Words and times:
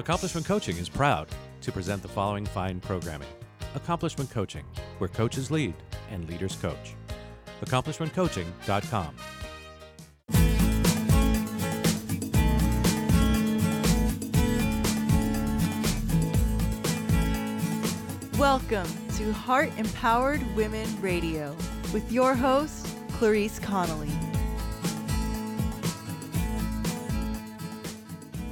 Accomplishment 0.00 0.46
Coaching 0.46 0.78
is 0.78 0.88
proud 0.88 1.28
to 1.60 1.70
present 1.70 2.00
the 2.00 2.08
following 2.08 2.46
fine 2.46 2.80
programming 2.80 3.28
Accomplishment 3.74 4.30
Coaching, 4.30 4.64
where 4.96 5.08
coaches 5.08 5.50
lead 5.50 5.74
and 6.10 6.26
leaders 6.26 6.56
coach. 6.56 6.94
AccomplishmentCoaching.com. 7.60 9.14
Welcome 18.38 18.88
to 19.18 19.32
Heart 19.34 19.70
Empowered 19.76 20.40
Women 20.56 20.88
Radio 21.02 21.54
with 21.92 22.10
your 22.10 22.34
host, 22.34 22.88
Clarice 23.12 23.58
Connolly. 23.58 24.29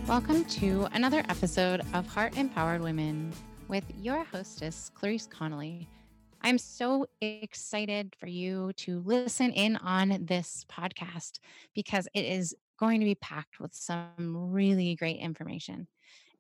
Welcome 0.08 0.46
to 0.46 0.88
another 0.92 1.22
episode 1.28 1.82
of 1.92 2.06
Heart 2.06 2.38
Empowered 2.38 2.80
Women 2.80 3.30
with 3.68 3.84
your 4.00 4.24
hostess, 4.24 4.90
Clarice 4.94 5.26
Connolly. 5.26 5.86
I'm 6.40 6.56
so 6.56 7.04
excited 7.20 8.16
for 8.18 8.26
you 8.26 8.72
to 8.78 9.02
listen 9.04 9.50
in 9.50 9.76
on 9.76 10.24
this 10.24 10.64
podcast 10.72 11.40
because 11.74 12.08
it 12.14 12.24
is 12.24 12.54
going 12.80 13.00
to 13.00 13.04
be 13.04 13.16
packed 13.16 13.60
with 13.60 13.74
some 13.74 14.50
really 14.50 14.94
great 14.94 15.18
information. 15.18 15.88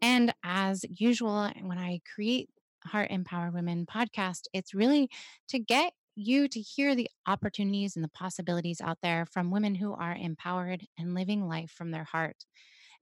And 0.00 0.32
as 0.42 0.86
usual, 0.88 1.50
when 1.60 1.76
I 1.76 2.00
create 2.14 2.48
Heart 2.86 3.10
Empowered 3.10 3.52
Women 3.52 3.84
podcast, 3.84 4.44
it's 4.54 4.72
really 4.72 5.10
to 5.48 5.58
get 5.58 5.92
you 6.16 6.48
to 6.48 6.58
hear 6.58 6.94
the 6.94 7.10
opportunities 7.26 7.96
and 7.96 8.04
the 8.04 8.08
possibilities 8.08 8.80
out 8.80 8.98
there 9.02 9.26
from 9.26 9.50
women 9.50 9.74
who 9.74 9.92
are 9.92 10.16
empowered 10.18 10.86
and 10.98 11.14
living 11.14 11.46
life 11.46 11.70
from 11.70 11.90
their 11.90 12.04
heart. 12.04 12.46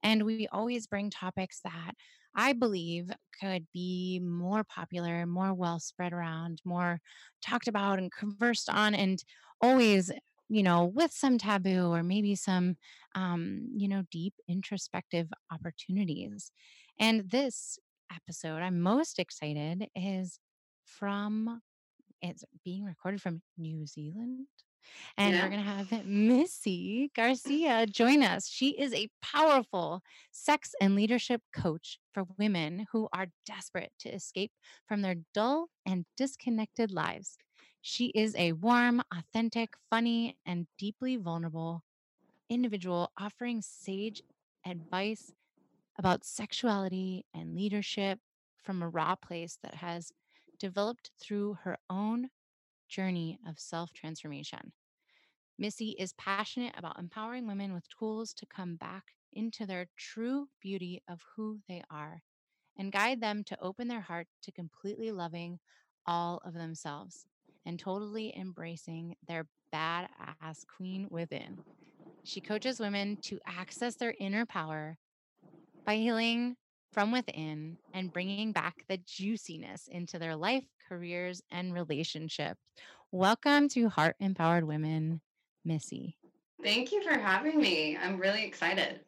And 0.03 0.23
we 0.23 0.47
always 0.51 0.87
bring 0.87 1.09
topics 1.09 1.59
that 1.63 1.93
I 2.35 2.53
believe 2.53 3.09
could 3.39 3.67
be 3.73 4.19
more 4.23 4.63
popular, 4.63 5.25
more 5.25 5.53
well 5.53 5.79
spread 5.79 6.13
around, 6.13 6.61
more 6.65 6.99
talked 7.41 7.67
about 7.67 7.99
and 7.99 8.11
conversed 8.11 8.69
on, 8.69 8.93
and 8.93 9.23
always, 9.61 10.11
you 10.49 10.63
know, 10.63 10.85
with 10.85 11.11
some 11.11 11.37
taboo 11.37 11.87
or 11.93 12.03
maybe 12.03 12.35
some, 12.35 12.77
um, 13.15 13.67
you 13.75 13.87
know, 13.87 14.03
deep 14.11 14.33
introspective 14.47 15.29
opportunities. 15.51 16.51
And 16.99 17.29
this 17.29 17.79
episode 18.13 18.61
I'm 18.61 18.81
most 18.81 19.19
excited 19.19 19.87
is 19.95 20.39
from 20.85 21.61
it's 22.21 22.43
being 22.63 22.83
recorded 22.85 23.21
from 23.21 23.41
New 23.57 23.85
Zealand. 23.85 24.47
And 25.17 25.35
Yeah. 25.35 25.43
we're 25.43 25.49
going 25.49 25.63
to 25.63 25.69
have 25.69 26.05
Missy 26.05 27.11
Garcia 27.15 27.85
join 27.87 28.23
us. 28.23 28.47
She 28.47 28.69
is 28.79 28.93
a 28.93 29.09
powerful 29.21 30.01
sex 30.31 30.73
and 30.81 30.95
leadership 30.95 31.41
coach 31.53 31.99
for 32.13 32.25
women 32.37 32.87
who 32.91 33.07
are 33.13 33.27
desperate 33.45 33.91
to 33.99 34.09
escape 34.09 34.51
from 34.87 35.01
their 35.01 35.15
dull 35.33 35.69
and 35.85 36.05
disconnected 36.15 36.91
lives. 36.91 37.37
She 37.81 38.07
is 38.07 38.35
a 38.35 38.53
warm, 38.53 39.01
authentic, 39.15 39.75
funny, 39.89 40.37
and 40.45 40.67
deeply 40.77 41.15
vulnerable 41.15 41.83
individual 42.49 43.11
offering 43.17 43.61
sage 43.61 44.21
advice 44.65 45.33
about 45.97 46.25
sexuality 46.25 47.25
and 47.33 47.55
leadership 47.55 48.19
from 48.63 48.81
a 48.81 48.89
raw 48.89 49.15
place 49.15 49.57
that 49.63 49.75
has 49.75 50.11
developed 50.59 51.11
through 51.19 51.57
her 51.63 51.77
own 51.89 52.29
journey 52.87 53.39
of 53.47 53.59
self 53.59 53.93
transformation. 53.93 54.73
Missy 55.57 55.91
is 55.91 56.13
passionate 56.13 56.75
about 56.77 56.99
empowering 56.99 57.47
women 57.47 57.73
with 57.73 57.87
tools 57.89 58.33
to 58.35 58.45
come 58.45 58.75
back 58.75 59.15
into 59.33 59.65
their 59.65 59.87
true 59.95 60.49
beauty 60.59 61.01
of 61.07 61.23
who 61.35 61.61
they 61.67 61.83
are 61.89 62.23
and 62.77 62.91
guide 62.91 63.21
them 63.21 63.43
to 63.45 63.59
open 63.61 63.87
their 63.87 64.01
heart 64.01 64.27
to 64.43 64.51
completely 64.51 65.11
loving 65.11 65.59
all 66.05 66.37
of 66.45 66.53
themselves 66.53 67.25
and 67.65 67.79
totally 67.79 68.35
embracing 68.37 69.15
their 69.27 69.47
badass 69.73 70.65
queen 70.67 71.07
within. 71.09 71.63
She 72.23 72.41
coaches 72.41 72.79
women 72.79 73.17
to 73.23 73.39
access 73.45 73.95
their 73.95 74.15
inner 74.19 74.45
power 74.45 74.99
by 75.85 75.95
healing 75.97 76.57
from 76.91 77.11
within 77.11 77.79
and 77.93 78.11
bringing 78.13 78.51
back 78.53 78.85
the 78.87 78.97
juiciness 78.97 79.87
into 79.87 80.19
their 80.19 80.35
life, 80.35 80.67
careers, 80.87 81.41
and 81.51 81.73
relationships. 81.73 82.59
Welcome 83.11 83.67
to 83.69 83.89
Heart 83.89 84.15
Empowered 84.19 84.63
Women, 84.63 85.21
Missy. 85.65 86.17
Thank 86.63 86.91
you 86.91 87.03
for 87.03 87.17
having 87.17 87.59
me. 87.59 87.97
I'm 87.97 88.17
really 88.17 88.43
excited. 88.43 89.01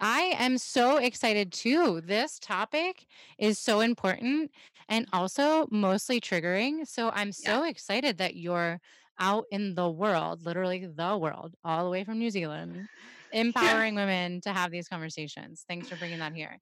I 0.00 0.34
am 0.38 0.58
so 0.58 0.98
excited 0.98 1.52
too. 1.52 2.02
This 2.04 2.38
topic 2.38 3.06
is 3.38 3.58
so 3.58 3.80
important 3.80 4.50
and 4.88 5.06
also 5.12 5.66
mostly 5.70 6.20
triggering. 6.20 6.86
So 6.86 7.10
I'm 7.14 7.32
so 7.32 7.64
excited 7.64 8.18
that 8.18 8.36
you're 8.36 8.80
out 9.18 9.44
in 9.50 9.74
the 9.74 9.88
world, 9.88 10.44
literally 10.44 10.86
the 10.86 11.16
world, 11.16 11.54
all 11.64 11.84
the 11.84 11.90
way 11.90 12.04
from 12.04 12.18
New 12.18 12.30
Zealand, 12.30 12.88
empowering 13.32 13.94
women 13.94 14.40
to 14.42 14.52
have 14.52 14.70
these 14.70 14.88
conversations. 14.88 15.64
Thanks 15.68 15.88
for 15.88 15.96
bringing 15.96 16.18
that 16.18 16.34
here. 16.34 16.58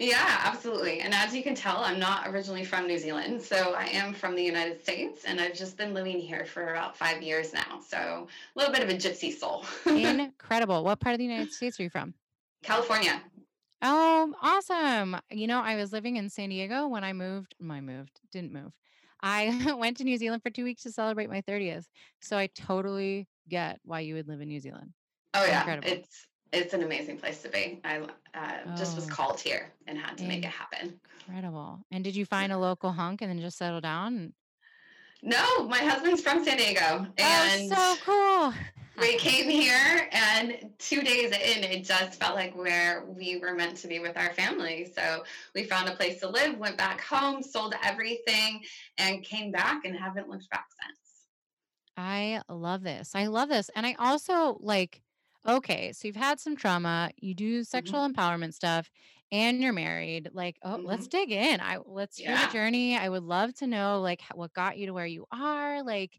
Yeah, 0.00 0.40
absolutely. 0.44 1.00
And 1.00 1.12
as 1.12 1.34
you 1.34 1.42
can 1.42 1.54
tell, 1.54 1.84
I'm 1.84 1.98
not 1.98 2.26
originally 2.26 2.64
from 2.64 2.86
New 2.86 2.96
Zealand. 2.96 3.42
So 3.42 3.74
I 3.74 3.84
am 3.88 4.14
from 4.14 4.34
the 4.34 4.42
United 4.42 4.82
States 4.82 5.24
and 5.26 5.38
I've 5.38 5.52
just 5.52 5.76
been 5.76 5.92
living 5.92 6.18
here 6.18 6.46
for 6.46 6.70
about 6.70 6.96
five 6.96 7.22
years 7.22 7.52
now. 7.52 7.80
So 7.86 8.26
a 8.56 8.58
little 8.58 8.72
bit 8.72 8.82
of 8.82 8.88
a 8.88 8.94
gypsy 8.94 9.30
soul. 9.30 9.66
Incredible. 9.86 10.84
What 10.84 11.00
part 11.00 11.12
of 11.12 11.18
the 11.18 11.26
United 11.26 11.52
States 11.52 11.78
are 11.78 11.82
you 11.82 11.90
from? 11.90 12.14
California. 12.62 13.20
Oh, 13.82 14.32
awesome. 14.40 15.18
You 15.30 15.46
know, 15.46 15.60
I 15.60 15.76
was 15.76 15.92
living 15.92 16.16
in 16.16 16.30
San 16.30 16.48
Diego 16.48 16.88
when 16.88 17.04
I 17.04 17.12
moved. 17.12 17.54
I 17.70 17.82
moved, 17.82 18.20
didn't 18.32 18.54
move. 18.54 18.72
I 19.22 19.74
went 19.78 19.98
to 19.98 20.04
New 20.04 20.16
Zealand 20.16 20.42
for 20.42 20.48
two 20.48 20.64
weeks 20.64 20.82
to 20.84 20.92
celebrate 20.92 21.28
my 21.28 21.42
30th. 21.42 21.84
So 22.22 22.38
I 22.38 22.46
totally 22.46 23.28
get 23.50 23.80
why 23.84 24.00
you 24.00 24.14
would 24.14 24.28
live 24.28 24.40
in 24.40 24.48
New 24.48 24.60
Zealand. 24.60 24.94
Oh 25.34 25.44
yeah, 25.44 25.60
Incredible. 25.60 25.88
it's 25.88 26.26
it's 26.52 26.74
an 26.74 26.82
amazing 26.82 27.18
place 27.18 27.42
to 27.42 27.48
be. 27.48 27.80
I 27.84 28.00
uh, 28.34 28.76
just 28.76 28.96
was 28.96 29.06
Oh. 29.06 29.14
called 29.14 29.40
here 29.40 29.72
and 29.86 29.98
had 29.98 30.18
to 30.18 30.24
make 30.24 30.44
it 30.44 30.50
happen. 30.50 31.00
Incredible. 31.26 31.80
And 31.90 32.02
did 32.02 32.16
you 32.16 32.24
find 32.24 32.52
a 32.52 32.58
local 32.58 32.92
hunk 32.92 33.22
and 33.22 33.30
then 33.30 33.40
just 33.40 33.58
settle 33.58 33.80
down? 33.80 34.32
No, 35.22 35.68
my 35.68 35.78
husband's 35.78 36.22
from 36.22 36.44
San 36.44 36.56
Diego, 36.56 37.06
and 37.18 37.72
oh, 37.72 37.96
so 37.96 38.04
cool. 38.04 38.54
we 38.98 39.16
came 39.18 39.50
here 39.50 40.08
and 40.12 40.70
two 40.78 41.02
days 41.02 41.26
in 41.26 41.62
it 41.62 41.84
just 41.84 42.18
felt 42.18 42.34
like 42.34 42.56
where 42.56 43.04
we 43.06 43.38
were 43.38 43.54
meant 43.54 43.76
to 43.76 43.86
be 43.88 43.98
with 43.98 44.16
our 44.16 44.32
family 44.32 44.90
so 44.94 45.22
we 45.54 45.64
found 45.64 45.88
a 45.88 45.94
place 45.94 46.20
to 46.20 46.28
live 46.28 46.58
went 46.58 46.76
back 46.76 47.00
home 47.02 47.42
sold 47.42 47.74
everything 47.84 48.62
and 48.98 49.22
came 49.22 49.52
back 49.52 49.84
and 49.84 49.94
haven't 49.96 50.28
looked 50.28 50.48
back 50.50 50.66
since 50.70 50.98
I 51.96 52.40
love 52.48 52.82
this. 52.82 53.14
I 53.14 53.26
love 53.26 53.48
this. 53.50 53.70
And 53.76 53.84
I 53.84 53.94
also 53.98 54.56
like, 54.60 55.02
okay, 55.48 55.92
so 55.92 56.08
you've 56.08 56.16
had 56.16 56.40
some 56.40 56.56
trauma, 56.56 57.10
you 57.16 57.34
do 57.34 57.60
mm-hmm. 57.60 57.62
sexual 57.64 58.08
empowerment 58.08 58.54
stuff, 58.54 58.90
and 59.32 59.62
you're 59.62 59.72
married. 59.72 60.30
Like, 60.32 60.56
oh, 60.62 60.80
let's 60.82 61.06
mm-hmm. 61.06 61.18
dig 61.18 61.32
in. 61.32 61.60
I 61.60 61.78
let's 61.86 62.18
hear 62.18 62.36
the 62.36 62.52
journey. 62.52 62.96
I 62.96 63.08
would 63.08 63.22
love 63.22 63.54
to 63.56 63.66
know 63.66 64.00
like 64.00 64.22
what 64.34 64.52
got 64.52 64.78
you 64.78 64.86
to 64.86 64.92
where 64.92 65.06
you 65.06 65.26
are. 65.32 65.82
Like 65.82 66.12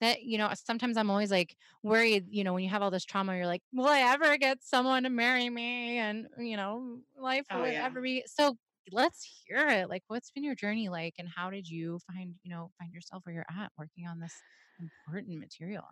that, 0.00 0.22
you 0.22 0.38
know, 0.38 0.50
sometimes 0.54 0.96
I'm 0.96 1.10
always 1.10 1.30
like 1.30 1.56
worried, 1.82 2.26
you 2.30 2.44
know, 2.44 2.52
when 2.52 2.62
you 2.64 2.70
have 2.70 2.82
all 2.82 2.90
this 2.90 3.04
trauma, 3.04 3.36
you're 3.36 3.46
like, 3.46 3.62
will 3.72 3.86
I 3.86 4.00
ever 4.00 4.36
get 4.36 4.58
someone 4.62 5.04
to 5.04 5.10
marry 5.10 5.48
me? 5.48 5.98
And, 5.98 6.26
you 6.38 6.56
know, 6.56 6.98
life 7.18 7.46
Oh, 7.50 7.62
will 7.62 7.68
yeah. 7.68 7.84
ever 7.86 8.00
be 8.02 8.22
so 8.26 8.56
let's 8.92 9.42
hear 9.46 9.66
it. 9.68 9.88
Like, 9.88 10.02
what's 10.08 10.30
been 10.30 10.44
your 10.44 10.54
journey 10.54 10.88
like 10.88 11.14
and 11.18 11.28
how 11.34 11.50
did 11.50 11.68
you 11.68 11.98
find, 12.06 12.34
you 12.42 12.50
know, 12.50 12.70
find 12.78 12.92
yourself 12.92 13.22
where 13.24 13.34
you're 13.34 13.46
at 13.50 13.72
working 13.78 14.06
on 14.06 14.20
this 14.20 14.34
important 14.78 15.38
material? 15.38 15.84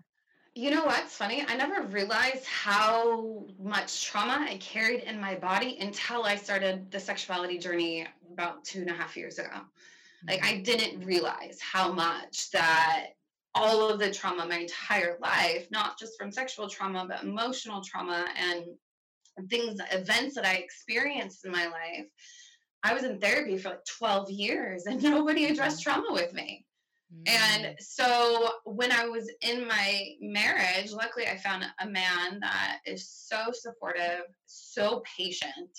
You 0.55 0.71
know 0.71 0.85
what's 0.85 1.17
funny 1.17 1.45
i 1.49 1.57
never 1.57 1.83
realized 1.83 2.45
how 2.45 3.45
much 3.61 4.05
trauma 4.05 4.47
i 4.49 4.57
carried 4.59 5.03
in 5.03 5.21
my 5.21 5.35
body 5.35 5.79
until 5.81 6.25
i 6.25 6.37
started 6.37 6.91
the 6.91 7.01
sexuality 7.01 7.59
journey 7.59 8.06
about 8.33 8.65
two 8.65 8.81
and 8.81 8.91
a 8.91 8.95
half 8.95 9.17
years 9.17 9.39
ago 9.39 9.61
Like 10.27 10.45
I 10.45 10.55
mm-hmm. 10.55 10.62
didn't 10.62 11.05
realize 11.05 11.59
how 11.61 11.93
much 11.93 12.51
that 12.53 13.09
all 13.55 13.89
of 13.89 13.99
the 13.99 14.11
trauma 14.11 14.47
my 14.47 14.59
entire 14.59 15.17
life, 15.21 15.69
not 15.71 15.99
just 15.99 16.19
from 16.19 16.33
sexual 16.33 16.69
trauma, 16.69 17.07
but 17.09 17.23
emotional 17.23 17.83
trauma 17.83 18.27
and 18.37 18.65
things, 19.49 19.81
events 19.93 20.35
that 20.35 20.47
I 20.47 20.55
experienced 20.55 21.45
in 21.45 21.53
my 21.53 21.67
life. 21.67 22.07
I 22.83 22.95
was 22.95 23.05
in 23.05 23.21
therapy 23.21 23.57
for 23.59 23.71
like 23.71 23.85
12 23.99 24.31
years 24.31 24.87
and 24.87 25.03
nobody 25.03 25.47
addressed 25.47 25.85
mm-hmm. 25.85 26.00
trauma 26.00 26.12
with 26.12 26.33
me. 26.33 26.65
Mm. 27.14 27.28
And 27.28 27.76
so 27.78 28.50
when 28.64 28.93
I 28.93 29.06
was 29.06 29.31
in 29.40 29.66
my 29.66 30.11
marriage, 30.20 30.93
luckily 30.93 31.26
I 31.26 31.37
found 31.37 31.64
a 31.81 31.87
man 31.87 32.40
that 32.40 32.78
is 32.87 33.08
so 33.08 33.50
supportive, 33.52 34.22
so 34.46 35.02
patient, 35.16 35.70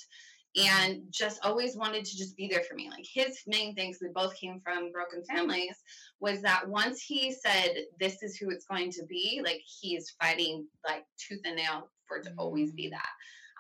and 0.56 1.02
just 1.12 1.44
always 1.44 1.76
wanted 1.76 2.06
to 2.06 2.18
just 2.18 2.38
be 2.38 2.48
there 2.48 2.64
for 2.64 2.76
me. 2.76 2.90
Like 2.90 3.06
his 3.12 3.40
main 3.46 3.76
things, 3.76 3.98
we 4.02 4.08
both 4.14 4.36
came 4.36 4.62
from 4.62 4.92
broken 4.92 5.24
families, 5.26 5.76
was 6.22 6.42
that 6.42 6.68
once 6.68 7.02
he 7.02 7.34
said, 7.34 7.76
This 8.00 8.24
is 8.24 8.38
who 8.38 8.50
it's 8.50 8.66
going 8.66 8.92
to 8.92 9.06
be, 9.06 9.42
like 9.44 9.62
he 9.66 9.96
is 9.96 10.14
fighting 10.22 10.66
like 10.88 11.06
tooth 11.18 11.42
and 11.46 11.58
nail 11.58 11.90
for 12.08 12.18
it 12.18 12.24
to 12.26 12.34
always 12.38 12.72
be 12.72 12.88
Mm. 12.88 12.92
that. 12.92 13.10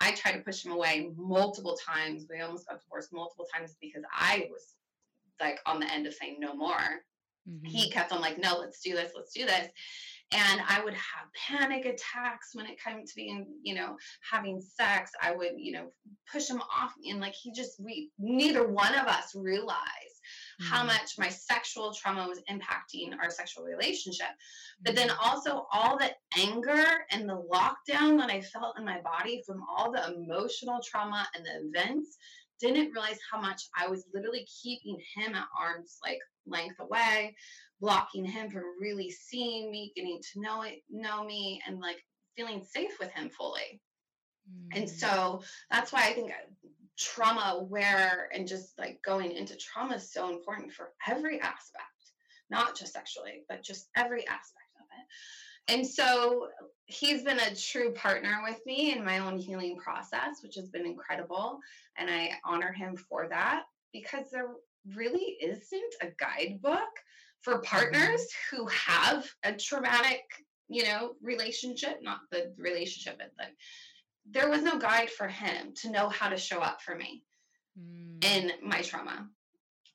I 0.01 0.11
tried 0.11 0.33
to 0.33 0.39
push 0.39 0.65
him 0.65 0.71
away 0.73 1.09
multiple 1.15 1.77
times. 1.85 2.25
We 2.29 2.41
almost 2.41 2.67
got 2.67 2.81
divorced 2.81 3.13
multiple 3.13 3.47
times 3.53 3.75
because 3.81 4.03
I 4.13 4.47
was 4.51 4.75
like 5.39 5.59
on 5.65 5.79
the 5.79 5.91
end 5.91 6.07
of 6.07 6.13
saying 6.13 6.37
no 6.39 6.53
more. 6.53 7.01
Mm-hmm. 7.49 7.65
He 7.65 7.89
kept 7.89 8.11
on 8.11 8.21
like, 8.21 8.37
no, 8.37 8.57
let's 8.57 8.81
do 8.81 8.93
this, 8.93 9.11
let's 9.15 9.33
do 9.33 9.45
this. 9.45 9.67
And 10.33 10.61
I 10.67 10.83
would 10.83 10.95
have 10.95 11.27
panic 11.35 11.85
attacks 11.85 12.49
when 12.53 12.65
it 12.65 12.81
came 12.83 13.05
to 13.05 13.15
being, 13.15 13.45
you 13.61 13.75
know, 13.75 13.95
having 14.29 14.59
sex. 14.59 15.11
I 15.21 15.35
would, 15.35 15.51
you 15.55 15.71
know, 15.71 15.91
push 16.31 16.49
him 16.49 16.61
off. 16.61 16.93
And 17.07 17.19
like, 17.19 17.35
he 17.35 17.51
just, 17.51 17.79
we, 17.79 18.09
neither 18.17 18.67
one 18.67 18.95
of 18.95 19.05
us 19.05 19.35
realized 19.35 19.77
mm-hmm. 20.59 20.65
how 20.65 20.83
much 20.83 21.13
my 21.19 21.29
sexual 21.29 21.93
trauma 21.93 22.27
was 22.27 22.41
impacting 22.49 23.11
our 23.21 23.29
sexual 23.29 23.63
relationship. 23.65 24.27
But 24.81 24.95
then 24.95 25.09
mm-hmm. 25.09 25.29
also 25.29 25.67
all 25.71 25.97
the 25.97 26.11
anger 26.37 26.83
and 27.11 27.29
the 27.29 27.45
lockdown 27.53 28.17
that 28.17 28.31
I 28.31 28.41
felt 28.41 28.79
in 28.79 28.83
my 28.83 29.01
body 29.01 29.43
from 29.45 29.61
all 29.69 29.91
the 29.91 30.11
emotional 30.11 30.79
trauma 30.83 31.27
and 31.35 31.45
the 31.45 31.69
events 31.69 32.17
didn't 32.59 32.91
realize 32.91 33.19
how 33.31 33.39
much 33.39 33.63
I 33.77 33.87
was 33.87 34.05
literally 34.13 34.47
keeping 34.63 34.97
him 35.15 35.35
at 35.35 35.47
arm's 35.59 35.97
like 36.03 36.19
length 36.45 36.79
away, 36.79 37.35
blocking 37.81 38.25
him 38.25 38.49
from 38.49 38.63
really 38.79 39.11
seeing 39.11 39.71
me, 39.71 39.91
getting 39.95 40.19
to 40.33 40.41
know 40.41 40.61
it, 40.61 40.81
know 40.89 41.23
me, 41.23 41.61
and 41.67 41.79
like 41.79 42.03
feeling 42.35 42.63
safe 42.63 42.97
with 42.99 43.11
him 43.11 43.29
fully. 43.29 43.81
Mm. 44.49 44.77
And 44.77 44.89
so 44.89 45.41
that's 45.71 45.91
why 45.91 46.07
I 46.07 46.13
think 46.13 46.31
uh, 46.31 46.67
trauma 46.97 47.57
aware 47.59 48.29
and 48.33 48.47
just 48.47 48.77
like 48.77 48.99
going 49.03 49.31
into 49.31 49.55
trauma 49.57 49.95
is 49.95 50.11
so 50.11 50.29
important 50.29 50.71
for 50.71 50.93
every 51.07 51.39
aspect, 51.41 51.83
not 52.49 52.77
just 52.77 52.93
sexually, 52.93 53.43
but 53.49 53.63
just 53.63 53.89
every 53.95 54.21
aspect 54.27 54.69
of 54.79 54.85
it. 54.99 55.05
And 55.67 55.85
so 55.85 56.47
he's 56.85 57.23
been 57.23 57.39
a 57.39 57.55
true 57.55 57.91
partner 57.93 58.41
with 58.43 58.59
me 58.65 58.93
in 58.93 59.03
my 59.03 59.19
own 59.19 59.37
healing 59.37 59.77
process, 59.77 60.41
which 60.43 60.55
has 60.55 60.69
been 60.69 60.85
incredible. 60.85 61.59
And 61.97 62.09
I 62.09 62.31
honor 62.43 62.71
him 62.71 62.95
for 62.95 63.27
that 63.29 63.63
because 63.91 64.29
there 64.31 64.49
really 64.93 65.37
isn't 65.41 65.95
a 66.01 66.07
guidebook 66.19 66.81
for 67.41 67.55
mm-hmm. 67.55 67.63
partners 67.63 68.27
who 68.51 68.67
have 68.67 69.25
a 69.43 69.53
traumatic, 69.53 70.21
you 70.67 70.83
know, 70.83 71.13
relationship, 71.21 71.99
not 72.01 72.19
the 72.31 72.53
relationship, 72.57 73.17
but 73.17 73.31
like 73.39 73.55
there 74.29 74.49
was 74.49 74.61
no 74.61 74.77
guide 74.77 75.09
for 75.09 75.27
him 75.27 75.73
to 75.81 75.91
know 75.91 76.09
how 76.09 76.29
to 76.29 76.37
show 76.37 76.59
up 76.59 76.81
for 76.81 76.95
me 76.95 77.23
mm. 77.79 78.23
in 78.23 78.51
my 78.63 78.81
trauma. 78.81 79.27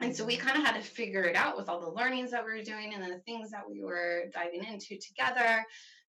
And 0.01 0.17
so 0.17 0.25
we 0.25 0.37
kind 0.37 0.57
of 0.57 0.65
had 0.65 0.77
to 0.77 0.83
figure 0.83 1.25
it 1.25 1.37
out 1.37 1.57
with 1.57 1.69
all 1.69 1.81
the 1.81 1.91
learnings 1.91 2.31
that 2.31 2.45
we 2.45 2.53
were 2.53 2.65
doing 2.65 2.95
and 2.95 3.03
the 3.03 3.19
things 3.21 3.51
that 3.51 3.69
we 3.69 3.83
were 3.83 4.25
diving 4.33 4.65
into 4.65 4.97
together. 4.99 5.65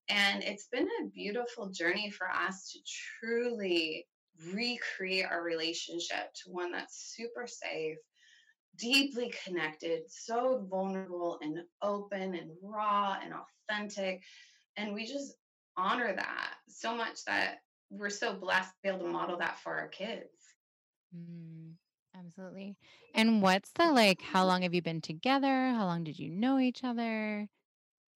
And 0.09 0.43
it's 0.43 0.67
been 0.67 0.87
a 0.87 1.07
beautiful 1.09 1.69
journey 1.69 2.09
for 2.09 2.29
us 2.29 2.71
to 2.71 2.79
truly 3.19 4.07
recreate 4.53 5.25
our 5.25 5.43
relationship 5.43 6.33
to 6.33 6.51
one 6.51 6.71
that's 6.71 7.15
super 7.15 7.45
safe, 7.47 7.97
deeply 8.77 9.33
connected, 9.43 10.03
so 10.07 10.65
vulnerable 10.69 11.37
and 11.41 11.59
open 11.81 12.35
and 12.35 12.49
raw 12.63 13.17
and 13.21 13.33
authentic. 13.33 14.21
And 14.77 14.93
we 14.93 15.05
just 15.05 15.33
honor 15.77 16.13
that 16.15 16.53
so 16.67 16.95
much 16.95 17.23
that 17.25 17.57
we're 17.89 18.09
so 18.09 18.33
blessed 18.33 18.69
to 18.69 18.77
be 18.83 18.89
able 18.89 19.05
to 19.05 19.11
model 19.11 19.37
that 19.37 19.59
for 19.59 19.77
our 19.77 19.89
kids. 19.89 20.29
Mm, 21.15 21.70
absolutely. 22.25 22.75
And 23.13 23.41
what's 23.41 23.71
the 23.71 23.91
like, 23.91 24.21
how 24.21 24.45
long 24.45 24.61
have 24.61 24.73
you 24.73 24.81
been 24.81 25.01
together? 25.01 25.69
How 25.69 25.85
long 25.85 26.03
did 26.03 26.19
you 26.19 26.29
know 26.29 26.59
each 26.59 26.83
other? 26.83 27.47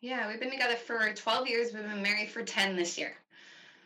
Yeah, 0.01 0.27
we've 0.27 0.39
been 0.39 0.51
together 0.51 0.75
for 0.75 1.13
12 1.13 1.47
years. 1.47 1.73
We've 1.73 1.83
been 1.83 2.01
married 2.01 2.29
for 2.29 2.43
10 2.43 2.75
this 2.75 2.97
year. 2.97 3.13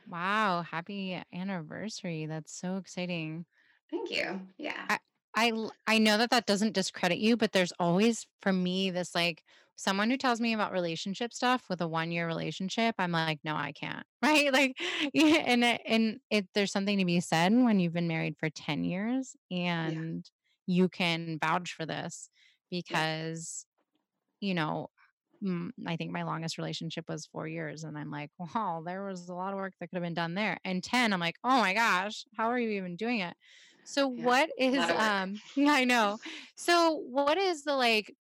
Wow, 0.09 0.63
happy 0.63 1.21
anniversary. 1.33 2.25
That's 2.25 2.51
so 2.51 2.77
exciting. 2.77 3.45
Thank 3.91 4.11
you. 4.11 4.41
Yeah. 4.57 4.85
I, 4.89 4.99
I 5.35 5.69
I 5.87 5.97
know 5.99 6.17
that 6.17 6.31
that 6.31 6.45
doesn't 6.45 6.73
discredit 6.73 7.19
you, 7.19 7.37
but 7.37 7.51
there's 7.51 7.73
always 7.79 8.25
for 8.41 8.51
me 8.51 8.89
this 8.89 9.13
like 9.13 9.43
someone 9.79 10.09
who 10.09 10.17
tells 10.17 10.41
me 10.41 10.53
about 10.53 10.73
relationship 10.73 11.33
stuff 11.33 11.63
with 11.69 11.79
a 11.79 11.87
one 11.87 12.11
year 12.11 12.27
relationship. 12.27 12.95
I'm 12.99 13.13
like, 13.13 13.39
no, 13.43 13.55
I 13.55 13.71
can't. 13.71 14.05
Right? 14.21 14.51
Like, 14.51 14.75
yeah, 15.13 15.43
and 15.45 15.63
it, 15.63 15.81
and 15.85 16.19
it 16.29 16.45
there's 16.53 16.73
something 16.73 16.97
to 16.97 17.05
be 17.05 17.21
said 17.21 17.53
when 17.53 17.79
you've 17.79 17.93
been 17.93 18.09
married 18.09 18.35
for 18.37 18.49
ten 18.49 18.83
years 18.83 19.33
and 19.49 20.29
yeah. 20.67 20.75
you 20.75 20.89
can 20.89 21.39
vouch 21.41 21.71
for 21.71 21.85
this 21.85 22.29
because 22.69 23.65
yeah. 24.41 24.47
you 24.49 24.53
know 24.55 24.89
I 25.87 25.95
think 25.95 26.11
my 26.11 26.23
longest 26.23 26.57
relationship 26.57 27.05
was 27.07 27.27
four 27.27 27.47
years. 27.47 27.85
And 27.85 27.97
I'm 27.97 28.11
like, 28.11 28.29
wow, 28.37 28.83
there 28.85 29.05
was 29.05 29.29
a 29.29 29.33
lot 29.33 29.53
of 29.53 29.55
work 29.57 29.73
that 29.79 29.87
could 29.87 29.95
have 29.95 30.03
been 30.03 30.13
done 30.13 30.33
there. 30.33 30.57
And 30.65 30.83
10, 30.83 31.13
I'm 31.13 31.19
like, 31.21 31.37
oh 31.45 31.59
my 31.59 31.73
gosh, 31.73 32.25
how 32.35 32.49
are 32.49 32.59
you 32.59 32.71
even 32.71 32.97
doing 32.97 33.19
it? 33.19 33.35
So 33.85 34.11
yeah, 34.11 34.25
what 34.25 34.49
is 34.57 34.77
um 34.77 35.39
I 35.57 35.85
know. 35.85 36.17
So 36.55 37.01
what 37.09 37.37
is 37.37 37.63
the 37.63 37.75
like 37.75 38.13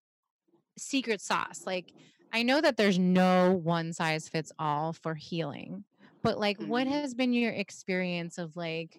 secret 0.78 1.20
sauce? 1.20 1.62
Like 1.66 1.92
I 2.32 2.42
know 2.42 2.60
that 2.60 2.76
there's 2.76 2.98
no 2.98 3.52
one 3.52 3.92
size 3.92 4.28
fits 4.28 4.52
all 4.58 4.92
for 4.92 5.14
healing. 5.14 5.84
But 6.22 6.38
like 6.38 6.58
mm-hmm. 6.58 6.70
what 6.70 6.86
has 6.86 7.14
been 7.14 7.32
your 7.32 7.52
experience 7.52 8.38
of 8.38 8.56
like 8.56 8.98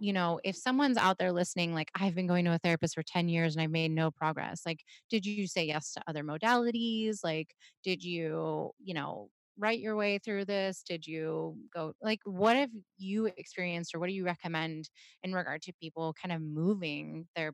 you 0.00 0.14
know, 0.14 0.40
if 0.42 0.56
someone's 0.56 0.96
out 0.96 1.18
there 1.18 1.30
listening, 1.30 1.74
like 1.74 1.90
I've 1.94 2.14
been 2.14 2.26
going 2.26 2.46
to 2.46 2.54
a 2.54 2.58
therapist 2.58 2.94
for 2.94 3.02
10 3.02 3.28
years 3.28 3.54
and 3.54 3.62
I've 3.62 3.70
made 3.70 3.90
no 3.90 4.10
progress, 4.10 4.62
like, 4.64 4.82
did 5.10 5.26
you 5.26 5.46
say 5.46 5.66
yes 5.66 5.92
to 5.92 6.02
other 6.08 6.24
modalities? 6.24 7.18
Like, 7.22 7.54
did 7.84 8.02
you, 8.02 8.70
you 8.82 8.94
know, 8.94 9.28
write 9.58 9.78
your 9.78 9.96
way 9.96 10.18
through 10.18 10.46
this? 10.46 10.82
Did 10.82 11.06
you 11.06 11.54
go, 11.74 11.92
like, 12.00 12.20
what 12.24 12.56
have 12.56 12.70
you 12.96 13.26
experienced 13.36 13.94
or 13.94 13.98
what 13.98 14.08
do 14.08 14.14
you 14.14 14.24
recommend 14.24 14.88
in 15.22 15.34
regard 15.34 15.60
to 15.62 15.72
people 15.74 16.14
kind 16.20 16.32
of 16.32 16.40
moving 16.40 17.26
their 17.36 17.52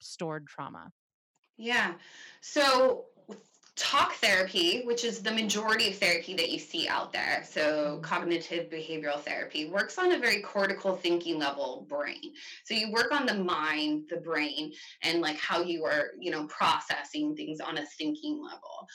stored 0.00 0.48
trauma? 0.48 0.90
Yeah. 1.56 1.94
So 2.40 3.06
talk 3.76 4.12
therapy, 4.14 4.82
which 4.84 5.04
is 5.04 5.20
the 5.20 5.32
majority 5.32 5.88
of 5.88 5.98
therapy 5.98 6.34
that 6.34 6.50
you 6.50 6.58
see 6.58 6.86
out 6.86 7.12
there, 7.12 7.44
so 7.48 7.60
mm-hmm. 7.60 8.02
cognitive 8.02 8.70
behavioral 8.70 9.18
therapy, 9.18 9.68
works 9.68 9.98
on 9.98 10.12
a 10.12 10.18
very 10.18 10.40
cortical 10.42 10.94
thinking 10.94 11.38
level 11.38 11.86
brain. 11.88 12.34
So 12.64 12.74
you 12.74 12.92
work 12.92 13.12
on 13.12 13.26
the 13.26 13.34
mind, 13.34 14.04
the 14.08 14.18
brain, 14.18 14.72
and 15.02 15.20
like 15.20 15.38
how 15.38 15.62
you 15.62 15.84
are, 15.84 16.10
you 16.18 16.30
know, 16.30 16.46
processing 16.46 17.34
things 17.34 17.60
on 17.60 17.78
a 17.78 17.86
thinking 17.98 18.42
level. 18.42 18.86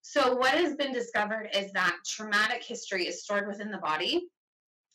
So 0.00 0.36
what 0.36 0.52
has 0.52 0.74
been 0.74 0.92
discovered 0.92 1.48
is 1.54 1.72
that 1.72 1.96
traumatic 2.06 2.62
history 2.62 3.06
is 3.06 3.22
stored 3.22 3.46
within 3.46 3.70
the 3.70 3.78
body. 3.78 4.28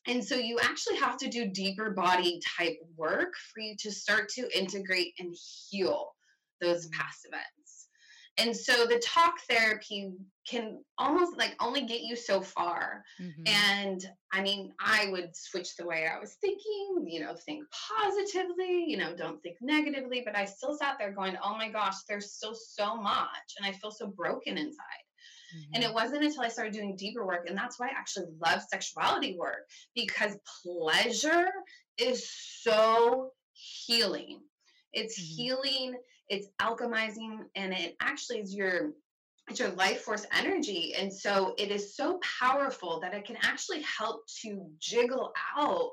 And 0.07 0.23
so 0.23 0.35
you 0.35 0.57
actually 0.62 0.97
have 0.97 1.17
to 1.17 1.29
do 1.29 1.50
deeper 1.50 1.91
body 1.91 2.39
type 2.57 2.77
work 2.95 3.33
for 3.53 3.60
you 3.60 3.75
to 3.79 3.91
start 3.91 4.29
to 4.29 4.57
integrate 4.57 5.13
and 5.19 5.36
heal 5.69 6.13
those 6.62 6.88
past 6.88 7.25
events. 7.25 7.88
And 8.39 8.56
so 8.56 8.86
the 8.86 9.01
talk 9.04 9.34
therapy 9.50 10.13
can 10.48 10.82
almost 10.98 11.38
like 11.38 11.56
only 11.60 11.82
get 11.82 12.01
you 12.01 12.16
so 12.16 12.42
far. 12.42 13.04
Mm-hmm. 13.22 13.44
And 13.48 14.10
I 14.32 14.42
mean, 14.42 14.72
I 14.80 15.10
would 15.12 15.36
switch 15.36 15.75
the 15.75 15.86
way 15.86 16.08
I 16.08 16.18
was 16.20 16.36
thinking, 16.39 17.06
you 17.06 17.20
know, 17.20 17.36
think 17.36 17.66
positively, 17.98 18.86
you 18.88 18.96
know, 18.96 19.13
don't 19.16 19.42
think 19.44 19.58
negatively. 19.62 20.22
But 20.24 20.38
I 20.38 20.46
still 20.46 20.78
sat 20.78 20.96
there 20.98 21.12
going, 21.12 21.36
oh 21.44 21.58
my 21.58 21.70
gosh, 21.70 21.96
there's 22.08 22.32
still 22.32 22.56
so 22.56 22.96
much. 22.96 23.28
And 23.58 23.68
I 23.68 23.74
feel 23.74 23.92
so 23.92 24.08
broken 24.08 24.58
inside. 24.58 25.04
Mm-hmm. 25.56 25.72
And 25.75 25.84
it 25.84 25.94
wasn't 25.94 26.24
until 26.24 26.44
I 26.44 26.48
started 26.48 26.74
doing 26.74 26.96
deeper 26.96 27.25
work. 27.25 27.50
And 27.50 27.58
that's 27.58 27.78
why 27.78 27.88
I 27.88 27.98
actually 27.98 28.28
love 28.44 28.62
sexuality 28.62 29.36
work 29.38 29.68
because 29.96 30.38
pleasure 30.63 31.50
is 31.98 32.30
so 32.62 33.32
healing. 33.51 34.39
It's 34.94 35.20
mm-hmm. 35.20 35.36
healing 35.36 35.96
it's 36.29 36.48
alchemizing 36.62 37.39
and 37.55 37.74
it 37.74 37.95
actually 38.01 38.39
is 38.39 38.55
your 38.55 38.91
it's 39.50 39.59
your 39.59 39.69
life 39.69 40.01
force 40.01 40.27
energy. 40.31 40.93
And 40.95 41.12
so 41.12 41.55
it 41.57 41.71
is 41.71 41.95
so 41.95 42.19
powerful 42.39 43.00
that 43.00 43.15
it 43.15 43.25
can 43.25 43.38
actually 43.41 43.81
help 43.81 44.21
to 44.43 44.63
jiggle 44.79 45.33
out 45.57 45.89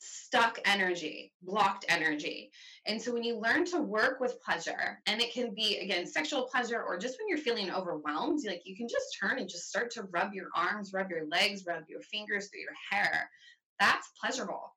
stuck 0.00 0.58
energy 0.64 1.32
blocked 1.42 1.84
energy. 1.88 2.50
And 2.86 3.00
so 3.00 3.12
when 3.12 3.22
you 3.22 3.38
learn 3.38 3.64
to 3.66 3.80
work 3.80 4.18
with 4.18 4.42
pleasure 4.42 4.98
and 5.06 5.20
it 5.20 5.32
can 5.32 5.54
be 5.54 5.78
again 5.78 6.08
sexual 6.08 6.48
pleasure 6.50 6.82
or 6.82 6.98
just 6.98 7.16
when 7.20 7.28
you're 7.28 7.38
feeling 7.38 7.70
overwhelmed 7.70 8.40
like 8.44 8.62
you 8.64 8.76
can 8.76 8.88
just 8.88 9.16
turn 9.20 9.38
and 9.38 9.48
just 9.48 9.68
start 9.68 9.92
to 9.92 10.02
rub 10.10 10.34
your 10.34 10.48
arms 10.56 10.92
rub 10.92 11.08
your 11.08 11.28
legs 11.28 11.64
rub 11.68 11.84
your 11.88 12.00
fingers 12.00 12.48
through 12.48 12.62
your 12.62 12.70
hair. 12.90 13.30
That's 13.78 14.10
pleasurable 14.20 14.74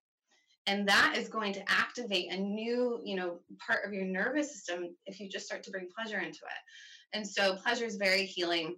and 0.67 0.87
that 0.87 1.15
is 1.17 1.29
going 1.29 1.53
to 1.53 1.71
activate 1.71 2.31
a 2.31 2.37
new 2.37 2.99
you 3.03 3.15
know 3.15 3.39
part 3.65 3.85
of 3.85 3.93
your 3.93 4.05
nervous 4.05 4.51
system 4.51 4.95
if 5.05 5.19
you 5.19 5.29
just 5.29 5.45
start 5.45 5.63
to 5.63 5.71
bring 5.71 5.87
pleasure 5.95 6.19
into 6.19 6.39
it. 6.39 7.13
And 7.13 7.25
so 7.25 7.55
pleasure 7.55 7.85
is 7.85 7.95
very 7.95 8.25
healing 8.25 8.75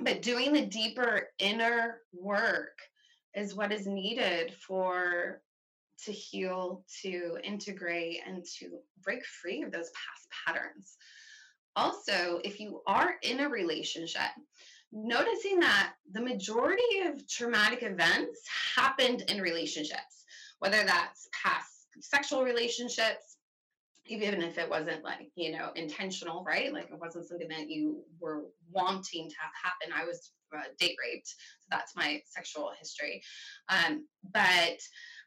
but 0.00 0.22
doing 0.22 0.52
the 0.52 0.66
deeper 0.66 1.28
inner 1.38 2.00
work 2.12 2.78
is 3.34 3.54
what 3.54 3.72
is 3.72 3.86
needed 3.86 4.52
for 4.66 5.40
to 6.04 6.12
heal 6.12 6.84
to 7.02 7.38
integrate 7.42 8.20
and 8.26 8.44
to 8.58 8.78
break 9.02 9.24
free 9.24 9.62
of 9.62 9.70
those 9.70 9.90
past 9.90 10.28
patterns. 10.46 10.96
Also 11.76 12.40
if 12.44 12.60
you 12.60 12.80
are 12.86 13.14
in 13.22 13.40
a 13.40 13.48
relationship 13.48 14.30
noticing 14.92 15.58
that 15.58 15.94
the 16.12 16.20
majority 16.20 17.00
of 17.06 17.26
traumatic 17.28 17.82
events 17.82 18.40
happened 18.76 19.22
in 19.28 19.40
relationships 19.40 20.13
whether 20.64 20.82
that's 20.82 21.28
past 21.42 21.88
sexual 22.00 22.42
relationships, 22.42 23.36
even 24.06 24.40
if 24.40 24.56
it 24.56 24.68
wasn't 24.68 25.04
like 25.04 25.30
you 25.36 25.52
know 25.52 25.70
intentional 25.76 26.42
right? 26.42 26.72
Like 26.72 26.90
it 26.90 26.98
wasn't 26.98 27.28
something 27.28 27.48
that 27.48 27.68
you 27.68 28.02
were 28.18 28.44
wanting 28.72 29.28
to 29.28 29.36
have 29.38 29.50
happen. 29.62 29.92
I 29.94 30.06
was 30.06 30.32
uh, 30.56 30.62
date 30.78 30.96
raped 31.02 31.28
so 31.28 31.34
that's 31.70 31.94
my 31.94 32.22
sexual 32.26 32.70
history. 32.78 33.22
Um, 33.68 34.06
but 34.32 34.78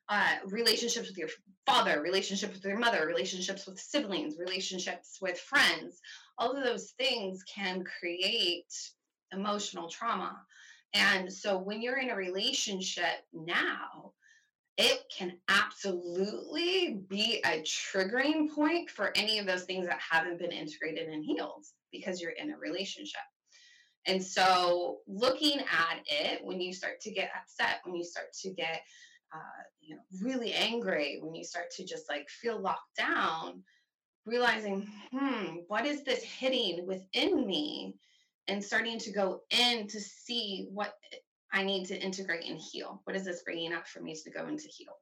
uh, 0.09 0.37
relationships 0.47 1.07
with 1.07 1.17
your 1.17 1.29
father 1.67 2.01
relationships 2.01 2.55
with 2.55 2.65
your 2.65 2.79
mother 2.79 3.05
relationships 3.05 3.67
with 3.67 3.77
siblings 3.77 4.37
relationships 4.39 5.17
with 5.21 5.37
friends 5.37 5.99
all 6.37 6.55
of 6.55 6.63
those 6.63 6.91
things 6.91 7.43
can 7.43 7.83
create 7.83 8.73
emotional 9.33 9.89
trauma. 9.89 10.39
And 10.93 11.31
so 11.31 11.57
when 11.57 11.81
you're 11.81 11.99
in 11.99 12.09
a 12.09 12.15
relationship 12.15 13.19
now 13.33 14.13
it 14.77 15.05
can 15.15 15.33
absolutely 15.47 16.99
be 17.09 17.41
a 17.45 17.63
triggering 17.63 18.53
point 18.53 18.89
for 18.89 19.11
any 19.15 19.39
of 19.39 19.47
those 19.47 19.63
things 19.63 19.87
that 19.87 19.99
haven't 19.99 20.37
been 20.37 20.51
integrated 20.51 21.07
and 21.07 21.25
healed 21.25 21.65
because 21.91 22.21
you're 22.21 22.31
in 22.31 22.51
a 22.51 22.57
relationship. 22.57 23.21
And 24.05 24.23
so, 24.23 24.99
looking 25.07 25.59
at 25.59 25.99
it 26.05 26.43
when 26.43 26.61
you 26.61 26.73
start 26.73 27.01
to 27.01 27.11
get 27.11 27.31
upset, 27.35 27.79
when 27.83 27.95
you 27.95 28.05
start 28.05 28.27
to 28.41 28.51
get 28.51 28.81
uh, 29.33 29.63
you 29.81 29.95
know 29.95 30.01
really 30.23 30.53
angry, 30.53 31.19
when 31.21 31.35
you 31.35 31.43
start 31.43 31.71
to 31.71 31.85
just 31.85 32.07
like 32.07 32.29
feel 32.29 32.61
locked 32.61 32.95
down, 32.97 33.63
realizing, 34.25 34.87
hmm, 35.11 35.57
what 35.67 35.85
is 35.85 36.03
this 36.03 36.23
hitting 36.23 36.85
within 36.85 37.45
me? 37.45 37.95
And 38.47 38.63
starting 38.63 38.97
to 38.99 39.11
go 39.11 39.41
in 39.49 39.87
to 39.87 39.99
see 39.99 40.67
what 40.71 40.93
I 41.51 41.63
need 41.63 41.85
to 41.87 41.99
integrate 42.01 42.45
and 42.45 42.59
heal. 42.59 43.01
What 43.05 43.15
is 43.15 43.25
this 43.25 43.43
bringing 43.43 43.73
up 43.73 43.87
for 43.87 44.01
me 44.01 44.15
to 44.15 44.29
go 44.31 44.47
into 44.47 44.67
heal? 44.69 45.01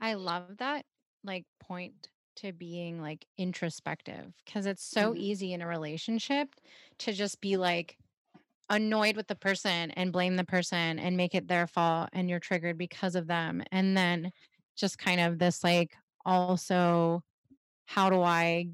I 0.00 0.14
love 0.14 0.58
that 0.58 0.86
like 1.22 1.46
point 1.60 2.08
to 2.36 2.52
being 2.52 3.00
like 3.00 3.26
introspective 3.38 4.34
because 4.44 4.66
it's 4.66 4.82
so 4.82 5.14
Mhm. 5.14 5.16
easy 5.16 5.52
in 5.52 5.62
a 5.62 5.66
relationship 5.66 6.54
to 6.98 7.12
just 7.12 7.40
be 7.40 7.56
like 7.56 7.96
annoyed 8.70 9.16
with 9.16 9.28
the 9.28 9.36
person 9.36 9.90
and 9.92 10.12
blame 10.12 10.36
the 10.36 10.44
person 10.44 10.98
and 10.98 11.16
make 11.16 11.34
it 11.34 11.48
their 11.48 11.66
fault 11.66 12.10
and 12.12 12.30
you're 12.30 12.40
triggered 12.40 12.78
because 12.78 13.16
of 13.16 13.26
them 13.28 13.62
and 13.72 13.96
then 13.96 14.32
just 14.76 14.98
kind 14.98 15.20
of 15.20 15.38
this 15.38 15.64
like 15.64 15.96
also 16.24 17.22
how 17.86 18.10
do 18.10 18.22
I 18.22 18.68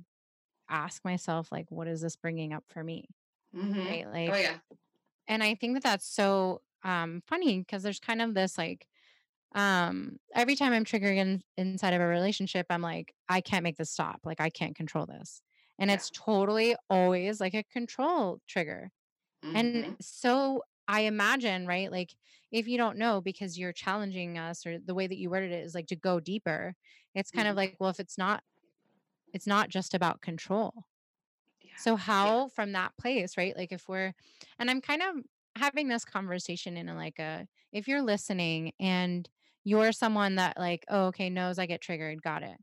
ask 0.69 1.05
myself 1.05 1.53
like 1.53 1.71
what 1.71 1.89
is 1.89 2.03
this 2.03 2.17
bringing 2.17 2.53
up 2.55 2.65
for 2.69 2.85
me 2.85 3.07
Mhm. 3.53 3.79
right 3.89 4.09
Oh 4.27 4.35
like 4.35 4.37
yeah. 4.37 4.61
And 5.31 5.45
I 5.45 5.57
think 5.57 5.77
that 5.77 5.85
that's 5.85 6.07
so 6.09 6.63
um 6.85 7.23
funny 7.29 7.61
because 7.61 7.85
there's 7.85 8.01
kind 8.01 8.23
of 8.23 8.35
this 8.35 8.59
like 8.59 8.89
um 9.55 10.19
every 10.35 10.57
time 10.57 10.73
I'm 10.73 10.85
triggering 10.85 11.17
in, 11.19 11.43
inside 11.57 11.95
of 11.95 12.01
a 12.03 12.07
relationship 12.07 12.67
I'm 12.71 12.83
like 12.83 13.15
I 13.29 13.41
can't 13.41 13.65
make 13.65 13.77
this 13.79 13.91
stop 13.91 14.21
like 14.25 14.41
I 14.41 14.51
can't 14.51 14.77
control 14.77 15.07
this 15.07 15.43
and 15.79 15.91
Yeah. 15.91 15.93
it's 15.93 16.11
totally 16.11 16.77
always 16.91 17.41
like 17.41 17.55
a 17.55 17.65
control 17.65 18.41
trigger 18.49 18.91
and 19.55 19.87
Mhm. 19.87 19.97
so 20.01 20.63
I 20.89 21.03
imagine 21.03 21.67
right 21.67 21.91
like 21.93 22.15
if 22.53 22.69
you 22.69 22.79
don't 22.79 22.99
know 22.99 23.21
because 23.21 23.59
you're 23.59 23.73
challenging 23.73 24.39
us 24.39 24.67
or 24.67 24.79
the 24.81 24.95
way 24.95 25.07
that 25.07 25.19
you 25.19 25.31
worded 25.31 25.53
it 25.53 25.65
is 25.65 25.75
like 25.75 25.89
to 25.89 25.97
go 25.97 26.21
deeper 26.21 26.75
it's 27.15 27.31
kind 27.33 27.49
of 27.49 27.57
Mhm. 27.57 27.57
like 27.57 27.77
well 27.81 27.91
if 27.91 28.01
it's 28.01 28.19
not 28.19 28.43
it's 29.33 29.47
not 29.47 29.69
just 29.69 29.95
about 29.95 30.21
control 30.23 30.85
Yeah. 31.87 31.87
so 31.87 31.97
Yeah. 32.23 32.33
how 32.37 32.49
from 32.49 32.73
that 32.73 32.97
place, 32.99 33.37
right? 33.37 33.57
Like 33.57 33.73
if 33.73 33.89
we're 33.89 34.15
and 34.59 34.71
I'm 34.71 34.81
kind 34.81 35.03
of 35.03 35.17
having 35.57 35.89
this 35.89 36.05
conversation 36.05 36.77
in 36.77 36.89
a 36.89 36.95
like 36.97 37.19
a 37.19 37.47
if 37.73 37.89
you're 37.89 38.03
listening 38.03 38.73
and 38.81 39.29
you're 39.65 39.93
someone 39.93 40.37
that 40.37 40.59
like, 40.59 40.85
oh, 40.89 41.07
okay, 41.09 41.31
knows 41.31 41.59
I 41.59 41.67
get 41.67 41.81
triggered, 41.83 42.23
got 42.23 42.43
it. 42.43 42.59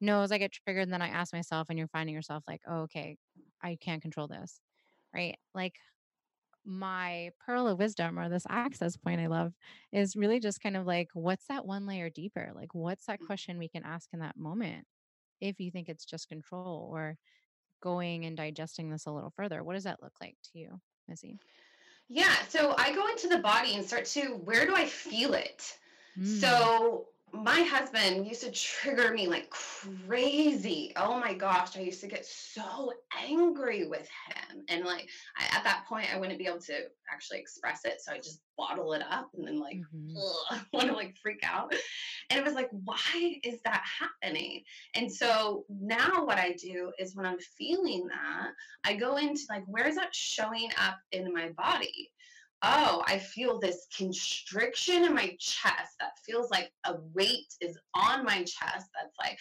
Knows 0.00 0.32
I 0.32 0.38
get 0.38 0.52
triggered, 0.52 0.82
and 0.84 0.92
then 0.92 1.02
I 1.02 1.08
ask 1.08 1.32
myself 1.32 1.68
and 1.70 1.78
you're 1.78 1.88
finding 1.88 2.14
yourself 2.14 2.44
like, 2.48 2.62
oh, 2.66 2.82
okay, 2.82 3.16
I 3.62 3.76
can't 3.76 4.02
control 4.02 4.28
this. 4.28 4.60
Right. 5.14 5.38
Like 5.54 5.76
my 6.64 7.30
pearl 7.40 7.66
of 7.68 7.78
wisdom 7.78 8.18
or 8.18 8.28
this 8.28 8.46
access 8.48 8.96
point 8.96 9.20
I 9.20 9.26
love 9.26 9.54
is 9.90 10.14
really 10.16 10.38
just 10.40 10.60
kind 10.60 10.76
of 10.76 10.86
like, 10.86 11.08
what's 11.14 11.46
that 11.46 11.66
one 11.66 11.86
layer 11.86 12.08
deeper? 12.10 12.52
Like, 12.54 12.74
what's 12.74 13.06
that 13.06 13.20
Mhm. 13.20 13.26
question 13.26 13.58
we 13.58 13.68
can 13.68 13.84
ask 13.84 14.10
in 14.12 14.20
that 14.20 14.36
moment 14.36 14.86
if 15.40 15.60
you 15.60 15.70
think 15.70 15.88
it's 15.88 16.04
just 16.06 16.28
control 16.28 16.90
or 16.92 17.18
going 17.82 18.24
and 18.24 18.36
digesting 18.36 18.88
this 18.88 19.04
a 19.04 19.10
little 19.10 19.32
further. 19.36 19.62
What 19.62 19.74
does 19.74 19.84
that 19.84 20.02
look 20.02 20.14
like 20.20 20.36
to 20.52 20.58
you, 20.58 20.80
Missy? 21.08 21.38
Yeah, 22.08 22.34
so 22.48 22.74
I 22.78 22.94
go 22.94 23.06
into 23.08 23.28
the 23.28 23.38
body 23.38 23.74
and 23.74 23.84
start 23.84 24.06
to 24.06 24.40
where 24.44 24.66
do 24.66 24.74
I 24.74 24.86
feel 24.86 25.34
it? 25.34 25.76
Mm. 26.18 26.40
So 26.40 27.06
my 27.32 27.62
husband 27.62 28.26
used 28.26 28.42
to 28.42 28.52
trigger 28.52 29.12
me 29.12 29.26
like 29.26 29.48
crazy. 29.50 30.92
Oh 30.96 31.18
my 31.18 31.32
gosh, 31.32 31.76
I 31.76 31.80
used 31.80 32.00
to 32.02 32.06
get 32.06 32.26
so 32.26 32.92
angry 33.26 33.86
with 33.86 34.08
him. 34.26 34.64
And 34.68 34.84
like 34.84 35.08
I, 35.38 35.56
at 35.56 35.64
that 35.64 35.84
point, 35.88 36.12
I 36.14 36.18
wouldn't 36.18 36.38
be 36.38 36.46
able 36.46 36.60
to 36.60 36.74
actually 37.10 37.38
express 37.38 37.84
it. 37.84 38.00
So 38.02 38.12
I 38.12 38.18
just 38.18 38.42
bottle 38.58 38.92
it 38.92 39.02
up 39.08 39.30
and 39.34 39.46
then 39.46 39.58
like 39.58 39.76
Mhm. 39.76 40.14
want 40.72 40.88
to 40.88 40.92
like 40.92 41.16
freak 41.22 41.40
out. 41.42 41.74
And 42.28 42.38
it 42.38 42.44
was 42.44 42.54
like, 42.54 42.68
why 42.70 43.40
is 43.42 43.60
that 43.62 43.82
happening? 43.82 44.62
And 44.94 45.10
so 45.10 45.64
now 45.70 46.26
what 46.26 46.38
I 46.38 46.52
do 46.52 46.92
is 46.98 47.16
when 47.16 47.26
I'm 47.26 47.38
feeling 47.38 48.08
that, 48.08 48.52
I 48.84 48.94
go 48.94 49.16
into 49.16 49.42
like, 49.48 49.64
where 49.66 49.86
is 49.86 49.96
that 49.96 50.14
showing 50.14 50.70
up 50.78 50.98
in 51.12 51.32
my 51.32 51.48
body? 51.50 52.11
Oh, 52.64 53.02
I 53.06 53.18
feel 53.18 53.58
this 53.58 53.86
constriction 53.96 55.04
in 55.04 55.14
my 55.14 55.36
chest 55.40 55.96
that 55.98 56.12
feels 56.24 56.48
like 56.50 56.70
a 56.84 56.94
weight 57.12 57.52
is 57.60 57.76
on 57.94 58.24
my 58.24 58.38
chest 58.44 58.86
that's 58.94 59.18
like 59.18 59.36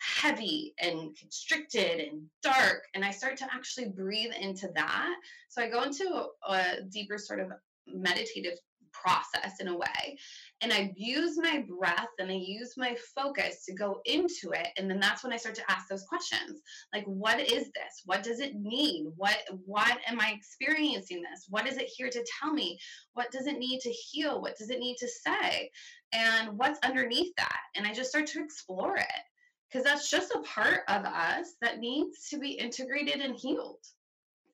heavy 0.00 0.74
and 0.80 1.16
constricted 1.16 2.00
and 2.00 2.22
dark. 2.42 2.82
And 2.94 3.04
I 3.04 3.12
start 3.12 3.36
to 3.38 3.46
actually 3.52 3.90
breathe 3.90 4.32
into 4.40 4.68
that. 4.74 5.14
So 5.48 5.62
I 5.62 5.68
go 5.68 5.84
into 5.84 6.26
a, 6.48 6.82
deeper 6.88 7.16
sort 7.16 7.38
of 7.38 7.52
meditative 7.86 8.58
process 8.94 9.60
in 9.60 9.68
a 9.68 9.76
way. 9.76 10.18
And 10.60 10.72
I 10.72 10.92
use 10.96 11.36
my 11.36 11.64
breath 11.68 12.08
and 12.18 12.30
I 12.30 12.34
use 12.34 12.74
my 12.76 12.96
focus 13.14 13.64
to 13.66 13.74
go 13.74 14.00
into 14.04 14.52
it. 14.52 14.68
And 14.76 14.90
then 14.90 15.00
that's 15.00 15.22
when 15.22 15.32
I 15.32 15.36
start 15.36 15.54
to 15.56 15.70
ask 15.70 15.88
those 15.88 16.04
questions 16.04 16.62
like 16.92 17.04
what 17.04 17.40
is 17.40 17.64
this? 17.66 18.02
What 18.04 18.22
does 18.22 18.40
it 18.40 18.54
need 18.54 19.06
what 19.16 19.38
what 19.66 19.98
am 20.06 20.20
i 20.20 20.30
experiencing 20.30 21.22
this? 21.22 21.46
What 21.48 21.66
is 21.66 21.76
it 21.76 21.90
here 21.94 22.08
to 22.10 22.26
tell 22.40 22.52
me? 22.52 22.78
What 23.14 23.30
does 23.30 23.46
it 23.46 23.58
need 23.58 23.80
to 23.80 23.90
heal? 23.90 24.40
What 24.40 24.56
does 24.56 24.70
it 24.70 24.78
need 24.78 24.96
to 24.98 25.08
say? 25.08 25.70
And 26.12 26.56
what's 26.56 26.78
underneath 26.84 27.34
that? 27.36 27.58
And 27.74 27.86
i 27.86 27.92
just 27.92 28.10
start 28.10 28.26
to 28.28 28.42
explore 28.42 28.96
it 28.96 29.22
because 29.68 29.84
that's 29.84 30.10
just 30.10 30.34
a 30.34 30.40
part 30.40 30.82
of 30.88 31.04
us 31.04 31.54
that 31.60 31.80
needs 31.80 32.28
to 32.28 32.38
be 32.38 32.52
integrated 32.52 33.20
and 33.20 33.34
healed. 33.34 33.80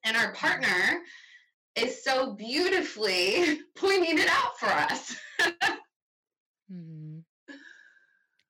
And 0.03 0.17
our 0.17 0.33
partner 0.33 1.01
is 1.75 2.03
so 2.03 2.33
beautifully 2.33 3.61
pointing 3.75 4.17
it 4.17 4.29
out 4.29 4.57
for 4.59 4.67
us 4.67 5.15
Mhm. 6.71 7.23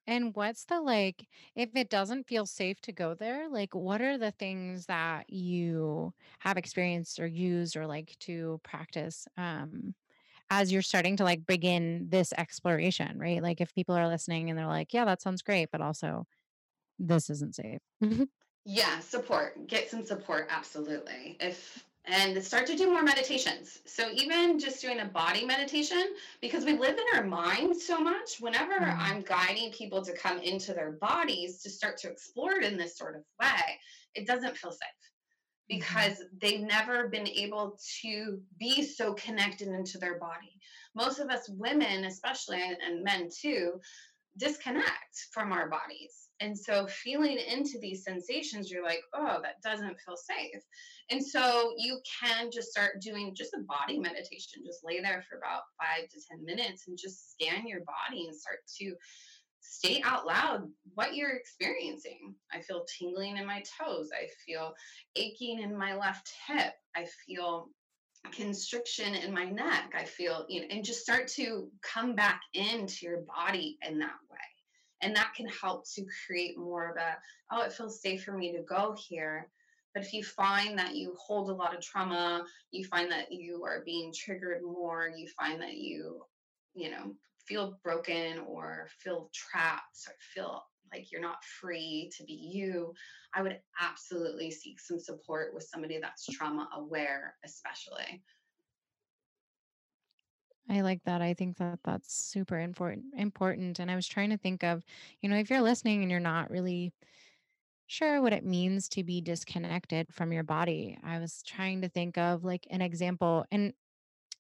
And 0.08 0.36
what's 0.36 0.66
the 0.66 0.82
like, 0.82 1.28
if 1.56 1.70
it 1.76 1.90
doesn't 1.90 2.28
feel 2.28 2.46
safe 2.46 2.82
to 2.82 2.92
go 2.92 3.14
there, 3.14 3.48
like 3.50 3.74
what 3.76 4.02
are 4.02 4.18
the 4.18 4.32
things 4.32 4.88
that 4.88 5.30
you 5.30 6.14
have 6.40 6.58
experienced 6.58 7.20
or 7.20 7.28
used 7.28 7.78
or 7.78 7.86
like 7.88 8.16
to 8.22 8.60
practice 8.64 9.28
um 9.38 9.94
as 10.50 10.72
you're 10.72 10.82
starting 10.82 11.18
to 11.18 11.24
like 11.24 11.46
begin 11.48 12.08
this 12.10 12.34
exploration, 12.38 13.18
right? 13.20 13.42
Like 13.44 13.62
if 13.62 13.74
people 13.74 13.96
are 13.96 14.08
listening 14.08 14.50
and 14.50 14.60
they're 14.60 14.68
like, 14.68 14.94
yeah, 14.94 15.06
that 15.06 15.22
sounds 15.22 15.42
great, 15.42 15.70
but 15.72 15.82
also 15.82 16.28
this 17.00 17.30
isn't 17.30 17.56
safe. 17.56 17.82
Yeah, 18.66 19.00
support. 19.00 19.68
Get 19.68 19.90
some 19.90 20.06
support, 20.06 20.48
absolutely. 20.52 21.36
If 21.40 21.84
and 22.06 22.44
start 22.44 22.66
to 22.68 22.76
do 22.76 22.90
more 22.90 23.04
meditations. 23.04 23.80
So 23.86 24.10
even 24.12 24.58
just 24.58 24.82
doing 24.82 25.02
a 25.02 25.06
body 25.06 25.46
meditation, 25.46 26.16
because 26.42 26.66
we 26.66 26.74
live 26.74 26.98
in 26.98 27.06
our 27.18 27.24
minds 27.24 27.86
so 27.86 28.00
much, 28.00 28.40
whenever 28.40 28.80
Mhm. 28.80 28.98
I'm 28.98 29.22
guiding 29.22 29.72
people 29.72 30.04
to 30.04 30.14
come 30.14 30.40
into 30.40 30.74
their 30.74 30.94
bodies 30.94 31.62
to 31.62 31.70
start 31.70 31.98
to 32.00 32.10
explore 32.10 32.54
it 32.54 32.64
in 32.64 32.76
this 32.76 32.98
sort 32.98 33.16
of 33.16 33.24
way, 33.40 33.80
it 34.16 34.26
doesn't 34.26 34.58
feel 34.58 34.72
safe 34.72 34.90
Mhm. 34.90 35.68
because 35.68 36.24
they've 36.34 36.62
never 36.62 37.08
been 37.08 37.28
able 37.28 37.78
to 38.02 38.44
be 38.58 38.84
so 38.84 39.14
connected 39.14 39.68
into 39.68 40.00
their 40.00 40.18
body. 40.18 40.60
Most 40.96 41.20
of 41.20 41.30
us 41.30 41.48
women, 41.50 42.06
especially, 42.06 42.62
and 42.62 43.04
men 43.04 43.30
too, 43.30 43.80
disconnect 44.38 45.28
from 45.32 45.52
our 45.52 45.70
bodies. 45.70 46.30
And 46.42 46.58
so 46.58 46.88
feeling 46.88 47.38
into 47.38 47.78
these 47.80 48.04
sensations, 48.04 48.72
you're 48.72 48.84
like, 48.84 49.04
oh, 49.14 49.40
that 49.44 49.62
doesn't 49.64 50.00
feel 50.06 50.18
safe. 50.18 50.62
And 51.12 51.24
so 51.24 51.74
you 51.78 52.00
can 52.20 52.50
just 52.52 52.72
start 52.72 53.00
doing 53.00 53.36
just 53.36 53.54
a 53.54 53.60
body 53.60 54.00
meditation. 54.00 54.64
Just 54.66 54.84
lay 54.84 55.00
there 55.02 55.24
for 55.30 55.38
about 55.38 55.62
five 55.80 56.10
to 56.10 56.20
10 56.32 56.44
minutes 56.44 56.88
and 56.88 56.98
just 56.98 57.34
scan 57.34 57.68
your 57.68 57.82
body 57.82 58.26
and 58.28 58.36
start 58.36 58.60
to 58.80 58.96
state 59.62 60.02
out 60.04 60.26
loud 60.26 60.68
what 60.96 61.16
you're 61.16 61.36
experiencing. 61.36 62.34
I 62.52 62.62
feel 62.62 62.86
tingling 62.98 63.38
in 63.38 63.46
my 63.46 63.64
toes. 63.80 64.10
I 64.12 64.28
feel 64.46 64.74
aching 65.16 65.62
in 65.62 65.78
my 65.78 65.96
left 65.96 66.34
hip. 66.48 66.74
I 66.96 67.06
feel 67.28 67.70
constriction 68.32 69.14
in 69.16 69.34
my 69.34 69.46
neck. 69.46 69.94
I 69.96 70.06
feel, 70.06 70.46
you 70.50 70.62
know, 70.62 70.68
and 70.70 70.84
just 70.84 71.02
start 71.02 71.28
to 71.30 71.70
come 71.82 72.16
back 72.16 72.42
into 72.54 73.06
your 73.06 73.22
body 73.22 73.78
in 73.88 74.00
that 74.00 74.18
way. 74.30 74.38
And 75.02 75.16
that 75.16 75.34
can 75.36 75.48
help 75.48 75.86
to 75.96 76.06
create 76.26 76.58
more 76.58 76.92
of 76.92 76.98
a, 76.98 77.18
oh, 77.52 77.62
it 77.62 77.74
feels 77.74 78.02
safe 78.02 78.24
for 78.24 78.38
me 78.38 78.52
to 78.52 78.64
go 78.64 78.96
here. 78.98 79.50
But 79.94 80.04
if 80.04 80.14
you 80.14 80.24
find 80.24 80.78
that 80.80 80.96
you 80.96 81.16
hold 81.20 81.50
a 81.50 81.54
lot 81.54 81.76
of 81.76 81.82
trauma, 81.82 82.46
you 82.72 82.86
find 82.86 83.12
that 83.12 83.32
you 83.32 83.64
are 83.66 83.84
being 83.86 84.14
triggered 84.14 84.62
more, 84.64 85.12
you 85.16 85.28
find 85.28 85.62
that 85.62 85.76
you, 85.76 86.24
you 86.74 86.90
know, 86.92 87.14
feel 87.46 87.78
broken 87.84 88.40
or 88.48 88.88
feel 89.00 89.30
trapped 89.34 89.98
or 90.08 90.14
feel 90.34 90.64
like 90.94 91.12
you're 91.12 91.22
not 91.22 91.44
free 91.44 92.12
to 92.18 92.24
be 92.24 92.34
you, 92.34 92.94
I 93.34 93.42
would 93.42 93.60
absolutely 93.80 94.52
seek 94.52 94.80
some 94.80 95.00
support 95.00 95.54
with 95.54 95.64
somebody 95.64 96.00
that's 96.00 96.26
trauma 96.26 96.70
aware, 96.76 97.36
especially. 97.46 98.22
I 100.72 100.82
like 100.82 101.04
that. 101.04 101.22
I 101.22 101.34
think 101.34 101.58
that 101.58 101.82
that's 101.84 102.14
super 102.14 102.60
important 102.60 103.14
important 103.16 103.80
and 103.80 103.92
I 103.92 103.96
was 103.96 104.08
trying 104.08 104.30
to 104.32 104.38
think 104.38 104.64
of, 104.64 104.86
you 105.22 105.30
know, 105.30 105.36
if 105.38 105.50
you're 105.50 105.62
listening 105.62 106.02
and 106.02 106.12
you're 106.12 106.20
not 106.22 106.50
really 106.50 106.94
sure 107.88 108.22
what 108.22 108.34
it 108.34 108.46
means 108.46 108.90
to 108.90 109.04
be 109.04 109.22
disconnected 109.22 110.14
from 110.14 110.34
your 110.34 110.44
body. 110.44 110.98
I 111.04 111.20
was 111.20 111.44
trying 111.44 111.82
to 111.82 111.90
think 111.90 112.18
of 112.18 112.44
like 112.44 112.68
an 112.72 112.82
example 112.82 113.46
and 113.52 113.74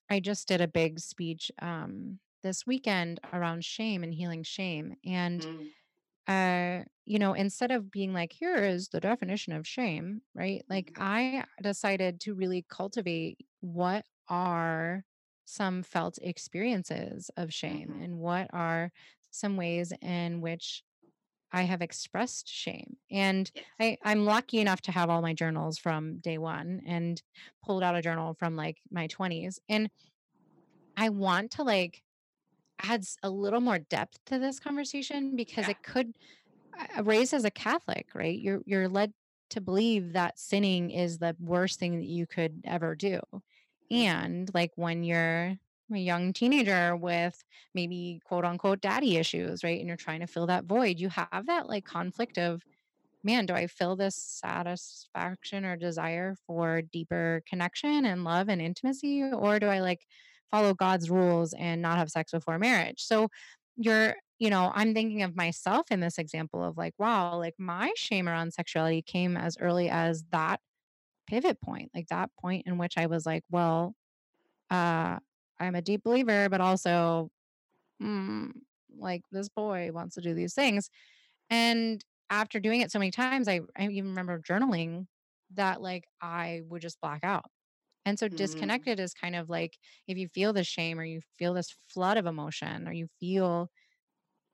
I 0.09 0.19
just 0.21 0.47
did 0.47 0.61
a 0.61 0.67
big 0.69 0.99
speech 0.99 1.51
um 1.61 2.19
this 2.43 2.65
weekend 2.67 3.19
around 3.33 3.65
shame 3.65 4.03
and 4.03 4.13
healing 4.13 4.43
shame 4.43 4.95
and 5.05 5.47
Mm, 5.47 5.73
uh 6.27 6.83
you 7.05 7.19
know 7.19 7.33
instead 7.33 7.71
of 7.71 7.91
being 7.91 8.13
like 8.13 8.33
here 8.33 8.57
is 8.57 8.89
the 8.89 8.99
definition 8.99 9.53
of 9.53 9.67
shame 9.67 10.21
right 10.35 10.63
like 10.69 10.91
mhm, 10.91 10.97
i 10.97 11.45
decided 11.61 12.19
to 12.21 12.35
really 12.35 12.63
cultivate 12.69 13.39
what 13.61 14.05
are 14.29 15.03
some 15.51 15.83
felt 15.83 16.17
experiences 16.21 17.29
of 17.37 17.53
shame 17.53 17.89
mhm. 17.89 18.03
and 18.03 18.19
what 18.19 18.47
are 18.53 18.91
some 19.31 19.57
ways 19.57 19.93
in 20.01 20.41
which 20.41 20.83
i 21.51 21.63
have 21.63 21.81
expressed 21.81 22.47
shame 22.49 22.97
and. 23.11 23.51
I, 23.79 23.97
i'm 24.03 24.25
lucky 24.25 24.59
enough 24.59 24.81
to 24.83 24.91
have 24.91 25.09
all 25.09 25.21
my 25.21 25.33
journals 25.33 25.77
from 25.79 26.19
day 26.19 26.37
one 26.37 26.81
and 26.85 27.21
pulled 27.65 27.83
out 27.83 27.95
a 27.95 28.01
journal 28.01 28.35
from 28.35 28.55
like 28.55 28.79
my 28.91 29.07
20s 29.07 29.59
and 29.69 29.89
i 30.97 31.09
want 31.09 31.51
to 31.51 31.63
like 31.63 32.03
add 32.83 33.05
a 33.23 33.29
little 33.29 33.61
more 33.61 33.79
depth 33.79 34.19
to 34.25 34.39
this 34.39 34.59
conversation 34.59 35.35
because 35.35 35.67
Yeah. 35.67 35.69
it 35.69 35.83
could 35.83 36.15
raised 37.03 37.33
as 37.33 37.45
a 37.45 37.51
Catholic, 37.51 38.09
right? 38.15 38.39
You're 38.39 38.61
you're 38.65 38.89
led 38.89 39.13
to 39.51 39.61
believe 39.61 40.13
that 40.13 40.39
sinning 40.39 40.91
is 40.91 41.19
the 41.19 41.35
worst 41.39 41.79
thing 41.79 41.97
that 41.97 42.07
you 42.07 42.27
could 42.27 42.61
ever 42.65 42.95
do. 42.95 43.21
And 43.91 44.51
like 44.55 44.71
when 44.77 45.03
you're 45.03 45.55
a 45.93 45.97
young 45.97 46.33
teenager 46.33 46.95
with 46.97 47.43
maybe 47.75 48.21
quote 48.25 48.45
unquote 48.45 48.81
daddy 48.81 49.17
issues, 49.17 49.63
right? 49.63 49.79
And 49.79 49.87
you're 49.87 49.97
trying 49.97 50.21
to 50.21 50.27
fill 50.27 50.47
that 50.47 50.65
void, 50.65 50.99
you 50.99 51.09
have 51.09 51.47
that 51.47 51.69
like 51.69 51.85
conflict 51.85 52.37
of 52.39 52.63
man, 53.23 53.45
do 53.45 53.53
I 53.53 53.67
feel 53.67 53.95
this 53.95 54.15
satisfaction 54.15 55.65
or 55.65 55.77
desire 55.77 56.35
for 56.47 56.81
deeper 56.81 57.43
connection 57.47 58.05
and 58.05 58.23
love 58.23 58.49
and 58.49 58.61
intimacy? 58.61 59.23
Or 59.23 59.59
do 59.59 59.67
I 59.67 59.79
like 59.81 60.05
follow 60.51 60.73
God's 60.73 61.09
rules 61.09 61.53
and 61.53 61.81
not 61.81 61.97
have 61.97 62.09
sex 62.09 62.31
before 62.31 62.57
marriage? 62.59 63.03
So 63.03 63.29
you're, 63.77 64.15
you 64.39 64.49
know, 64.49 64.71
I'm 64.73 64.93
thinking 64.93 65.23
of 65.23 65.35
myself 65.35 65.91
in 65.91 65.99
this 65.99 66.17
example 66.17 66.63
of 66.63 66.77
like, 66.77 66.93
wow, 66.97 67.37
like 67.37 67.55
my 67.59 67.91
shame 67.95 68.27
around 68.27 68.53
sexuality 68.53 69.01
came 69.03 69.37
as 69.37 69.57
early 69.59 69.89
as 69.89 70.23
that 70.31 70.59
pivot 71.31 71.61
point, 71.61 71.91
like 71.95 72.07
that 72.09 72.31
point 72.41 72.67
in 72.67 72.77
which 72.79 72.97
I 72.97 73.07
was 73.07 73.25
like, 73.25 73.43
well, 73.51 73.95
uh, 74.69 75.19
I'm 75.59 75.75
a 75.75 75.81
deep 75.81 76.03
believer, 76.03 76.49
but 76.49 76.61
also, 76.61 77.29
mm, 78.01 78.51
like 78.97 79.23
this 79.31 79.49
boy 79.49 79.91
wants 79.93 80.15
to 80.15 80.21
do 80.21 80.33
these 80.33 80.53
things 80.53 80.89
and 81.49 82.03
after 82.31 82.59
doing 82.59 82.81
it 82.81 82.91
so 82.91 82.99
many 82.99 83.11
times, 83.11 83.47
I 83.47 83.61
I 83.77 83.87
even 83.89 84.09
remember 84.11 84.39
journaling 84.41 85.07
that 85.51 85.81
like 85.81 86.05
I 86.21 86.61
would 86.67 86.81
just 86.81 87.01
black 87.01 87.23
out. 87.23 87.45
And 88.05 88.19
so 88.19 88.27
mm, 88.31 88.85
disconnected 88.85 88.99
is 88.99 89.13
kind 89.13 89.35
of 89.35 89.49
like 89.49 89.77
if 90.07 90.17
you 90.17 90.27
feel 90.29 90.53
the 90.53 90.63
shame 90.65 90.99
or 90.99 91.05
you 91.05 91.21
feel 91.37 91.53
this 91.55 91.71
flood 91.71 92.17
of 92.17 92.25
emotion 92.27 92.87
or 92.87 92.93
you 92.93 93.07
feel 93.19 93.69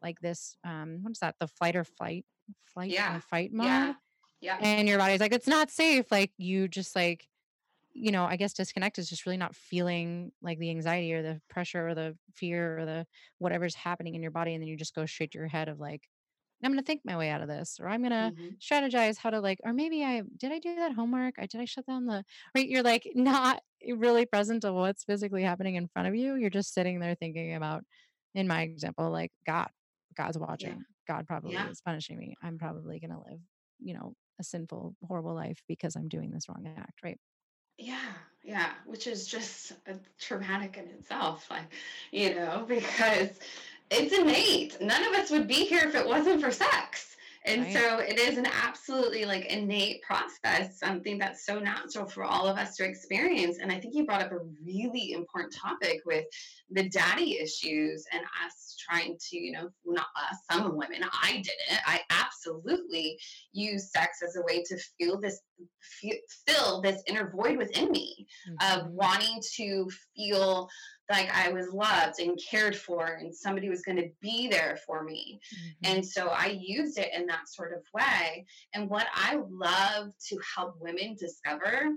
like 0.02 0.20
this 0.22 0.58
um 0.64 1.00
what 1.04 1.12
is 1.12 1.20
that? 1.20 1.36
The 1.40 1.48
flight 1.48 1.76
or 1.76 1.84
flight 1.84 2.26
flight 2.66 2.96
Yeah. 2.96 3.08
or 3.08 3.22
fight 3.22 3.52
mode 3.52 3.86
Yeah. 3.86 3.98
Yeah. 4.42 4.60
and 4.60 4.88
your 4.88 4.98
body's 4.98 5.20
like 5.20 5.34
it's 5.34 5.48
not 5.48 5.70
safe 5.70 6.12
like 6.12 6.34
you 6.38 6.68
just 6.68 6.96
like 6.96 7.28
you 7.94 8.12
know, 8.12 8.26
I 8.26 8.38
guess 8.38 8.54
disconnect 8.54 9.00
is 9.00 9.10
just 9.10 9.26
really 9.26 9.38
not 9.38 9.56
feeling 9.56 10.32
like 10.42 10.60
the 10.60 10.70
anxiety 10.72 11.14
or 11.14 11.24
the 11.24 11.42
pressure 11.50 11.90
or 11.90 11.96
the 11.96 12.18
fear 12.34 12.80
or 12.80 12.86
the 12.86 13.08
whatever's 13.40 13.76
happening 13.76 14.16
in 14.16 14.22
your 14.22 14.32
body 14.32 14.54
and 14.54 14.62
then 14.64 14.68
you 14.70 14.78
just 14.78 14.96
go 14.96 15.06
straight 15.08 15.32
to 15.32 15.40
your 15.40 15.48
head 15.48 15.70
of 15.70 15.80
like 15.80 16.08
I'm 16.64 16.72
gonna 16.72 16.84
think 16.84 17.02
my 17.06 17.18
way 17.18 17.30
out 17.30 17.42
of 17.42 17.48
this, 17.48 17.80
or 17.80 17.88
I'm 17.88 18.02
gonna 18.04 18.34
hmm 18.34 18.60
strategize 18.62 19.18
how 19.18 19.30
to 19.30 19.42
like, 19.42 19.60
or 19.64 19.74
maybe 19.74 20.04
I 20.04 20.24
did 20.38 20.52
I 20.52 20.60
do 20.60 20.76
that 20.76 20.94
homework? 20.94 21.36
I 21.40 21.46
did 21.48 21.62
I 21.62 21.66
shut 21.66 21.86
down 21.86 22.08
the 22.08 22.24
right? 22.56 22.68
You're 22.68 22.84
like 22.84 23.08
not 23.16 23.62
really 23.88 24.26
present 24.26 24.64
to 24.64 24.74
what's 24.74 25.04
physically 25.04 25.44
happening 25.44 25.76
in 25.76 25.88
front 25.88 26.08
of 26.08 26.16
you. 26.16 26.36
You're 26.36 26.50
just 26.50 26.74
sitting 26.74 27.00
there 27.00 27.16
thinking 27.16 27.54
about, 27.56 27.84
in 28.34 28.48
my 28.48 28.62
example, 28.64 29.12
like 29.12 29.32
God, 29.46 29.70
God's 30.16 30.38
Yeah. 30.58 30.74
watching. 30.74 30.86
God 31.08 31.28
probably 31.28 31.54
Yeah. 31.54 31.68
is 31.68 31.82
punishing 31.82 32.18
me. 32.18 32.36
I'm 32.42 32.58
probably 32.58 33.00
gonna 33.00 33.22
live, 33.24 33.40
you 33.80 33.94
know, 33.94 34.14
a 34.40 34.44
sinful, 34.44 34.96
horrible 35.08 35.34
life 35.34 35.62
because 35.68 35.96
I'm 35.96 36.08
doing 36.08 36.32
this 36.32 36.48
wrong 36.50 36.68
act, 36.78 37.04
right? 37.04 37.18
Yeah, 37.78 38.14
yeah, 38.44 38.72
which 38.86 39.08
is 39.08 39.28
just 39.28 39.74
uh, 39.88 39.94
traumatic 40.20 40.78
in 40.78 40.86
itself, 40.86 41.48
like, 41.50 41.72
you 42.12 42.36
know, 42.36 42.66
because 42.68 43.30
it's 43.92 44.18
innate. 44.18 44.80
None 44.82 45.04
of 45.04 45.14
us 45.14 45.30
would 45.32 45.48
be 45.48 45.66
here 45.66 45.84
if 45.88 45.96
it 45.96 46.08
wasn't 46.08 46.42
for 46.42 46.52
sex. 46.52 47.17
And 47.46 47.62
Right. 47.64 47.72
so 47.72 48.00
it 48.00 48.20
is 48.20 48.38
an 48.38 48.48
absolutely 48.48 49.26
like 49.26 49.46
innate 49.46 50.02
process, 50.02 50.80
something 50.80 51.18
that's 51.18 51.46
so 51.46 51.60
natural 51.60 52.08
for 52.08 52.24
all 52.24 52.48
of 52.48 52.58
us 52.58 52.76
to 52.78 52.86
experience. 52.86 53.58
And 53.60 53.72
I 53.72 53.80
think 53.80 53.96
you 53.96 54.06
brought 54.06 54.22
up 54.24 54.32
a 54.32 54.40
really 54.66 55.12
important 55.14 55.54
topic 55.54 56.02
with 56.06 56.26
the 56.70 56.90
daddy 56.90 57.40
issues 57.40 58.06
and 58.12 58.24
us 58.46 58.76
trying 58.80 59.18
to, 59.30 59.38
you 59.38 59.52
know, 59.52 59.70
not 59.86 60.08
us, 60.16 60.38
some 60.52 60.76
women, 60.78 61.04
I 61.24 61.34
didn't. 61.34 61.82
I 61.86 62.02
absolutely 62.10 63.18
use 63.52 63.92
sex 63.92 64.22
as 64.26 64.36
a 64.36 64.42
way 64.42 64.64
to 64.64 64.78
feel 64.98 65.20
this 65.20 65.40
fe- 65.82 66.22
fill 66.46 66.82
this 66.82 67.02
inner 67.08 67.30
void 67.30 67.58
within 67.58 67.92
me 67.92 68.28
of 68.62 68.88
hmm 68.88 68.90
wanting 68.90 69.42
to 69.56 69.90
feel 70.16 70.70
like 71.10 71.30
I 71.34 71.50
was 71.50 71.70
loved 71.70 72.20
and 72.20 72.40
cared 72.50 72.76
for 72.76 73.06
and 73.06 73.34
somebody 73.34 73.70
was 73.70 73.82
going 73.82 73.98
to 73.98 74.10
be 74.22 74.48
there 74.48 74.78
for 74.86 75.04
me. 75.04 75.40
hmm 75.52 75.70
And 75.84 76.06
so 76.06 76.28
I 76.28 76.58
used 76.60 76.98
it 76.98 77.14
in 77.14 77.26
that 77.28 77.50
sort 77.50 77.74
of 77.74 77.84
way. 77.94 78.46
And 78.74 78.90
what 78.90 79.08
I 79.14 79.40
love 79.50 80.12
to 80.30 80.40
help 80.56 80.76
women 80.80 81.16
discover 81.20 81.94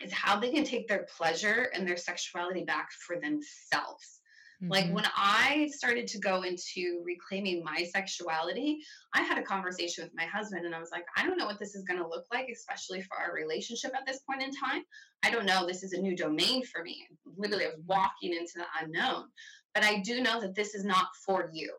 is 0.00 0.12
how 0.12 0.38
they 0.38 0.50
can 0.50 0.64
take 0.64 0.88
their 0.88 1.06
pleasure 1.16 1.70
and 1.74 1.86
their 1.86 1.96
sexuality 1.96 2.64
back 2.64 2.90
for 2.92 3.16
themselves. 3.16 4.17
Like 4.60 4.86
hmm 4.86 4.94
when 4.94 5.06
I 5.16 5.70
started 5.72 6.08
to 6.08 6.18
go 6.18 6.42
into 6.42 7.02
reclaiming 7.04 7.62
my 7.62 7.84
sexuality, 7.84 8.78
I 9.14 9.22
had 9.22 9.38
a 9.38 9.42
conversation 9.42 10.04
with 10.04 10.12
my 10.16 10.24
husband 10.24 10.66
and 10.66 10.74
I 10.74 10.80
was 10.80 10.90
like, 10.90 11.04
I 11.16 11.24
don't 11.24 11.38
know 11.38 11.46
what 11.46 11.60
this 11.60 11.76
is 11.76 11.84
going 11.84 12.00
to 12.00 12.08
look 12.08 12.24
like, 12.32 12.48
especially 12.48 13.00
for 13.02 13.16
our 13.16 13.32
relationship 13.32 13.92
at 13.94 14.04
this 14.06 14.20
point 14.28 14.42
in 14.42 14.50
time. 14.50 14.82
I 15.22 15.30
don't 15.30 15.46
know. 15.46 15.66
This 15.66 15.84
is 15.84 15.92
a 15.92 16.00
new 16.00 16.16
domain 16.16 16.64
for 16.64 16.82
me. 16.82 17.06
Literally, 17.36 17.66
I 17.66 17.68
was 17.68 17.80
walking 17.86 18.32
into 18.32 18.54
the 18.56 18.66
unknown. 18.82 19.26
But 19.74 19.84
I 19.84 20.00
do 20.00 20.20
know 20.20 20.40
that 20.40 20.56
this 20.56 20.74
is 20.74 20.84
not 20.84 21.06
for 21.24 21.50
you. 21.52 21.72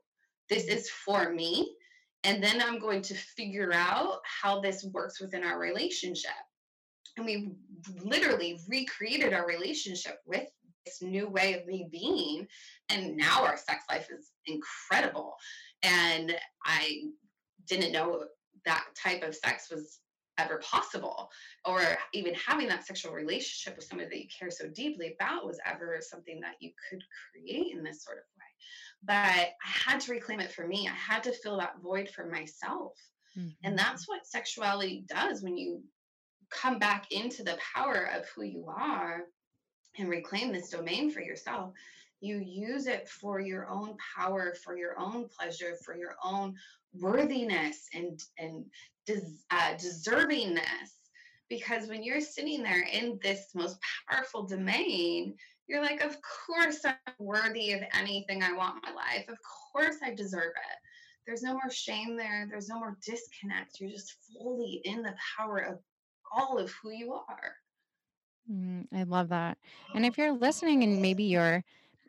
This 0.50 0.66
is 0.66 0.90
for 0.90 1.34
me. 1.34 1.76
And 2.24 2.42
then 2.42 2.62
I'm 2.62 2.80
going 2.80 3.02
to 3.04 3.14
figure 3.14 3.74
out 3.74 4.20
how 4.24 4.62
this 4.62 4.86
works 4.94 5.20
within 5.20 5.44
our 5.44 5.60
relationship 5.60 6.32
and 7.20 7.26
we 7.26 7.52
literally 8.04 8.60
recreated 8.68 9.34
our 9.34 9.46
relationship 9.46 10.20
with 10.26 10.48
this 10.90 11.02
new 11.08 11.28
way 11.28 11.54
of 11.54 11.66
me 11.66 11.88
being 11.92 12.48
and 12.90 13.16
now 13.16 13.44
our 13.44 13.58
sex 13.58 13.86
life 13.90 14.10
is 14.12 14.32
incredible. 14.46 15.36
And 15.84 16.36
i 16.66 17.04
didn't 17.68 17.92
know 17.92 18.26
that 18.66 18.86
type 19.02 19.24
of 19.24 19.36
sex 19.36 19.70
was 19.72 20.00
ever 20.38 20.58
possible 20.58 21.30
or 21.66 21.82
even 22.14 22.34
having 22.34 22.68
that 22.68 22.86
sexual 22.86 23.14
relationship 23.14 23.76
with 23.76 23.86
somebody 23.86 24.10
that 24.10 24.22
you 24.22 24.28
care 24.38 24.50
so 24.50 24.68
deeply 24.70 25.16
about 25.20 25.46
was 25.46 25.60
ever 25.66 25.98
something 26.02 26.40
that 26.40 26.56
you 26.62 26.72
could 26.90 27.04
create 27.32 27.74
in 27.74 27.84
this 27.84 28.04
sort 28.04 28.18
of 28.18 28.24
way. 28.38 28.46
But 29.04 29.14
i 29.14 29.54
had 29.62 30.00
to 30.02 30.12
reclaim 30.12 30.40
it 30.40 30.52
for 30.52 30.66
me. 30.66 30.88
I 30.88 30.96
had 30.96 31.24
to 31.24 31.34
fill 31.34 31.58
that 31.58 31.82
void 31.82 32.10
for 32.10 32.26
myself. 32.26 32.94
And 33.36 33.74
hmm 33.74 33.76
that's 33.76 34.08
what 34.08 34.26
sexuality 34.26 35.06
does 35.08 35.44
when 35.44 35.58
you 35.58 35.84
come 36.50 36.80
back 36.80 37.12
into 37.12 37.44
the 37.44 37.58
power 37.76 38.10
of 38.16 38.28
who 38.30 38.44
you 38.44 38.66
are 38.68 39.24
and 39.98 40.10
reclaim 40.10 40.52
this 40.52 40.70
domain 40.70 41.10
for 41.12 41.22
yourself, 41.22 41.74
you 42.22 42.38
use 42.40 42.88
it 42.88 43.08
for 43.10 43.40
your 43.40 43.68
own 43.70 43.96
power, 44.16 44.54
for 44.64 44.78
your 44.78 45.00
own 45.00 45.28
pleasure, 45.38 45.76
for 45.86 45.96
your 45.96 46.16
own 46.24 46.56
worthiness 46.94 47.88
and 47.94 48.22
and 48.38 48.66
des- 49.06 49.22
uh, 49.52 49.74
deservingness. 49.76 50.92
because 51.50 51.88
when 51.88 52.04
you're 52.04 52.22
sitting 52.22 52.64
there 52.64 52.84
in 52.92 53.20
this 53.24 53.50
most 53.56 53.78
powerful 54.10 54.44
domain, 54.46 55.36
you're 55.68 55.82
like, 55.82 56.02
of 56.02 56.18
course 56.48 56.86
I'm 56.86 56.96
worthy 57.20 57.74
of 57.74 57.82
anything 57.94 58.44
I 58.44 58.54
want 58.54 58.76
in 58.86 58.94
my 58.94 58.96
life. 58.96 59.28
Of 59.30 59.38
course 59.72 59.98
I 60.04 60.14
deserve 60.14 60.54
it. 60.56 60.78
There's 61.26 61.44
no 61.44 61.54
more 61.54 61.72
shame 61.72 62.18
there. 62.18 62.48
There's 62.50 62.70
no 62.70 62.80
more 62.80 62.98
disconnect. 63.06 63.80
You're 63.80 63.92
just 63.92 64.16
fully 64.34 64.82
in 64.86 65.02
the 65.04 65.16
power 65.38 65.60
of 65.60 65.80
all 66.36 66.58
of 66.58 66.72
who 66.82 66.92
you 66.92 67.14
are. 67.14 67.54
Mm, 68.50 68.88
I 68.94 69.04
love 69.04 69.30
that. 69.30 69.58
And 69.94 70.06
if 70.06 70.18
you're 70.18 70.34
listening 70.34 70.84
and 70.84 71.02
maybe 71.02 71.24
you're, 71.26 71.64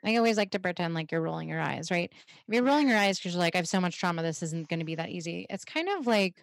I 0.05 0.17
always 0.17 0.39
like 0.39 0.51
to 0.53 0.59
pretend 0.61 0.95
like 0.95 1.13
you're 1.13 1.21
rolling 1.21 1.49
your 1.49 1.61
eyes, 1.61 1.91
right? 1.91 2.11
If 2.13 2.45
you're 2.49 2.63
rolling 2.65 2.89
your 2.89 2.97
eyes 2.97 3.19
because 3.19 3.35
you're 3.35 3.41
like, 3.41 3.55
I 3.55 3.59
have 3.59 3.69
so 3.69 3.81
much 3.81 3.99
trauma, 3.99 4.23
this 4.23 4.43
isn't 4.43 4.69
going 4.69 4.81
to 4.81 4.87
be 4.87 4.95
that 4.95 5.11
easy. 5.11 5.47
It's 5.51 5.65
kind 5.65 5.89
of 5.89 6.07
like, 6.07 6.43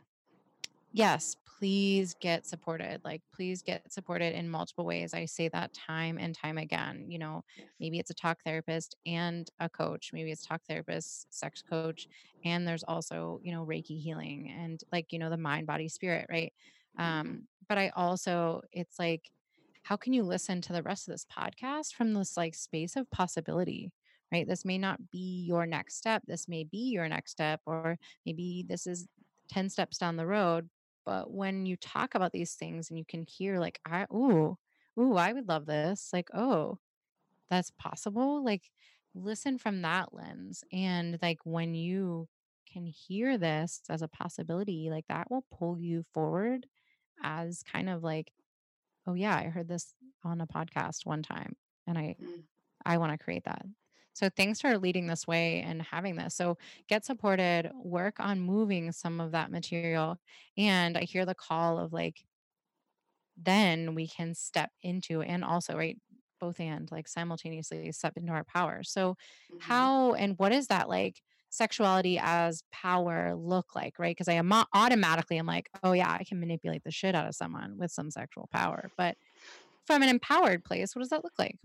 yes, 0.92 1.36
please 1.60 2.16
get 2.16 2.46
supported. 2.46 3.02
Like, 3.04 3.24
please 3.34 3.62
get 3.64 3.92
supported 3.92 4.34
in 4.36 4.50
multiple 4.50 4.86
ways. 4.86 5.14
I 5.14 5.26
say 5.26 5.50
that 5.50 5.74
time 5.74 6.18
and 6.20 6.36
time 6.36 6.58
again. 6.58 7.06
You 7.10 7.20
know, 7.20 7.44
maybe 7.80 8.00
it's 8.00 8.12
a 8.12 8.16
talk 8.16 8.40
therapist 8.46 8.96
and 9.06 9.50
a 9.60 9.70
coach. 9.70 10.12
Maybe 10.14 10.32
it's 10.32 10.46
talk 10.46 10.62
therapist, 10.68 11.34
sex 11.34 11.62
coach, 11.64 12.08
and 12.44 12.68
there's 12.68 12.84
also, 12.84 13.40
you 13.44 13.52
know, 13.54 13.66
Reiki 13.66 14.02
healing 14.02 14.50
and 14.50 14.82
like, 14.92 15.12
you 15.14 15.20
know, 15.20 15.30
the 15.30 15.38
mind, 15.38 15.68
body, 15.68 15.90
spirit, 15.90 16.28
right? 16.30 16.54
Mhm. 16.98 17.22
Um, 17.22 17.48
but 17.68 17.78
I 17.78 17.90
also, 17.96 18.62
it's 18.72 19.00
like, 19.00 19.32
how 19.88 19.96
can 19.96 20.12
you 20.12 20.24
listen 20.24 20.60
to 20.62 20.74
the 20.74 20.84
rest 20.84 21.08
of 21.08 21.14
this 21.14 21.26
podcast 21.26 21.94
from 21.94 22.14
this 22.14 22.36
like 22.36 22.56
space 22.56 22.98
of 22.98 23.10
possibility? 23.10 23.94
Right. 24.34 24.46
This 24.46 24.66
may 24.66 24.78
not 24.78 25.10
be 25.10 25.46
your 25.48 25.66
next 25.66 25.96
step. 25.96 26.24
This 26.28 26.50
may 26.50 26.66
be 26.66 26.90
your 26.90 27.08
next 27.08 27.32
step, 27.32 27.62
or 27.66 27.98
maybe 28.26 28.66
this 28.68 28.86
is 28.86 29.08
10 29.50 29.70
steps 29.70 29.98
down 29.98 30.18
the 30.18 30.28
road, 30.28 30.70
but 31.06 31.32
when 31.32 31.66
you 31.66 31.78
talk 31.78 32.16
about 32.16 32.34
these 32.34 32.56
things 32.56 32.90
and 32.90 33.00
you 33.00 33.06
can 33.08 33.26
hear 33.26 33.60
like, 33.60 33.80
I 33.86 34.06
ooh, 34.14 34.58
ooh, 35.00 35.16
I 35.16 35.32
would 35.32 35.48
love 35.48 35.66
this. 35.66 36.10
Like, 36.12 36.28
oh, 36.34 36.80
that's 37.50 37.72
possible. 37.72 38.44
Like, 38.44 38.64
listen 39.16 39.58
from 39.58 39.84
that 39.84 40.14
lens. 40.14 40.66
And 40.74 41.18
like 41.22 41.40
when 41.46 41.74
you 41.74 42.28
can 42.70 42.86
hear 42.86 43.38
this 43.38 43.82
as 43.90 44.02
a 44.02 44.10
possibility, 44.10 44.90
like 44.92 45.06
that 45.08 45.32
will 45.32 45.46
pull 45.58 45.80
you 45.80 46.04
forward 46.14 46.66
as 47.24 47.64
kind 47.64 47.90
of 47.90 48.04
like, 48.04 48.34
oh 49.08 49.14
yeah, 49.16 49.36
I 49.38 49.46
heard 49.46 49.68
this 49.70 49.96
on 50.24 50.42
a 50.42 50.48
podcast 50.48 51.06
one 51.06 51.24
time 51.24 51.56
and 51.88 51.98
I 51.98 52.18
Mm. 52.20 52.48
I 52.86 52.98
want 52.98 53.12
to 53.14 53.24
create 53.24 53.46
that. 53.46 53.66
So 54.14 54.30
things 54.30 54.64
are 54.66 54.78
leading 54.78 55.08
this 55.08 55.28
way 55.28 55.62
and 55.62 55.82
having 55.82 56.16
this. 56.16 56.36
So 56.36 56.58
get 56.88 57.06
supported, 57.06 57.72
work 57.76 58.20
on 58.20 58.42
moving 58.42 58.92
some 58.92 59.22
of 59.22 59.32
that 59.34 59.52
material. 59.52 60.18
And 60.58 60.98
I 60.98 61.04
hear 61.04 61.26
the 61.26 61.36
call 61.36 61.80
of 61.80 61.94
like, 61.94 62.26
then 63.36 63.94
we 63.96 64.08
can 64.08 64.34
step 64.34 64.72
into 64.82 65.22
and 65.22 65.44
also, 65.44 65.78
right? 65.78 66.00
Both 66.40 66.60
and 66.60 66.90
like 66.92 67.08
simultaneously 67.08 67.92
step 67.92 68.14
into 68.18 68.32
our 68.32 68.44
power. 68.44 68.84
So, 68.84 69.16
Mhm. 69.50 69.58
how 69.60 70.14
and 70.14 70.38
what 70.38 70.52
is 70.52 70.68
that 70.68 70.90
like 70.90 71.22
sexuality 71.58 72.20
as 72.22 72.64
power 72.72 73.36
look 73.36 73.76
like, 73.76 74.00
right? 74.00 74.16
Because 74.16 74.28
I 74.30 74.34
am 74.34 74.52
automatically, 74.74 75.38
I'm 75.38 75.48
like, 75.48 75.70
oh 75.84 75.94
yeah, 75.94 76.12
I 76.20 76.24
can 76.24 76.40
manipulate 76.40 76.84
the 76.84 76.92
shit 76.92 77.16
out 77.16 77.28
of 77.28 77.36
someone 77.36 77.78
with 77.78 77.92
some 77.92 78.12
sexual 78.12 78.48
power. 78.52 78.92
But 78.98 79.18
from 79.88 80.04
an 80.04 80.10
empowered 80.10 80.64
place, 80.66 80.96
what 80.96 81.02
does 81.02 81.10
that 81.10 81.24
look 81.24 81.40
like? 81.40 81.58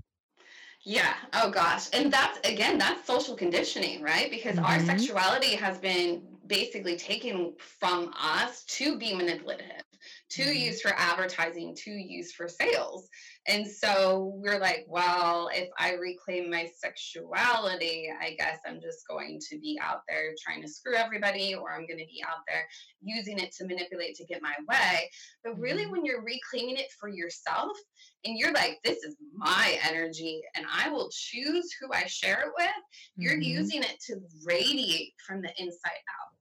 Yeah. 0.84 1.14
Oh 1.32 1.50
gosh. 1.50 1.88
And 1.92 2.12
that's 2.12 2.38
again, 2.48 2.78
that's 2.78 3.06
social 3.06 3.36
conditioning, 3.36 4.02
right? 4.02 4.30
Because 4.30 4.58
our 4.58 4.80
hmm 4.80 4.80
sexuality 4.80 5.54
has 5.54 5.78
been 5.78 6.38
basically 6.46 6.96
taken 6.96 7.54
from 7.58 8.12
us 8.18 8.64
to 8.64 8.98
be 8.98 9.14
manipulative, 9.14 9.82
to 10.30 10.42
hmm 10.42 10.50
use 10.50 10.80
for 10.80 10.92
advertising, 10.96 11.74
to 11.84 11.90
use 11.90 12.32
for 12.32 12.48
sales. 12.48 13.08
And 13.46 13.66
so 13.66 14.32
we're 14.36 14.58
like, 14.58 14.84
well, 14.88 15.50
if 15.52 15.68
I 15.78 15.94
reclaim 15.94 16.50
my 16.50 16.68
sexuality, 16.76 18.08
I 18.20 18.34
guess 18.38 18.58
I'm 18.66 18.80
just 18.80 19.06
going 19.08 19.40
to 19.50 19.58
be 19.58 19.78
out 19.82 20.02
there 20.08 20.34
trying 20.44 20.62
to 20.62 20.68
screw 20.68 20.94
everybody, 20.94 21.54
or 21.54 21.72
I'm 21.72 21.86
going 21.86 21.98
to 21.98 22.06
be 22.06 22.22
out 22.26 22.42
there 22.48 22.66
using 23.02 23.38
it 23.38 23.52
to 23.56 23.66
manipulate 23.66 24.14
to 24.16 24.24
get 24.26 24.42
my 24.42 24.54
way. 24.68 25.10
But 25.44 25.58
really, 25.58 25.84
hmm 25.84 25.92
when 25.92 26.04
you're 26.04 26.22
reclaiming 26.22 26.76
it 26.76 26.92
for 26.98 27.08
yourself, 27.08 27.76
and 28.24 28.38
you're 28.38 28.52
like, 28.52 28.78
this 28.84 29.02
is 29.02 29.16
my 29.34 29.78
energy 29.88 30.42
and 30.54 30.64
I 30.70 30.88
will 30.90 31.10
choose 31.12 31.70
who 31.80 31.92
I 31.92 32.04
share 32.06 32.40
it 32.40 32.52
with, 32.56 32.70
you're 33.16 33.34
hmm 33.34 33.42
using 33.42 33.82
it 33.82 33.96
to 34.06 34.20
radiate 34.44 35.14
from 35.26 35.42
the 35.42 35.50
inside 35.58 35.90
out. 35.90 36.32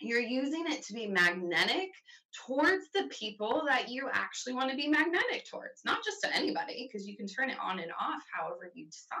You're 0.00 0.20
using 0.20 0.64
it 0.68 0.82
to 0.84 0.92
be 0.92 1.06
magnetic 1.06 1.88
towards 2.34 2.88
the 2.94 3.08
people 3.10 3.62
that 3.66 3.88
you 3.88 4.08
actually 4.12 4.54
want 4.54 4.70
to 4.70 4.76
be 4.76 4.88
magnetic 4.88 5.48
towards, 5.50 5.84
not 5.84 6.04
just 6.04 6.20
to 6.22 6.34
anybody, 6.34 6.88
because 6.90 7.06
you 7.06 7.16
can 7.16 7.26
turn 7.26 7.50
it 7.50 7.58
on 7.62 7.78
and 7.78 7.92
off 7.92 8.22
however 8.32 8.70
you 8.74 8.86
decide. 8.86 9.20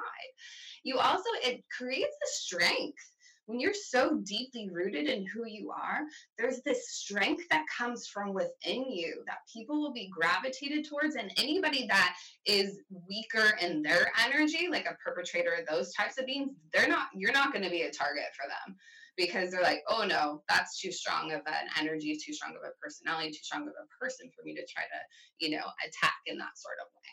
You 0.82 0.98
also, 0.98 1.28
it 1.42 1.64
creates 1.76 2.16
a 2.24 2.28
strength. 2.28 3.10
When 3.46 3.60
you're 3.60 3.74
so 3.74 4.20
deeply 4.24 4.70
rooted 4.72 5.06
in 5.06 5.26
who 5.26 5.46
you 5.46 5.70
are, 5.70 6.00
there's 6.38 6.62
this 6.62 6.88
strength 6.88 7.42
that 7.50 7.66
comes 7.76 8.06
from 8.06 8.32
within 8.32 8.90
you 8.90 9.22
that 9.26 9.40
people 9.52 9.82
will 9.82 9.92
be 9.92 10.10
gravitated 10.10 10.88
towards. 10.88 11.16
And 11.16 11.30
anybody 11.36 11.86
that 11.88 12.16
is 12.46 12.80
weaker 13.06 13.58
in 13.60 13.82
their 13.82 14.10
energy, 14.24 14.68
like 14.70 14.86
a 14.86 14.96
perpetrator, 15.04 15.56
of 15.58 15.66
those 15.66 15.92
types 15.92 16.18
of 16.18 16.24
beings, 16.24 16.52
they're 16.72 16.88
not, 16.88 17.08
you're 17.14 17.32
not 17.32 17.52
going 17.52 17.64
to 17.64 17.70
be 17.70 17.82
a 17.82 17.90
target 17.90 18.24
for 18.34 18.48
them 18.48 18.76
because 19.16 19.50
they're 19.50 19.62
like, 19.62 19.82
oh 19.88 20.04
no, 20.06 20.42
that's 20.48 20.80
too 20.80 20.92
strong 20.92 21.32
of 21.32 21.40
an 21.46 21.68
energy, 21.78 22.16
too 22.16 22.32
strong 22.32 22.52
of 22.52 22.62
a 22.62 22.72
personality, 22.82 23.30
too 23.30 23.42
strong 23.42 23.62
of 23.62 23.68
a 23.68 24.04
person 24.04 24.30
for 24.34 24.44
me 24.44 24.54
to 24.54 24.66
try 24.66 24.82
to, 24.82 25.44
you 25.46 25.56
know, 25.56 25.64
attack 25.86 26.14
in 26.26 26.36
that 26.38 26.56
sort 26.56 26.76
of 26.80 26.88
way. 26.94 27.10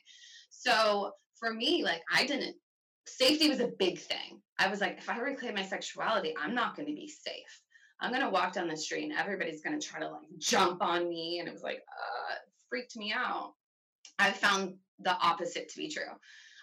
So 0.49 1.11
for 1.39 1.53
me, 1.53 1.83
like 1.83 2.01
I 2.13 2.25
didn't 2.25 2.55
safety 3.07 3.49
was 3.49 3.59
a 3.59 3.71
big 3.79 3.99
thing. 3.99 4.41
I 4.59 4.67
was 4.67 4.81
like, 4.81 4.97
if 4.97 5.09
I 5.09 5.19
reclaim 5.19 5.55
my 5.55 5.65
sexuality, 5.65 6.33
I'm 6.39 6.53
not 6.53 6.75
going 6.75 6.87
to 6.87 6.93
be 6.93 7.07
safe. 7.07 7.61
I'm 7.99 8.11
going 8.11 8.23
to 8.23 8.29
walk 8.29 8.53
down 8.53 8.67
the 8.67 8.77
street 8.77 9.09
and 9.09 9.19
everybody's 9.19 9.61
going 9.61 9.79
to 9.79 9.85
try 9.85 9.99
to 9.99 10.09
like 10.09 10.21
jump 10.39 10.81
on 10.81 11.07
me. 11.07 11.39
And 11.39 11.47
it 11.47 11.53
was 11.53 11.63
like, 11.63 11.79
uh, 11.79 12.35
freaked 12.69 12.95
me 12.95 13.13
out. 13.15 13.53
I 14.17 14.31
found 14.31 14.75
the 14.99 15.15
opposite 15.17 15.69
to 15.69 15.77
be 15.77 15.89
true. 15.89 16.03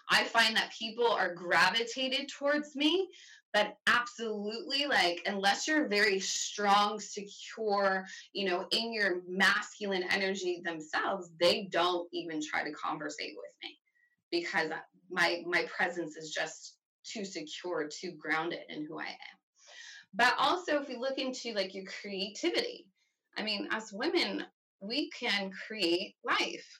I 0.09 0.23
find 0.23 0.55
that 0.55 0.73
people 0.77 1.07
are 1.07 1.35
gravitated 1.35 2.29
towards 2.29 2.75
me, 2.75 3.07
but 3.53 3.77
absolutely 3.87 4.85
like 4.85 5.21
unless 5.25 5.67
you're 5.67 5.87
very 5.87 6.19
strong, 6.19 6.99
secure, 6.99 8.05
you 8.33 8.47
know, 8.49 8.67
in 8.71 8.93
your 8.93 9.21
masculine 9.27 10.03
energy 10.11 10.61
themselves, 10.63 11.31
they 11.39 11.67
don't 11.71 12.07
even 12.13 12.41
try 12.41 12.63
to 12.63 12.71
conversate 12.71 13.33
with 13.35 13.51
me 13.63 13.77
because 14.31 14.71
my 15.09 15.41
my 15.47 15.65
presence 15.75 16.15
is 16.15 16.31
just 16.31 16.77
too 17.03 17.25
secure, 17.25 17.87
too 17.87 18.11
grounded 18.11 18.59
in 18.69 18.85
who 18.85 18.99
I 18.99 19.05
am. 19.07 19.37
But 20.13 20.33
also 20.37 20.81
if 20.81 20.87
we 20.87 20.97
look 20.97 21.17
into 21.17 21.53
like 21.53 21.73
your 21.73 21.85
creativity, 22.01 22.87
I 23.37 23.43
mean, 23.43 23.67
as 23.71 23.91
women, 23.93 24.45
we 24.81 25.09
can 25.11 25.51
create 25.67 26.15
life 26.23 26.79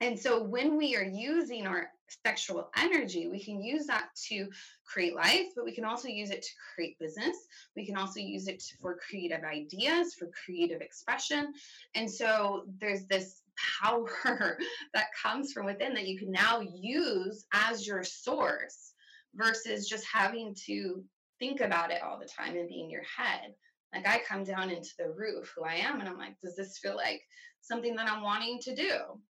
and 0.00 0.18
so 0.18 0.42
when 0.42 0.76
we 0.76 0.94
are 0.96 1.04
using 1.04 1.66
our 1.66 1.90
sexual 2.24 2.70
energy, 2.76 3.28
we 3.28 3.42
can 3.42 3.60
use 3.60 3.86
that 3.86 4.08
to 4.28 4.48
create 4.86 5.14
life, 5.14 5.46
but 5.54 5.64
we 5.64 5.74
can 5.74 5.84
also 5.84 6.08
use 6.08 6.30
it 6.30 6.42
to 6.42 6.50
create 6.74 6.98
business. 6.98 7.36
We 7.76 7.86
can 7.86 7.96
also 7.96 8.20
use 8.20 8.48
it 8.48 8.62
for 8.80 8.96
creative 8.96 9.44
ideas, 9.44 10.14
for 10.14 10.30
creative 10.44 10.80
expression. 10.80 11.52
And 11.94 12.10
so 12.10 12.64
there's 12.80 13.06
this 13.06 13.42
power 13.80 14.08
that 14.94 15.06
comes 15.20 15.52
from 15.52 15.66
within 15.66 15.94
that 15.94 16.06
you 16.06 16.18
can 16.18 16.30
now 16.30 16.60
use 16.60 17.46
as 17.52 17.86
your 17.86 18.04
source 18.04 18.92
versus 19.34 19.88
just 19.88 20.04
having 20.12 20.54
to 20.66 21.02
think 21.38 21.60
about 21.60 21.90
it 21.90 22.02
all 22.02 22.18
the 22.18 22.26
time 22.26 22.56
and 22.56 22.68
be 22.68 22.80
in 22.80 22.90
your 22.90 23.04
head. 23.16 23.54
Like 23.94 24.06
I 24.06 24.20
come 24.28 24.44
down 24.44 24.70
into 24.70 24.90
the 24.98 25.10
roof 25.10 25.52
who 25.56 25.64
I 25.64 25.74
am 25.74 26.00
and 26.00 26.08
I'm 26.08 26.18
like, 26.18 26.38
does 26.42 26.56
this 26.56 26.78
feel 26.78 26.96
like 26.96 27.22
something 27.60 27.94
that 27.96 28.10
I'm 28.10 28.22
wanting 28.22 28.58
to 28.62 28.74
do? 28.74 29.20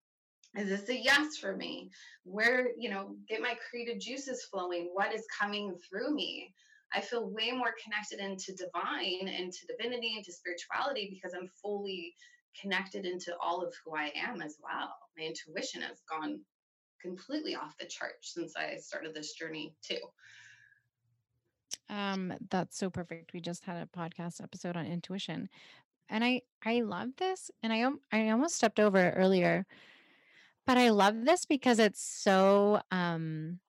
Is 0.57 0.69
this 0.69 0.89
a 0.89 0.97
yes 0.97 1.37
for 1.37 1.57
me? 1.57 1.91
Where 2.25 2.69
you 2.79 2.91
know 2.91 3.17
get 3.29 3.41
my 3.41 3.55
creative 3.69 4.01
juices 4.01 4.45
flowing. 4.45 4.91
What 4.93 5.15
is 5.15 5.27
coming 5.39 5.77
through 5.89 6.15
me? 6.15 6.53
I 6.93 7.01
feel 7.01 7.29
way 7.31 7.51
more 7.51 7.75
connected 7.83 8.19
into 8.19 8.55
divine 8.55 9.29
into 9.29 9.67
divinity 9.67 10.15
into 10.17 10.33
spirituality 10.33 11.11
because 11.13 11.35
i'm 11.35 11.49
fully 11.63 12.15
connected 12.61 13.05
into 13.05 13.37
all 13.43 13.63
of 13.63 13.75
who 13.85 13.95
i 13.95 14.11
am 14.17 14.41
as 14.41 14.57
well. 14.63 14.95
My 15.19 15.25
intuition 15.25 15.83
has 15.83 16.01
gone 16.11 16.41
completely 17.01 17.55
off 17.55 17.77
the 17.79 17.87
chart 17.87 18.15
since 18.23 18.57
i 18.57 18.77
started 18.77 19.15
this 19.15 19.33
journey 19.35 19.75
too. 19.83 19.99
Um, 21.91 22.35
that's 22.51 22.77
so 22.77 22.91
perfect. 22.91 23.33
We 23.33 23.41
just 23.41 23.65
had 23.65 23.77
a 23.77 23.99
podcast 23.99 24.43
episode 24.43 24.77
on 24.77 24.87
intuition, 24.87 25.49
and 26.09 26.25
I 26.25 26.43
I 26.65 26.81
love 26.81 27.11
this, 27.17 27.51
and 27.63 27.73
I 27.73 27.89
I 28.13 28.31
almost 28.31 28.57
stepped 28.57 28.81
over 28.81 28.99
it 28.99 29.15
earlier, 29.17 29.67
but 30.69 30.79
I 30.79 30.91
love 30.91 31.25
this 31.27 31.47
because 31.47 31.81
it's 31.81 32.03
so 32.03 32.83
um 32.93 33.61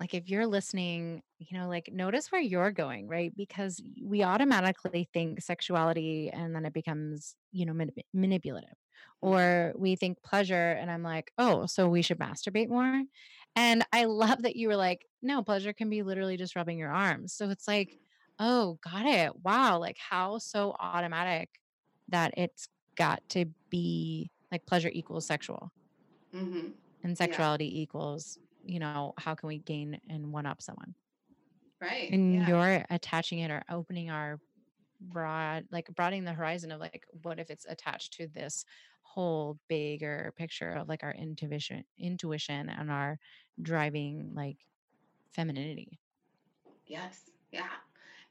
like 0.00 0.14
if 0.14 0.30
you're 0.30 0.46
listening, 0.46 1.22
you 1.38 1.58
know, 1.58 1.68
like 1.68 1.90
notice 1.92 2.32
where 2.32 2.40
you're 2.42 2.72
going, 2.72 3.08
right? 3.08 3.36
Because 3.36 3.82
we 4.02 4.22
automatically 4.24 5.08
think 5.12 5.42
sexuality 5.42 6.30
and 6.32 6.56
then 6.56 6.66
it 6.66 6.72
becomes, 6.74 7.36
you 7.52 7.66
know, 7.66 7.74
manip- 7.74 8.04
manipulative. 8.14 8.76
or 9.22 9.74
we 9.76 9.96
think 9.96 10.22
pleasure 10.22 10.72
and 10.80 10.90
i'm 10.90 11.02
like 11.02 11.32
oh 11.38 11.66
so 11.66 11.88
we 11.88 12.02
should 12.02 12.18
masturbate 12.18 12.68
more 12.70 13.04
and 13.56 13.84
i 13.92 14.04
love 14.24 14.42
that 14.42 14.56
you 14.56 14.68
were 14.68 14.76
like 14.76 15.06
no 15.22 15.42
pleasure 15.42 15.72
can 15.74 15.90
be 15.90 16.02
literally 16.02 16.36
just 16.38 16.56
rubbing 16.56 16.78
your 16.78 16.92
arms 16.92 17.34
so 17.34 17.50
it's 17.50 17.68
like 17.68 17.98
oh 18.38 18.78
got 18.82 19.06
it 19.06 19.32
wow 19.44 19.78
like 19.78 19.98
how 19.98 20.38
so 20.38 20.74
automatic 20.80 21.50
that 22.08 22.32
it's 22.38 22.68
got 22.96 23.22
to 23.30 23.46
be 23.70 24.30
like 24.52 24.66
pleasure 24.66 24.90
equals 24.92 25.26
sexual 25.26 25.72
hmm 26.32 26.70
and 27.02 27.16
Yeah. 27.18 27.46
sexuality 27.46 27.80
equals 27.80 28.38
you 28.62 28.78
know 28.78 29.14
how 29.18 29.34
can 29.34 29.48
we 29.48 29.58
gain 29.58 30.00
and 30.08 30.32
one 30.32 30.46
up 30.46 30.60
someone 30.62 30.94
Right. 31.80 32.24
and 32.30 32.30
Yeah. 32.30 32.46
you're 32.46 32.84
attaching 32.90 33.38
it 33.40 33.50
or 33.50 33.62
opening 33.68 34.10
our 34.10 34.40
broad 35.00 35.66
like 35.70 35.88
broadening 35.94 36.24
the 36.24 36.34
horizon 36.34 36.72
of 36.72 36.80
like 36.80 37.06
what 37.22 37.40
if 37.40 37.50
it's 37.50 37.66
attached 37.68 38.14
to 38.14 38.28
this 38.28 38.64
whole 39.02 39.60
bigger 39.68 40.32
picture 40.36 40.70
of 40.72 40.88
like 40.88 41.04
our 41.04 41.12
intuition 41.14 41.84
intuition 41.98 42.68
and 42.70 42.90
our 42.90 43.18
driving 43.62 44.32
like 44.34 44.58
femininity 45.32 46.00
Yes. 46.86 47.30
Yeah. 47.50 47.76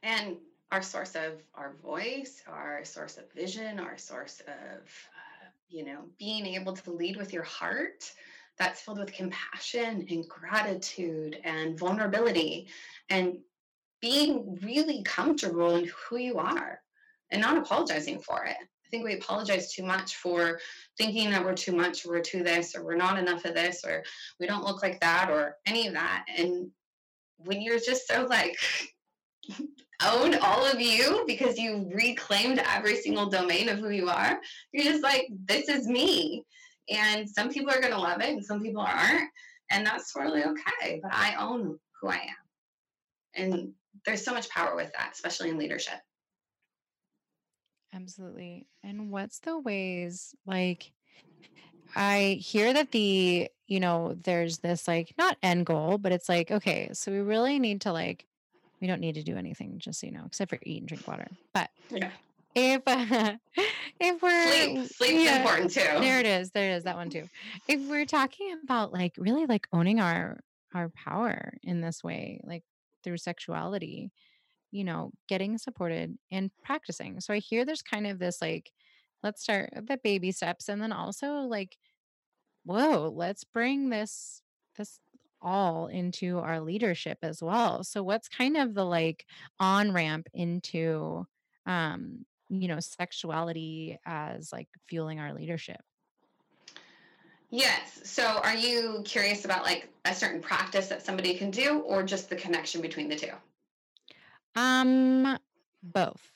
And 0.02 0.38
our 0.70 0.82
source 0.82 1.14
of 1.16 1.42
our 1.54 1.72
voice, 1.72 2.42
our 2.46 2.84
source 2.84 3.18
of 3.18 3.30
vision, 3.32 3.80
our 3.80 3.98
source 3.98 4.40
of, 4.40 5.08
uh, 5.16 5.29
you 5.70 5.84
know, 5.84 6.04
being 6.18 6.46
able 6.46 6.74
to 6.74 6.90
lead 6.90 7.16
with 7.16 7.32
your 7.32 7.44
heart 7.44 8.10
that's 8.58 8.82
filled 8.82 8.98
with 8.98 9.12
compassion 9.12 10.06
and 10.10 10.28
gratitude 10.28 11.38
and 11.44 11.78
vulnerability 11.78 12.68
and 13.08 13.38
being 14.02 14.58
really 14.62 15.02
comfortable 15.02 15.76
in 15.76 15.90
who 16.08 16.18
you 16.18 16.38
are 16.38 16.80
and 17.30 17.40
not 17.40 17.56
apologizing 17.56 18.18
for 18.20 18.44
it. 18.44 18.56
I 18.60 18.88
think 18.90 19.04
we 19.04 19.14
apologize 19.14 19.72
too 19.72 19.84
much 19.84 20.16
for 20.16 20.58
thinking 20.98 21.30
that 21.30 21.44
we're 21.44 21.54
too 21.54 21.72
much, 21.72 22.04
or 22.04 22.10
we're 22.10 22.20
too 22.20 22.42
this, 22.42 22.74
or 22.74 22.84
we're 22.84 22.96
not 22.96 23.18
enough 23.18 23.44
of 23.44 23.54
this, 23.54 23.84
or 23.84 24.02
we 24.40 24.46
don't 24.46 24.64
look 24.64 24.82
like 24.82 25.00
that, 25.00 25.30
or 25.30 25.56
any 25.64 25.86
of 25.86 25.94
that. 25.94 26.24
And 26.36 26.70
when 27.36 27.62
you're 27.62 27.78
just 27.78 28.08
so 28.08 28.26
like 28.28 28.56
own 30.06 30.34
all 30.36 30.64
of 30.64 30.80
you 30.80 31.24
because 31.26 31.58
you 31.58 31.90
reclaimed 31.94 32.62
every 32.66 32.96
single 32.96 33.26
domain 33.26 33.68
of 33.68 33.78
who 33.78 33.90
you 33.90 34.08
are, 34.08 34.40
you're 34.72 34.84
just 34.84 35.02
like, 35.02 35.28
this 35.44 35.68
is 35.68 35.86
me. 35.86 36.44
And 36.90 37.28
some 37.28 37.50
people 37.50 37.70
are 37.70 37.80
going 37.80 37.92
to 37.92 38.00
love 38.00 38.20
it 38.20 38.30
and 38.30 38.44
some 38.44 38.62
people 38.62 38.82
aren't. 38.82 39.30
And 39.70 39.86
that's 39.86 40.12
totally 40.12 40.42
okay. 40.44 41.00
But 41.02 41.12
I 41.14 41.34
own 41.38 41.78
who 42.00 42.08
I 42.08 42.16
am. 42.16 42.36
And 43.34 43.72
there's 44.04 44.24
so 44.24 44.32
much 44.34 44.48
power 44.50 44.74
with 44.74 44.92
that, 44.92 45.10
especially 45.12 45.50
in 45.50 45.58
leadership. 45.58 46.00
absolutely 47.92 48.66
and 48.82 49.10
what's 49.10 49.40
the 49.40 49.58
ways 49.58 50.34
like 50.46 50.92
i 51.96 52.38
hear 52.40 52.72
that 52.72 52.92
the 52.92 53.48
you 53.66 53.80
know 53.80 54.16
there's 54.22 54.58
this 54.58 54.86
like 54.86 55.12
not 55.18 55.36
end 55.42 55.66
goal 55.66 55.98
but 55.98 56.12
it's 56.12 56.28
like 56.28 56.50
okay 56.50 56.90
so 56.92 57.10
we 57.10 57.18
really 57.18 57.58
need 57.58 57.80
to 57.80 57.92
like 57.92 58.26
we 58.80 58.86
don't 58.86 59.00
need 59.00 59.14
to 59.16 59.22
do 59.22 59.36
anything 59.36 59.78
just 59.78 60.00
so 60.00 60.06
you 60.06 60.12
know 60.12 60.22
except 60.26 60.50
for 60.50 60.58
eat 60.64 60.78
and 60.80 60.88
drink 60.88 61.06
water 61.06 61.26
but 61.54 61.70
Yeah. 61.90 62.10
if 62.54 62.82
uh, 62.86 63.36
if 64.00 64.22
we're 64.22 64.46
Sleep. 64.46 64.88
Sleep's 64.92 65.24
yeah, 65.24 65.38
important 65.38 65.70
too. 65.72 65.80
there 66.00 66.20
it 66.20 66.26
is 66.26 66.50
there 66.50 66.70
it 66.72 66.76
is 66.76 66.84
that 66.84 66.96
one 66.96 67.10
too 67.10 67.28
if 67.68 67.80
we're 67.88 68.06
talking 68.06 68.58
about 68.64 68.92
like 68.92 69.12
really 69.18 69.46
like 69.46 69.66
owning 69.72 70.00
our 70.00 70.40
our 70.74 70.88
power 70.90 71.52
in 71.62 71.80
this 71.80 72.02
way 72.04 72.40
like 72.44 72.62
through 73.02 73.16
sexuality 73.18 74.10
you 74.70 74.84
know 74.84 75.10
getting 75.28 75.58
supported 75.58 76.16
and 76.30 76.50
practicing 76.64 77.20
so 77.20 77.34
i 77.34 77.38
hear 77.38 77.64
there's 77.64 77.82
kind 77.82 78.06
of 78.06 78.18
this 78.18 78.40
like 78.40 78.70
let's 79.22 79.42
start 79.42 79.68
the 79.86 79.98
baby 80.04 80.30
steps 80.32 80.68
and 80.68 80.80
then 80.80 80.92
also 80.92 81.40
like 81.40 81.76
whoa 82.64 83.12
let's 83.14 83.42
bring 83.44 83.88
this 83.90 84.42
this 84.76 85.00
all 85.42 85.86
into 85.86 86.38
our 86.38 86.60
leadership 86.60 87.18
as 87.22 87.42
well 87.42 87.82
so 87.84 88.02
what's 88.02 88.28
kind 88.28 88.56
of 88.56 88.74
the 88.74 88.84
like 88.84 89.26
on 89.58 89.92
ramp 89.92 90.26
into 90.34 91.26
um 91.66 92.24
you 92.48 92.68
know 92.68 92.80
sexuality 92.80 93.98
as 94.04 94.52
like 94.52 94.68
fueling 94.88 95.18
our 95.18 95.32
leadership 95.32 95.80
Yes. 97.52 98.00
So 98.04 98.24
are 98.24 98.54
you 98.54 99.02
curious 99.04 99.44
about 99.44 99.64
like 99.64 99.88
a 100.04 100.14
certain 100.14 100.40
practice 100.40 100.86
that 100.86 101.04
somebody 101.04 101.34
can 101.34 101.50
do 101.50 101.80
or 101.80 102.04
just 102.04 102.30
the 102.30 102.36
connection 102.36 102.80
between 102.80 103.08
the 103.08 103.16
two? 103.16 103.32
um 104.54 105.36
both 105.82 106.30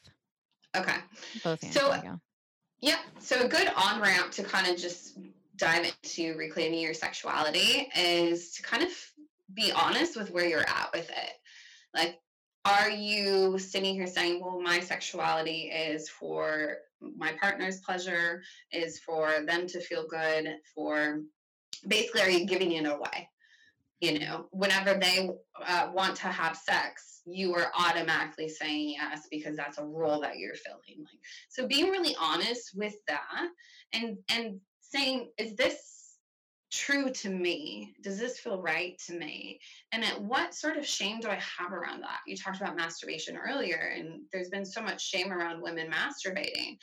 Okay. 0.77 0.97
both 1.45 1.63
So-. 1.73 1.95
Yeah. 2.81 2.99
So 3.19 3.45
a 3.45 3.49
good 3.49 3.69
on 3.77 4.01
ramp 4.01 4.33
to 4.33 4.43
kind 4.43 4.67
of 4.67 4.77
just 4.77 5.19
dive 5.57 5.93
into 6.03 6.37
reclaiming 6.37 6.81
your 6.81 6.95
sexuality 6.95 7.89
is 7.97 8.53
to 8.53 8.63
kind 8.63 8.83
of 8.83 8.91
be 9.53 9.73
honest 9.73 10.17
with 10.17 10.31
where 10.31 10.47
you're 10.47 10.61
at 10.61 10.91
with 10.93 11.09
it. 11.09 11.33
Like, 11.95 12.19
are 12.65 12.91
you 12.91 13.59
sitting 13.59 13.95
here 13.95 14.07
saying, 14.07 14.41
well, 14.41 14.61
my 14.61 14.81
sexuality 14.81 15.71
is 15.71 16.09
for 16.09 16.79
my 17.17 17.33
partner's 17.41 17.81
pleasure, 17.81 18.43
is 18.73 18.99
for 19.01 19.45
them 19.47 19.67
to 19.67 19.81
feel 19.81 20.07
good, 20.09 20.49
for 20.75 21.21
basically, 21.87 22.23
are 22.23 22.31
you 22.31 22.47
giving 22.47 22.73
it 22.73 22.87
away? 22.87 23.29
You 24.01 24.19
know, 24.19 24.47
whenever 24.51 24.95
they 24.95 25.31
uh, 25.67 25.91
want 25.93 26.17
to 26.17 26.29
have 26.29 26.57
sex, 26.57 27.21
you 27.27 27.55
are 27.55 27.71
automatically 27.79 28.49
saying 28.49 28.91
yes 28.91 29.29
because 29.31 29.57
that's 29.57 29.79
a 29.79 29.85
role 29.85 30.21
that 30.21 30.39
you're 30.39 30.55
filling. 30.55 30.99
Like, 30.99 31.21
so 31.49 31.67
being 31.67 31.91
really 31.91 32.17
honest 32.21 32.73
with 32.75 32.95
that 33.09 33.49
and 33.93 34.19
and 34.29 34.61
saying, 34.95 35.31
is 35.39 35.57
this 35.57 35.95
true 36.71 37.11
to 37.11 37.29
me? 37.29 37.95
Does 38.03 38.19
this 38.19 38.39
feel 38.39 38.61
right 38.61 38.97
to 39.07 39.15
me? 39.19 39.59
And 39.93 40.05
at 40.05 40.21
what 40.21 40.55
sort 40.55 40.77
of 40.77 40.87
shame 40.87 41.21
do 41.21 41.29
I 41.29 41.41
have 41.59 41.73
around 41.73 42.03
that? 42.03 42.21
You 42.27 42.37
talked 42.37 42.61
about 42.61 42.77
masturbation 42.77 43.37
earlier, 43.37 43.93
and 43.97 44.23
there's 44.33 44.51
been 44.51 44.65
so 44.65 44.83
much 44.83 45.05
shame 45.05 45.33
around 45.33 45.63
women 45.63 45.91
masturbating. 45.91 46.77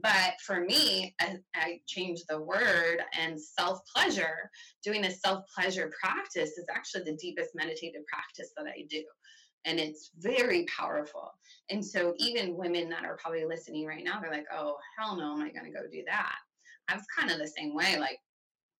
But 0.00 0.34
for 0.44 0.60
me, 0.60 1.14
I, 1.20 1.36
I 1.54 1.80
changed 1.86 2.24
the 2.28 2.40
word 2.40 2.98
and 3.18 3.40
self 3.40 3.80
pleasure. 3.94 4.50
Doing 4.84 5.04
a 5.04 5.10
self 5.10 5.44
pleasure 5.56 5.92
practice 6.00 6.58
is 6.58 6.66
actually 6.72 7.04
the 7.04 7.16
deepest 7.16 7.50
meditative 7.54 8.02
practice 8.06 8.50
that 8.56 8.66
I 8.66 8.84
do. 8.88 9.02
And 9.64 9.80
it's 9.80 10.10
very 10.18 10.64
powerful. 10.66 11.32
And 11.70 11.84
so, 11.84 12.14
even 12.18 12.56
women 12.56 12.88
that 12.90 13.04
are 13.04 13.16
probably 13.16 13.44
listening 13.44 13.86
right 13.86 14.04
now, 14.04 14.20
they're 14.20 14.30
like, 14.30 14.46
oh, 14.52 14.76
hell 14.98 15.16
no, 15.16 15.32
am 15.32 15.42
I 15.42 15.50
going 15.50 15.64
to 15.64 15.76
go 15.76 15.86
do 15.90 16.02
that? 16.06 16.36
I 16.88 16.94
was 16.94 17.04
kind 17.16 17.30
of 17.30 17.38
the 17.38 17.48
same 17.48 17.74
way. 17.74 17.98
Like, 17.98 18.18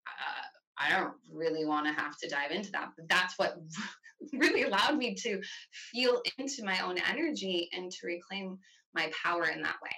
uh, 0.07 0.42
I 0.79 0.90
don't 0.90 1.14
really 1.31 1.64
want 1.64 1.87
to 1.87 1.92
have 1.92 2.16
to 2.19 2.29
dive 2.29 2.51
into 2.51 2.71
that. 2.73 2.90
But 2.97 3.09
that's 3.09 3.38
what 3.38 3.59
really 4.33 4.62
allowed 4.62 4.97
me 4.97 5.14
to 5.14 5.40
feel 5.73 6.23
into 6.38 6.64
my 6.64 6.81
own 6.81 6.99
energy 6.99 7.69
and 7.73 7.90
to 7.90 8.07
reclaim 8.07 8.59
my 8.95 9.11
power 9.23 9.47
in 9.49 9.62
that 9.62 9.77
way 9.83 9.90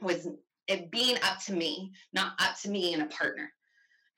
was 0.00 0.28
it 0.66 0.90
being 0.90 1.16
up 1.22 1.38
to 1.46 1.52
me, 1.52 1.92
not 2.12 2.32
up 2.40 2.58
to 2.60 2.70
me 2.70 2.92
and 2.92 3.02
a 3.02 3.06
partner. 3.06 3.52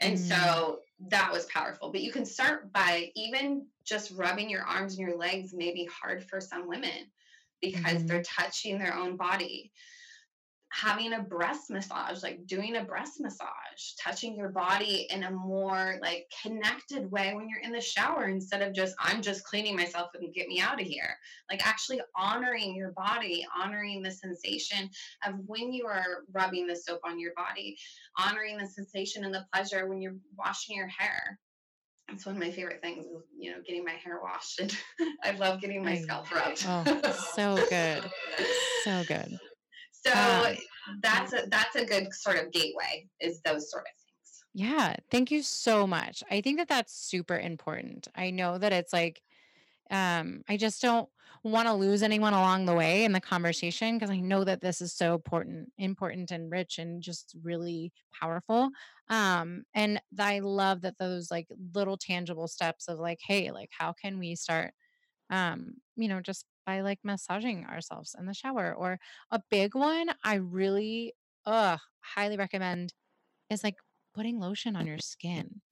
And 0.00 0.14
Mm. 0.14 0.18
so 0.18 0.83
that 1.09 1.33
was 1.33 1.46
powerful. 1.46 1.90
But 1.90 2.02
you 2.02 2.12
can 2.12 2.24
start 2.24 2.72
by 2.72 3.11
even 3.14 3.66
just 3.85 4.12
rubbing 4.12 4.48
your 4.48 4.62
arms 4.62 4.96
and 4.96 5.07
your 5.07 5.16
legs, 5.16 5.52
may 5.52 5.72
be 5.72 5.87
hard 5.87 6.24
for 6.28 6.40
some 6.40 6.68
women 6.68 7.11
because 7.61 8.02
Mhm. 8.02 8.07
they're 8.07 8.22
touching 8.22 8.78
their 8.78 8.94
own 8.94 9.16
body. 9.16 9.72
Having 10.70 11.14
a 11.14 11.22
breast 11.22 11.70
massage, 11.70 12.22
like 12.22 12.46
doing 12.46 12.76
a 12.76 12.85
breast 12.85 13.20
massage, 13.20 13.48
touching 14.02 14.37
your 14.37 14.50
body 14.50 15.07
in 15.11 15.24
a 15.24 15.31
more 15.31 15.98
like 16.02 16.31
connected 16.42 17.11
way 17.11 17.33
when 17.35 17.48
you're 17.48 17.61
in 17.61 17.72
the 17.72 17.81
shower 17.81 18.28
instead 18.28 18.61
of 18.62 18.74
just, 18.74 18.94
I'm 18.98 19.22
just 19.22 19.44
cleaning 19.44 19.76
myself 19.76 20.11
and 20.14 20.33
get 20.35 20.46
me 20.48 20.61
out 20.61 20.81
of 20.81 20.87
here. 20.87 21.16
Like 21.50 21.66
actually 21.66 22.00
honoring 22.14 22.74
your 22.74 22.92
body, 22.92 23.46
honoring 23.57 24.02
the 24.02 24.11
sensation 24.11 24.90
of 25.26 25.35
when 25.46 25.72
you 25.72 25.87
are 25.87 26.24
rubbing 26.33 26.66
the 26.66 26.76
soap 26.76 27.00
on 27.04 27.18
your 27.18 27.33
body, 27.35 27.76
honoring 28.18 28.59
the 28.59 28.66
sensation 28.66 29.24
and 29.24 29.35
the 29.35 29.46
pleasure 29.52 29.88
when 29.88 30.02
you're 30.02 30.16
washing 30.37 30.76
your 30.76 30.88
hair. 30.88 31.38
It's 32.11 32.24
one 32.24 32.37
of 32.37 32.40
my 32.40 32.50
favorite 32.50 32.81
things, 32.83 33.04
is, 33.04 33.22
you 33.38 33.50
know, 33.50 33.59
getting 33.66 33.85
my 33.85 33.92
hair 33.92 34.20
washed. 34.22 34.61
And 34.61 34.76
I 35.24 35.33
love 35.33 35.61
getting 35.61 35.85
my 35.85 35.94
scalp 35.96 36.35
rubbed. 36.35 36.64
oh, 36.66 37.12
so 37.35 37.57
good. 37.68 38.11
So 38.85 39.04
good. 39.07 39.38
So 40.04 40.11
Um, 40.11 40.56
that's 41.02 41.32
a 41.32 41.46
that's 41.48 41.76
a 41.76 41.84
good 41.84 42.12
sort 42.14 42.37
of 42.38 42.50
gateway. 42.52 43.08
Is 43.20 43.40
those 43.42 43.70
sort 43.70 43.84
of 43.84 43.94
things. 43.96 44.44
Yeah, 44.54 44.96
thank 45.11 45.30
you 45.30 45.42
so 45.42 45.87
much. 45.87 46.22
I 46.30 46.40
think 46.40 46.58
that 46.58 46.68
that's 46.68 46.92
super 46.94 47.38
important. 47.38 48.08
I 48.14 48.30
know 48.30 48.58
that 48.58 48.72
it's 48.72 48.92
like 48.92 49.22
um 49.90 50.42
I 50.48 50.56
just 50.56 50.82
don't 50.82 51.08
want 51.44 51.68
to 51.68 51.74
lose 51.74 52.02
anyone 52.02 52.34
along 52.34 52.66
the 52.66 52.74
way 52.74 53.04
in 53.04 53.12
the 53.12 53.20
conversation 53.20 53.96
because 53.96 54.11
I 54.11 54.20
know 54.20 54.44
that 54.44 54.61
this 54.61 54.80
is 54.80 54.92
so 54.94 55.14
important, 55.14 55.72
important 55.78 56.30
and 56.32 56.50
rich 56.50 56.78
and 56.78 57.02
just 57.02 57.37
really 57.42 57.92
powerful. 58.20 58.70
Um 59.08 59.64
and 59.74 60.00
I 60.18 60.40
love 60.40 60.82
that 60.82 60.98
those 60.98 61.30
like 61.30 61.48
little 61.74 61.96
tangible 61.98 62.48
steps 62.48 62.88
of 62.88 62.98
like 62.98 63.20
hey, 63.26 63.50
like 63.52 63.70
how 63.72 63.92
can 63.92 64.18
we 64.18 64.37
start 64.37 64.74
um 65.30 65.74
you 65.96 66.08
know 66.08 66.20
just 66.20 66.46
by 66.66 66.80
like 66.80 67.00
massaging 67.04 67.64
ourselves 67.66 68.14
in 68.18 68.26
the 68.26 68.34
shower 68.34 68.74
or 68.74 68.98
a 69.30 69.40
big 69.50 69.74
one 69.74 70.10
I 70.24 70.34
really 70.36 71.14
uh 71.46 71.78
highly 72.00 72.36
recommend 72.36 72.94
is 73.50 73.64
like 73.64 73.76
putting 74.14 74.40
lotion 74.40 74.76
on 74.76 74.86
your 74.86 74.98
skin. 74.98 75.62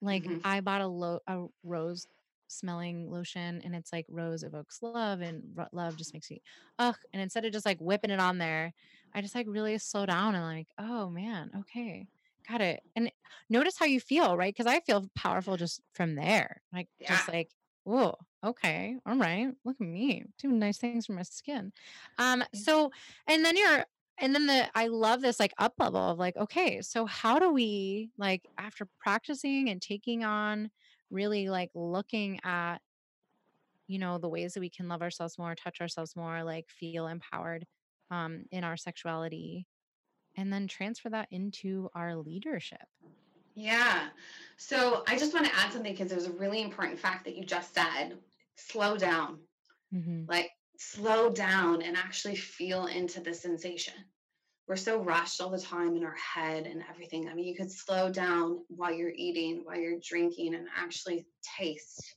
Like 0.00 0.24
Mhm. 0.24 0.40
I 0.44 0.60
bought 0.60 0.80
a 0.80 0.86
lo- 0.86 1.20
a 1.26 1.46
rose 1.62 2.06
smelling 2.48 3.10
lotion 3.10 3.62
and 3.62 3.74
it's 3.74 3.92
like 3.92 4.06
rose 4.08 4.42
evokes 4.44 4.82
love 4.82 5.20
and 5.22 5.58
love 5.72 5.96
just 5.96 6.12
makes 6.12 6.30
me 6.30 6.42
ugh 6.78 6.96
and 7.12 7.20
instead 7.22 7.44
of 7.44 7.52
just 7.52 7.64
like 7.66 7.80
whipping 7.80 8.10
it 8.10 8.20
on 8.20 8.36
there 8.38 8.72
i 9.14 9.20
just 9.22 9.34
like 9.34 9.46
really 9.48 9.78
slow 9.78 10.04
down 10.06 10.34
and 10.34 10.44
like 10.44 10.68
oh 10.78 11.08
man 11.10 11.50
okay 11.56 12.06
got 12.46 12.60
it 12.60 12.82
and 12.94 13.10
notice 13.48 13.78
how 13.78 13.86
you 13.86 13.98
feel 13.98 14.36
right 14.36 14.54
because 14.54 14.66
i 14.66 14.78
feel 14.80 15.08
powerful 15.16 15.56
just 15.56 15.80
from 15.94 16.14
there 16.16 16.62
like 16.72 16.88
just 17.02 17.26
like 17.26 17.50
oh 17.86 18.14
okay 18.42 18.96
all 19.06 19.16
right 19.16 19.48
look 19.64 19.76
at 19.80 19.86
me 19.86 20.24
doing 20.38 20.58
nice 20.58 20.78
things 20.78 21.06
for 21.06 21.12
my 21.12 21.22
skin. 21.22 21.72
Um 22.18 22.44
so 22.54 22.90
and 23.26 23.44
then 23.44 23.56
you're 23.56 23.84
and 24.18 24.34
then 24.34 24.46
the 24.46 24.70
i 24.74 24.86
love 24.86 25.20
this 25.20 25.40
like 25.40 25.52
up 25.58 25.74
level 25.78 26.00
of 26.00 26.18
like 26.18 26.36
okay 26.36 26.80
so 26.80 27.04
how 27.06 27.38
do 27.38 27.50
we 27.50 28.10
like 28.16 28.48
after 28.58 28.88
practicing 29.00 29.68
and 29.68 29.82
taking 29.82 30.24
on 30.24 30.70
really 31.10 31.48
like 31.48 31.70
looking 31.74 32.38
at 32.44 32.78
you 33.86 33.98
know 33.98 34.18
the 34.18 34.28
ways 34.28 34.54
that 34.54 34.60
we 34.60 34.70
can 34.70 34.88
love 34.88 35.02
ourselves 35.02 35.38
more 35.38 35.54
touch 35.54 35.80
ourselves 35.80 36.16
more 36.16 36.42
like 36.44 36.68
feel 36.70 37.06
empowered 37.06 37.66
um 38.10 38.44
in 38.50 38.64
our 38.64 38.76
sexuality 38.76 39.66
and 40.36 40.52
then 40.52 40.66
transfer 40.68 41.10
that 41.10 41.28
into 41.30 41.88
our 41.94 42.16
leadership 42.16 42.86
Yeah. 43.54 44.08
So 44.56 45.02
I 45.06 45.18
just 45.18 45.34
want 45.34 45.46
to 45.46 45.54
add 45.54 45.72
something 45.72 45.92
because 45.92 46.12
it 46.12 46.16
was 46.16 46.26
a 46.26 46.32
really 46.32 46.62
important 46.62 46.98
fact 46.98 47.24
that 47.24 47.36
you 47.36 47.44
just 47.44 47.74
said. 47.74 48.18
Slow 48.56 48.96
down. 48.96 49.38
mm-hmm. 49.92 50.24
Like 50.28 50.50
slow 50.78 51.30
down 51.30 51.82
and 51.82 51.96
actually 51.96 52.36
feel 52.36 52.86
into 52.86 53.20
the 53.20 53.34
sensation. 53.34 53.94
We're 54.66 54.76
so 54.76 54.98
rushed 54.98 55.40
all 55.40 55.50
the 55.50 55.60
time 55.60 55.96
in 55.96 56.04
our 56.04 56.16
head 56.16 56.66
and 56.66 56.82
everything. 56.88 57.28
I 57.28 57.34
mean, 57.34 57.46
you 57.46 57.54
could 57.54 57.70
slow 57.70 58.10
down 58.10 58.64
while 58.68 58.92
you're 58.92 59.12
eating, 59.14 59.62
while 59.64 59.76
you're 59.76 60.00
drinking, 60.02 60.54
and 60.54 60.66
actually 60.76 61.26
taste. 61.58 62.14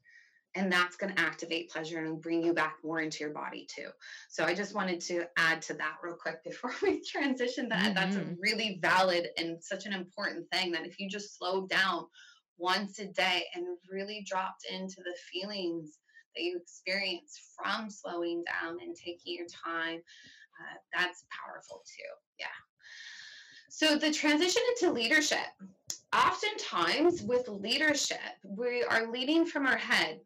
And 0.57 0.71
that's 0.71 0.95
going 0.95 1.13
to 1.13 1.21
activate 1.21 1.69
pleasure 1.69 2.03
and 2.03 2.19
bring 2.19 2.43
you 2.43 2.51
back 2.51 2.77
more 2.83 2.99
into 2.99 3.23
your 3.23 3.31
body 3.31 3.67
too. 3.69 3.89
So 4.27 4.43
I 4.43 4.55
just 4.55 4.73
wanted 4.73 4.99
to 5.01 5.25
add 5.37 5.61
to 5.63 5.75
that 5.75 5.97
real 6.03 6.15
quick 6.15 6.43
before 6.43 6.73
we 6.81 7.01
transition 7.03 7.69
that. 7.69 7.93
That's 7.93 8.15
a 8.15 8.21
Mhm. 8.21 8.37
really 8.39 8.79
valid 8.81 9.29
and 9.37 9.63
such 9.63 9.85
an 9.85 9.93
important 9.93 10.49
thing 10.51 10.71
that 10.71 10.87
if 10.87 10.99
you 10.99 11.07
just 11.09 11.37
slow 11.37 11.67
down 11.67 12.07
once 12.57 12.97
a 12.97 13.05
day 13.05 13.45
and 13.53 13.77
really 13.87 14.23
dropped 14.27 14.65
into 14.65 15.03
the 15.03 15.15
feelings 15.31 15.99
that 16.35 16.41
you 16.41 16.57
experience 16.57 17.53
from 17.55 17.91
slowing 17.91 18.43
down 18.43 18.79
and 18.81 18.95
taking 18.95 19.35
your 19.35 19.47
time, 19.47 20.01
uh, 20.59 20.77
that's 20.91 21.23
powerful 21.29 21.83
too. 21.85 22.11
Yeah. 22.39 22.47
So 23.69 23.95
the 23.95 24.11
transition 24.11 24.63
into 24.71 24.91
leadership. 24.91 25.45
Oftentimes 26.13 27.21
with 27.21 27.47
leadership, 27.47 28.17
we 28.43 28.81
are 28.83 29.11
leading 29.11 29.45
from 29.45 29.67
our 29.67 29.77
head. 29.77 30.19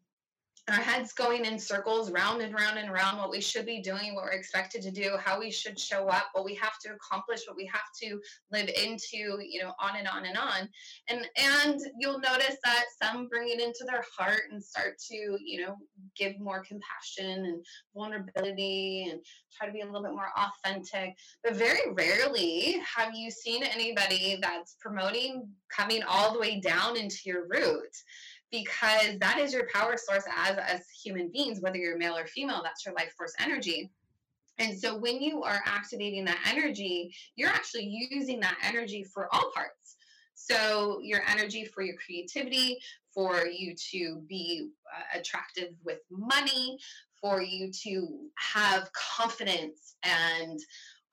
Our 0.70 0.76
head's 0.76 1.12
going 1.12 1.46
in 1.46 1.58
circles 1.58 2.12
round 2.12 2.42
and 2.42 2.54
round 2.54 2.78
and 2.78 2.94
round 2.94 3.18
what 3.18 3.32
we 3.32 3.42
should 3.42 3.66
be 3.66 3.82
doing, 3.82 4.14
what 4.14 4.26
we're 4.26 4.32
expected 4.32 4.84
to 4.84 4.92
do, 4.92 5.18
how 5.20 5.40
we 5.40 5.50
should 5.50 5.78
show 5.78 6.08
up, 6.08 6.26
what 6.34 6.46
we 6.46 6.54
have 6.56 6.78
to 6.84 6.94
accomplish, 6.94 7.42
what 7.48 7.58
we 7.58 7.66
have 7.66 7.82
to 8.04 8.20
live 8.52 8.70
into, 8.70 9.40
you 9.44 9.60
know, 9.62 9.74
on 9.80 9.98
and 9.98 10.08
on 10.08 10.26
and 10.26 10.38
on. 10.38 10.70
And 11.10 11.28
and 11.36 11.82
you'll 11.98 12.20
notice 12.20 12.58
that 12.64 12.86
some 13.02 13.28
bring 13.28 13.50
it 13.50 13.60
into 13.60 13.84
their 13.86 14.06
heart 14.18 14.44
and 14.52 14.64
start 14.64 15.00
to, 15.10 15.16
you 15.44 15.62
know, 15.62 15.76
give 16.16 16.40
more 16.40 16.64
compassion 16.64 17.46
and 17.46 17.66
vulnerability 17.96 19.10
and 19.12 19.20
try 19.52 19.66
to 19.66 19.74
be 19.74 19.82
a 19.82 19.86
little 19.86 20.04
bit 20.04 20.14
more 20.14 20.32
authentic. 20.38 21.16
But 21.44 21.56
very 21.56 21.92
rarely 21.92 22.82
have 22.96 23.16
you 23.16 23.32
seen 23.32 23.64
anybody 23.64 24.38
that's 24.40 24.78
promoting 24.80 25.50
coming 25.76 26.04
all 26.04 26.34
the 26.34 26.40
way 26.40 26.60
down 26.60 26.98
into 26.98 27.18
your 27.26 27.48
root 27.50 27.96
because 28.52 29.18
that 29.20 29.40
is 29.40 29.54
your 29.54 29.68
power 29.74 29.96
source 29.98 30.24
as 30.36 30.58
as 30.58 30.82
human 30.90 31.30
beings 31.32 31.62
whether 31.62 31.78
you're 31.78 31.98
male 31.98 32.18
or 32.18 32.26
female 32.26 32.62
that's 32.64 32.86
your 32.86 32.96
life 32.96 33.14
force 33.18 33.34
energy. 33.40 33.92
And 34.60 34.78
so 34.78 34.96
when 34.96 35.22
you 35.22 35.44
are 35.44 35.62
activating 35.66 36.26
that 36.26 36.40
energy 36.48 37.14
you're 37.36 37.50
actually 37.50 38.08
using 38.12 38.40
that 38.42 38.58
energy 38.64 39.04
for 39.04 39.34
all 39.34 39.52
parts. 39.54 39.96
So 40.34 41.00
your 41.02 41.22
energy 41.28 41.66
for 41.66 41.84
your 41.84 41.96
creativity 41.96 42.80
for 43.14 43.46
you 43.46 43.76
to 43.92 44.22
be 44.28 44.70
uh, 44.96 45.20
attractive 45.20 45.70
with 45.84 46.00
money 46.10 46.80
for 47.22 47.42
you 47.42 47.72
to 47.84 48.08
have 48.36 48.90
confidence 48.94 49.96
and 50.04 50.60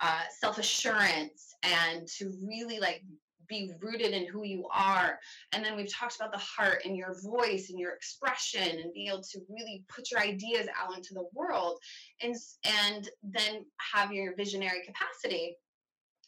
uh, 0.00 0.22
self-assurance 0.40 1.54
and 1.62 2.06
to 2.06 2.32
really 2.42 2.80
like 2.80 3.02
be 3.48 3.72
rooted 3.80 4.12
in 4.12 4.26
who 4.26 4.44
you 4.44 4.66
are. 4.72 5.18
And 5.52 5.64
then 5.64 5.76
we've 5.76 5.92
talked 5.92 6.16
about 6.16 6.32
the 6.32 6.38
heart 6.38 6.82
and 6.84 6.96
your 6.96 7.16
voice 7.22 7.70
and 7.70 7.78
your 7.78 7.92
expression 7.92 8.78
and 8.78 8.92
being 8.92 9.08
able 9.08 9.22
to 9.22 9.40
really 9.48 9.84
put 9.88 10.10
your 10.10 10.20
ideas 10.20 10.68
out 10.78 10.96
into 10.96 11.14
the 11.14 11.28
world 11.34 11.78
and 12.22 12.34
and 12.64 13.08
then 13.22 13.64
have 13.78 14.12
your 14.12 14.34
visionary 14.36 14.82
capacity. 14.84 15.56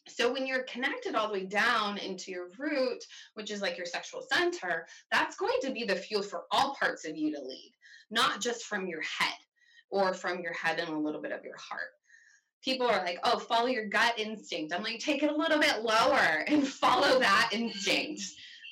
So 0.09 0.33
when 0.33 0.47
you're 0.47 0.65
connected 0.65 1.15
all 1.15 1.29
the 1.29 1.35
way 1.35 1.47
down 1.47 1.99
into 1.99 2.31
your 2.31 2.49
root 2.59 3.05
which 3.35 3.51
is 3.51 3.61
like 3.61 3.77
your 3.77 3.87
sexual 3.87 4.23
center 4.33 4.87
that's 5.13 5.37
going 5.37 5.59
to 5.63 5.71
be 5.71 5.85
the 5.85 5.95
fuel 5.95 6.23
for 6.23 6.45
all 6.51 6.75
parts 6.75 7.07
of 7.07 7.17
you 7.17 7.33
to 7.33 7.41
lead 7.41 7.73
not 8.11 8.41
just 8.41 8.65
from 8.65 8.87
your 8.87 9.03
head 9.03 9.37
or 9.91 10.15
from 10.15 10.41
your 10.41 10.53
head 10.55 10.79
and 10.79 10.89
a 10.89 10.99
little 10.99 11.21
bit 11.21 11.33
of 11.33 11.45
your 11.45 11.57
heart 11.59 11.93
people 12.63 12.87
are 12.87 13.05
like, 13.05 13.19
oh, 13.25 13.39
follow 13.39 13.67
your 13.67 13.87
gut 13.87 14.19
instinct. 14.19 14.75
I'm 14.75 14.83
like, 14.83 14.99
take 14.99 15.23
it 15.23 15.31
a 15.31 15.37
little 15.37 15.59
bit 15.59 15.83
lower 15.83 16.45
and 16.47 16.67
follow 16.67 17.19
that 17.19 17.51
instinct. 17.53 18.23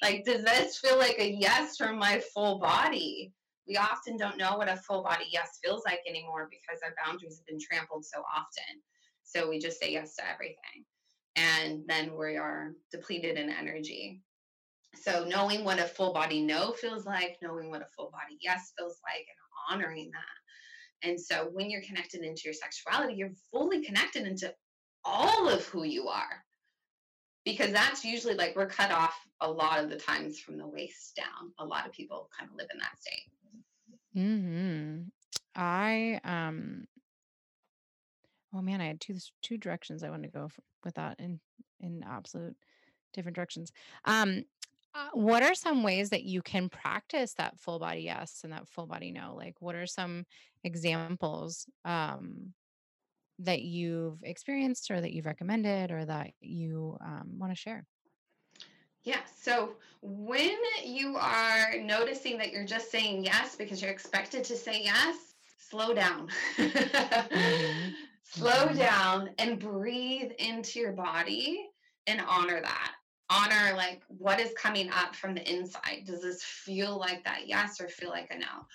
Like, 0.03 0.25
does 0.25 0.45
this 0.45 0.79
feel 0.79 0.99
like 0.99 1.17
a 1.19 1.37
yes 1.41 1.77
from 1.77 1.99
my 1.99 2.23
full 2.35 2.59
body? 2.59 3.33
We 3.67 3.77
often 3.77 4.17
don't 4.17 4.39
know 4.39 4.57
what 4.57 4.69
a 4.69 4.77
full 4.77 5.03
body 5.03 5.25
yes 5.31 5.59
feels 5.63 5.83
like 5.85 6.01
anymore 6.09 6.49
because 6.51 6.81
our 6.83 6.95
boundaries 7.05 7.39
have 7.39 7.47
been 7.47 7.59
trampled 7.61 8.05
so 8.05 8.23
often. 8.35 8.81
So 9.25 9.49
we 9.49 9.59
just 9.59 9.81
say 9.81 9.93
yes 9.93 10.17
to 10.17 10.23
everything. 10.31 10.85
And 11.37 11.83
then 11.87 12.17
we 12.17 12.37
are 12.37 12.73
depleted 12.91 13.37
in 13.37 13.51
energy. 13.51 14.23
So 14.95 15.25
knowing 15.25 15.65
what 15.65 15.79
a 15.79 15.85
full 15.85 16.13
body 16.13 16.43
no 16.43 16.73
feels 16.73 17.05
like, 17.05 17.37
knowing 17.43 17.71
what 17.71 17.83
a 17.83 17.89
full 17.95 18.11
body 18.11 18.39
yes 18.41 18.73
feels 18.79 18.99
like, 19.05 19.27
and 19.29 19.81
honoring 19.81 20.11
that. 20.13 20.48
And 21.03 21.21
so 21.21 21.49
when 21.53 21.71
you're 21.71 21.83
connected 21.83 22.23
into 22.23 22.43
your 22.45 22.55
sexuality, 22.55 23.15
you're 23.15 23.33
fully 23.53 23.85
connected 23.85 24.27
into 24.27 24.53
all 25.05 25.49
of 25.49 25.65
who 25.67 25.85
you 25.85 26.09
are. 26.09 26.45
Because 27.45 27.73
that's 27.73 28.05
usually 28.05 28.35
like 28.35 28.57
we're 28.57 28.67
cut 28.67 28.91
off 28.91 29.15
a 29.41 29.51
lot 29.51 29.83
of 29.83 29.89
the 29.91 29.97
times 29.97 30.39
from 30.39 30.59
the 30.59 30.67
waist 30.67 31.17
down. 31.17 31.53
A 31.59 31.65
lot 31.65 31.87
of 31.87 31.93
people 31.93 32.29
kind 32.37 32.51
of 32.51 32.57
live 32.57 32.69
in 32.73 32.79
that 32.79 32.99
state. 33.01 33.31
hmm 34.15 35.03
i 35.55 36.21
um 36.25 36.85
oh 38.55 38.61
man 38.63 38.81
i 38.81 38.87
had 38.87 39.01
two 39.01 39.17
two 39.43 39.57
directions 39.59 40.03
i 40.03 40.11
wanted 40.11 40.29
to 40.33 40.39
go 40.39 40.49
with 40.85 40.95
that 40.95 41.19
in 41.21 41.39
in 41.81 42.03
absolute 42.09 42.57
different 43.13 43.35
directions 43.35 43.73
um 44.05 44.43
uh, 44.95 45.11
what 45.13 45.43
are 45.43 45.55
some 45.55 45.83
ways 45.83 46.11
that 46.11 46.25
you 46.25 46.43
can 46.43 46.69
practice 46.69 47.35
that 47.35 47.59
full 47.59 47.79
body 47.79 48.01
yes 48.03 48.41
and 48.45 48.53
that 48.53 48.67
full 48.69 48.87
body 48.87 49.11
no 49.11 49.35
like 49.37 49.55
what 49.61 49.75
are 49.75 49.87
some 49.87 50.25
examples 50.65 51.67
um 51.85 52.53
that 53.39 53.63
you've 53.63 54.19
experienced 54.25 54.91
or 54.91 55.01
that 55.01 55.13
you've 55.13 55.27
recommended 55.27 55.91
or 55.93 56.05
that 56.05 56.33
you 56.41 56.97
um, 57.01 57.39
want 57.39 57.53
to 57.53 57.57
share 57.57 57.87
Yeah. 59.05 59.21
So 59.41 59.77
when 60.03 60.57
you 60.85 61.17
are 61.17 61.79
noticing 61.79 62.37
that 62.39 62.51
you're 62.53 62.67
just 62.67 62.91
saying 62.91 63.25
yes 63.25 63.57
because 63.57 63.81
you're 63.81 63.93
expected 63.93 64.43
to 64.45 64.57
say 64.57 64.83
yes, 64.83 65.35
slow 65.71 65.95
down. 65.95 66.29
Mhm. 66.57 67.95
slow 68.23 68.69
Mhm. 68.69 68.77
down 68.77 69.31
and 69.39 69.59
breathe 69.59 70.33
into 70.39 70.81
your 70.81 70.93
body 70.93 71.71
and 72.07 72.21
honor 72.21 72.61
that. 72.61 72.95
Honor 73.31 73.75
like 73.77 74.03
what 74.09 74.41
is 74.41 74.53
coming 74.57 74.91
up 74.91 75.15
from 75.15 75.35
the 75.35 75.51
inside. 75.51 76.05
Does 76.07 76.23
this 76.23 76.43
feel 76.43 76.99
like 76.99 77.25
that 77.25 77.47
yes 77.47 77.81
or 77.81 77.89
feel 77.89 78.11
like 78.11 78.31
a 78.31 78.39
no? 78.39 78.67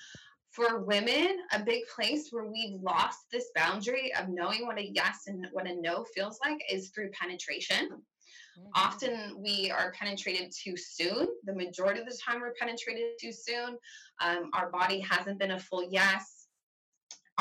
For 0.51 0.83
women, 0.83 1.39
a 1.51 1.63
big 1.63 1.81
place 1.87 2.27
where 2.29 2.45
we've 2.45 2.79
lost 2.79 3.25
this 3.31 3.49
boundary 3.55 4.13
of 4.13 4.29
knowing 4.29 4.67
what 4.67 4.77
a 4.77 4.91
yes 4.91 5.23
and 5.25 5.47
what 5.51 5.67
a 5.67 5.75
no 5.75 6.05
feels 6.15 6.39
like 6.45 6.61
is 6.69 6.89
through 6.89 7.09
penetration 7.11 7.89
often 8.75 9.35
we 9.37 9.71
are 9.71 9.91
penetrated 9.91 10.51
too 10.51 10.75
soon. 10.77 11.27
The 11.45 11.53
majority 11.53 12.01
of 12.01 12.05
the 12.05 12.17
time, 12.23 12.41
we're 12.41 12.53
penetrated 12.53 13.17
too 13.19 13.31
soon. 13.31 13.77
Um, 14.21 14.51
our 14.53 14.69
body 14.69 14.99
hasn't 14.99 15.39
been 15.39 15.51
a 15.51 15.59
full 15.59 15.87
yes. 15.89 16.42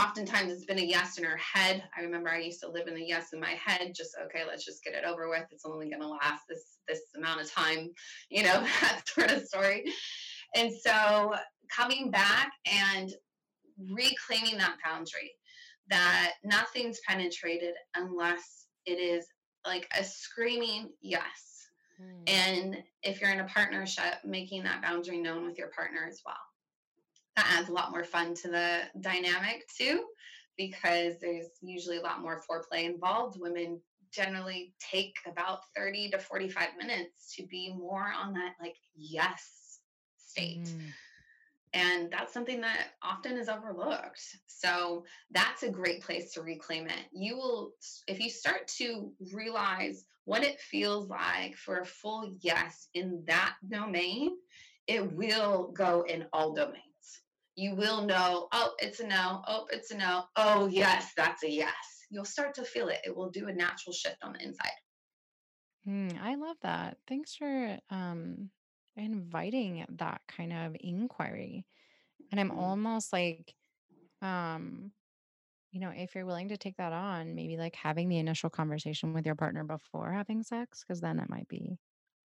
Oftentimes, 0.00 0.52
it's 0.52 0.64
been 0.64 0.78
a 0.78 0.82
yes 0.82 1.18
in 1.18 1.24
her 1.24 1.36
head. 1.36 1.82
I 1.96 2.02
remember 2.02 2.30
I 2.30 2.40
used 2.40 2.60
to 2.60 2.70
live 2.70 2.88
in 2.88 2.96
a 2.96 3.00
yes 3.00 3.32
in 3.32 3.40
my 3.40 3.50
head. 3.50 3.92
Just 3.94 4.16
okay, 4.24 4.42
let's 4.46 4.64
just 4.64 4.82
get 4.82 4.94
it 4.94 5.04
over 5.04 5.28
with. 5.28 5.44
It's 5.50 5.66
only 5.66 5.90
going 5.90 6.00
to 6.00 6.08
last 6.08 6.42
this 6.48 6.78
this 6.88 7.00
amount 7.16 7.42
of 7.42 7.52
time, 7.52 7.90
you 8.30 8.42
know, 8.42 8.66
that 8.80 9.02
sort 9.06 9.30
of 9.30 9.46
story. 9.46 9.84
And 10.54 10.72
so, 10.72 11.34
coming 11.74 12.10
back 12.10 12.52
and 12.66 13.12
reclaiming 13.90 14.58
that 14.58 14.76
boundary 14.84 15.32
that 15.88 16.34
nothing's 16.44 17.00
penetrated 17.06 17.74
unless 17.96 18.66
it 18.86 18.92
is 18.92 19.26
like 19.66 19.88
a 19.98 20.04
screaming 20.04 20.90
yes 21.00 21.52
Mm. 22.02 22.28
And 22.28 22.82
if 23.02 23.20
you're 23.20 23.30
in 23.30 23.40
a 23.40 23.44
partnership, 23.44 24.14
making 24.24 24.64
that 24.64 24.82
boundary 24.82 25.18
known 25.18 25.46
with 25.46 25.58
your 25.58 25.68
partner 25.68 26.06
as 26.08 26.20
well. 26.24 26.34
That 27.36 27.58
adds 27.58 27.68
a 27.68 27.72
lot 27.72 27.90
more 27.90 28.04
fun 28.04 28.34
to 28.34 28.48
the 28.48 28.80
dynamic 29.00 29.66
too, 29.76 30.04
because 30.56 31.14
there's 31.20 31.46
usually 31.62 31.98
a 31.98 32.02
lot 32.02 32.20
more 32.20 32.42
foreplay 32.48 32.84
involved. 32.84 33.40
Women 33.40 33.80
generally 34.12 34.74
take 34.78 35.16
about 35.26 35.60
30 35.74 36.10
to 36.10 36.18
45 36.18 36.68
minutes 36.78 37.34
to 37.36 37.46
be 37.46 37.74
more 37.74 38.12
on 38.14 38.34
that 38.34 38.54
like 38.60 38.76
yes 38.94 39.80
state. 40.18 40.64
Mm. 40.64 40.80
And 41.74 42.10
that's 42.10 42.34
something 42.34 42.60
that 42.60 42.88
often 43.02 43.38
is 43.38 43.48
overlooked. 43.48 44.20
So 44.46 45.04
that's 45.30 45.62
a 45.62 45.70
great 45.70 46.02
place 46.02 46.32
to 46.34 46.42
reclaim 46.42 46.86
it. 46.86 47.06
You 47.12 47.36
will, 47.36 47.72
if 48.06 48.20
you 48.20 48.28
start 48.28 48.68
to 48.78 49.10
realize 49.32 50.04
what 50.24 50.44
it 50.44 50.60
feels 50.60 51.08
like 51.08 51.56
for 51.56 51.80
a 51.80 51.86
full 51.86 52.34
yes 52.40 52.88
in 52.92 53.24
that 53.26 53.54
domain, 53.68 54.36
it 54.86 55.12
will 55.12 55.72
go 55.74 56.02
in 56.02 56.26
all 56.32 56.52
domains. 56.52 56.91
You 57.54 57.74
will 57.74 58.06
know, 58.06 58.48
oh, 58.52 58.72
it's 58.78 59.00
a 59.00 59.06
no. 59.06 59.42
Oh, 59.46 59.66
it's 59.70 59.90
a 59.90 59.96
no. 59.96 60.24
Oh, 60.36 60.66
yes, 60.66 61.12
that's 61.16 61.42
a 61.42 61.50
yes. 61.50 61.74
You'll 62.10 62.24
start 62.24 62.54
to 62.54 62.64
feel 62.64 62.88
it. 62.88 63.00
It 63.04 63.14
will 63.16 63.30
do 63.30 63.48
a 63.48 63.52
natural 63.52 63.92
shift 63.92 64.18
on 64.22 64.32
the 64.32 64.42
inside. 64.42 64.70
Mm, 65.86 66.20
I 66.22 66.36
love 66.36 66.56
that. 66.62 66.96
Thanks 67.06 67.34
for 67.34 67.78
um, 67.90 68.50
inviting 68.96 69.84
that 69.98 70.22
kind 70.28 70.52
of 70.52 70.76
inquiry. 70.80 71.66
And 72.30 72.40
I'm 72.40 72.50
mm-hmm. 72.50 72.58
almost 72.58 73.12
like, 73.12 73.54
um, 74.22 74.92
you 75.72 75.80
know, 75.80 75.90
if 75.94 76.14
you're 76.14 76.26
willing 76.26 76.48
to 76.50 76.56
take 76.56 76.76
that 76.76 76.92
on, 76.92 77.34
maybe 77.34 77.56
like 77.56 77.74
having 77.74 78.08
the 78.08 78.18
initial 78.18 78.50
conversation 78.50 79.12
with 79.12 79.26
your 79.26 79.34
partner 79.34 79.64
before 79.64 80.12
having 80.12 80.42
sex, 80.42 80.84
because 80.86 81.00
then 81.00 81.18
it 81.18 81.28
might 81.28 81.48
be 81.48 81.78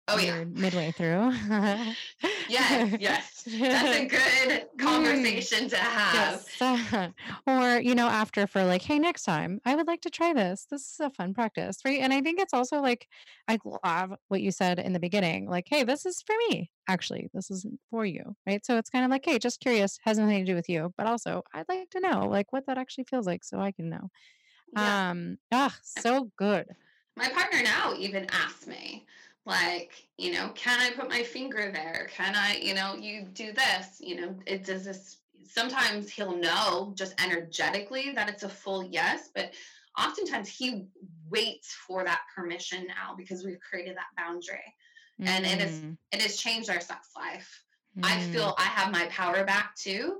Oh 0.09 0.17
yeah. 0.17 0.45
midway 0.45 0.91
through. 0.91 1.31
yes, 2.49 2.95
yes. 2.97 3.43
That's 3.45 3.97
a 3.97 4.05
good 4.05 4.65
conversation 4.77 5.67
to 5.67 5.77
have. 5.77 6.45
Yes. 6.61 7.11
or, 7.47 7.81
you 7.81 7.93
know, 7.93 8.07
after 8.07 8.47
for 8.47 8.63
like, 8.63 8.81
hey, 8.81 8.99
next 8.99 9.23
time 9.23 9.59
I 9.65 9.75
would 9.75 9.85
like 9.85 9.99
to 10.01 10.09
try 10.09 10.33
this. 10.33 10.65
This 10.71 10.93
is 10.93 10.99
a 11.01 11.09
fun 11.09 11.33
practice. 11.33 11.79
Right. 11.83 11.99
And 11.99 12.13
I 12.13 12.21
think 12.21 12.39
it's 12.39 12.53
also 12.53 12.79
like 12.79 13.07
I 13.49 13.57
love 13.83 14.13
what 14.29 14.41
you 14.41 14.51
said 14.51 14.79
in 14.79 14.93
the 14.93 14.99
beginning, 14.99 15.49
like, 15.49 15.65
hey, 15.67 15.83
this 15.83 16.05
is 16.05 16.21
for 16.21 16.35
me. 16.47 16.71
Actually, 16.87 17.29
this 17.33 17.51
isn't 17.51 17.79
for 17.91 18.05
you. 18.05 18.35
Right. 18.45 18.65
So 18.65 18.77
it's 18.77 18.89
kind 18.89 19.03
of 19.03 19.11
like, 19.11 19.25
hey, 19.25 19.39
just 19.39 19.59
curious, 19.59 19.99
has 20.05 20.17
nothing 20.17 20.39
to 20.39 20.49
do 20.49 20.55
with 20.55 20.69
you. 20.69 20.93
But 20.97 21.07
also 21.07 21.43
I'd 21.53 21.67
like 21.67 21.89
to 21.91 21.99
know 21.99 22.27
like 22.29 22.53
what 22.53 22.65
that 22.67 22.77
actually 22.77 23.05
feels 23.09 23.27
like 23.27 23.43
so 23.43 23.59
I 23.59 23.73
can 23.73 23.89
know. 23.89 24.09
Yeah. 24.73 25.09
Um 25.09 25.37
ah, 25.51 25.75
so 25.83 26.31
good. 26.37 26.65
My 27.17 27.27
partner 27.29 27.63
now 27.63 27.93
even 27.97 28.27
asked 28.29 28.67
me, 28.67 29.05
like 29.47 30.07
you 30.17 30.31
know 30.31 30.49
can 30.55 30.79
i 30.79 30.91
put 30.91 31.09
my 31.09 31.23
finger 31.23 31.71
there 31.73 32.07
can 32.11 32.35
i 32.35 32.57
you 32.61 32.73
know 32.73 32.95
you 32.95 33.23
do 33.33 33.53
this 33.53 33.99
you 33.99 34.15
know 34.19 34.35
it 34.45 34.65
does 34.65 34.83
this 34.83 35.17
sometimes 35.45 36.11
he'll 36.11 36.35
know 36.35 36.93
just 36.95 37.19
energetically 37.23 38.11
that 38.13 38.29
it's 38.29 38.43
a 38.43 38.49
full 38.49 38.83
yes 38.83 39.29
but 39.33 39.53
oftentimes 39.97 40.49
he 40.49 40.85
waits 41.29 41.73
for 41.73 42.03
that 42.03 42.21
permission 42.35 42.85
now 42.87 43.15
because 43.17 43.43
we've 43.45 43.59
created 43.61 43.95
that 43.95 44.21
boundary 44.21 44.75
mm. 45.19 45.27
and 45.27 45.45
it 45.45 45.61
is 45.61 45.79
mm. 45.79 45.97
it 46.11 46.21
has 46.21 46.35
changed 46.35 46.69
our 46.69 46.81
sex 46.81 47.09
life 47.15 47.63
mm. 47.97 48.05
i 48.05 48.19
feel 48.19 48.53
i 48.57 48.63
have 48.63 48.91
my 48.91 49.05
power 49.07 49.45
back 49.45 49.73
too 49.75 50.17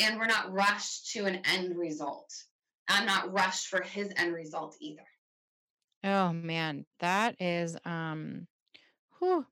and 0.00 0.18
we're 0.18 0.26
not 0.26 0.52
rushed 0.52 1.12
to 1.12 1.24
an 1.26 1.40
end 1.54 1.76
result 1.76 2.34
i'm 2.88 3.06
not 3.06 3.32
rushed 3.32 3.68
for 3.68 3.80
his 3.80 4.12
end 4.16 4.34
result 4.34 4.76
either 4.80 5.06
oh 6.02 6.32
man 6.32 6.84
that 6.98 7.40
is 7.40 7.76
um 7.84 8.46
Whew. 9.18 9.46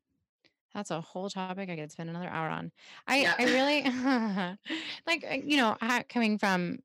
That's 0.74 0.90
a 0.90 1.00
whole 1.00 1.30
topic 1.30 1.70
I 1.70 1.76
could 1.76 1.92
spend 1.92 2.10
another 2.10 2.28
hour 2.28 2.48
on. 2.48 2.72
I 3.06 3.18
Yeah. 3.22 3.34
I 3.38 3.44
really 3.44 3.82
like 5.06 5.24
uh, 5.24 5.34
you 5.44 5.56
know 5.56 5.76
coming 6.08 6.38
from 6.38 6.80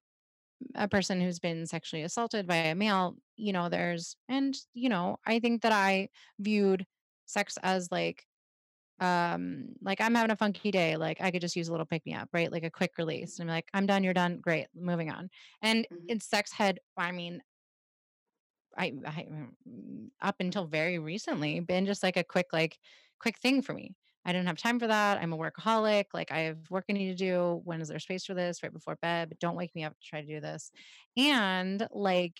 a 0.75 0.87
person 0.89 1.21
who's 1.21 1.39
been 1.39 1.67
sexually 1.67 2.03
assaulted 2.03 2.47
by 2.47 2.57
a 2.57 2.75
male. 2.75 3.17
You 3.37 3.53
know, 3.53 3.69
there's 3.69 4.17
and 4.29 4.55
you 4.73 4.89
know 4.89 5.17
I 5.25 5.39
think 5.39 5.63
that 5.63 5.73
I 5.73 6.09
viewed 6.39 6.87
sex 7.27 7.57
as 7.63 7.91
like 7.91 8.27
um 8.99 9.75
like 9.81 10.01
I'm 10.01 10.15
having 10.15 10.31
a 10.31 10.35
funky 10.37 10.71
day. 10.71 10.97
Like 10.97 11.21
I 11.21 11.31
could 11.31 11.41
just 11.41 11.55
use 11.55 11.69
a 11.69 11.71
little 11.71 11.85
pick 11.85 12.05
me 12.05 12.13
up, 12.13 12.29
right? 12.33 12.51
Like 12.51 12.63
a 12.63 12.71
quick 12.71 12.97
release. 12.97 13.39
And 13.39 13.49
I'm 13.49 13.55
like 13.55 13.69
I'm 13.73 13.85
done. 13.87 14.03
You're 14.03 14.13
done. 14.13 14.39
Great. 14.41 14.67
Moving 14.75 15.09
on. 15.11 15.29
And 15.61 15.87
Mhm. 15.89 16.09
in 16.09 16.19
sex 16.19 16.51
head, 16.53 16.79
I 16.97 17.11
mean 17.11 17.41
I, 18.79 18.93
I 19.05 19.27
mm, 19.29 20.09
up 20.21 20.37
until 20.39 20.65
very 20.65 20.99
recently 20.99 21.59
been 21.59 21.85
just 21.85 22.01
like 22.01 22.17
a 22.17 22.23
quick 22.23 22.47
like 22.53 22.79
quick 23.19 23.37
thing 23.39 23.61
for 23.61 23.73
me. 23.73 23.95
I 24.25 24.31
didn't 24.31 24.47
have 24.47 24.57
time 24.57 24.79
for 24.79 24.87
that. 24.87 25.17
I'm 25.21 25.33
a 25.33 25.37
workaholic. 25.37 26.05
Like 26.13 26.31
I 26.31 26.39
have 26.41 26.69
work 26.69 26.85
I 26.89 26.93
need 26.93 27.09
to 27.09 27.15
do. 27.15 27.61
When 27.63 27.81
is 27.81 27.89
there 27.89 27.99
space 27.99 28.25
for 28.25 28.33
this? 28.33 28.63
Right 28.63 28.73
before 28.73 28.97
bed. 29.01 29.29
But 29.29 29.39
don't 29.39 29.55
wake 29.55 29.73
me 29.75 29.83
up 29.83 29.93
to 29.93 30.07
try 30.07 30.21
to 30.21 30.27
do 30.27 30.39
this. 30.39 30.71
And 31.17 31.87
like 31.91 32.33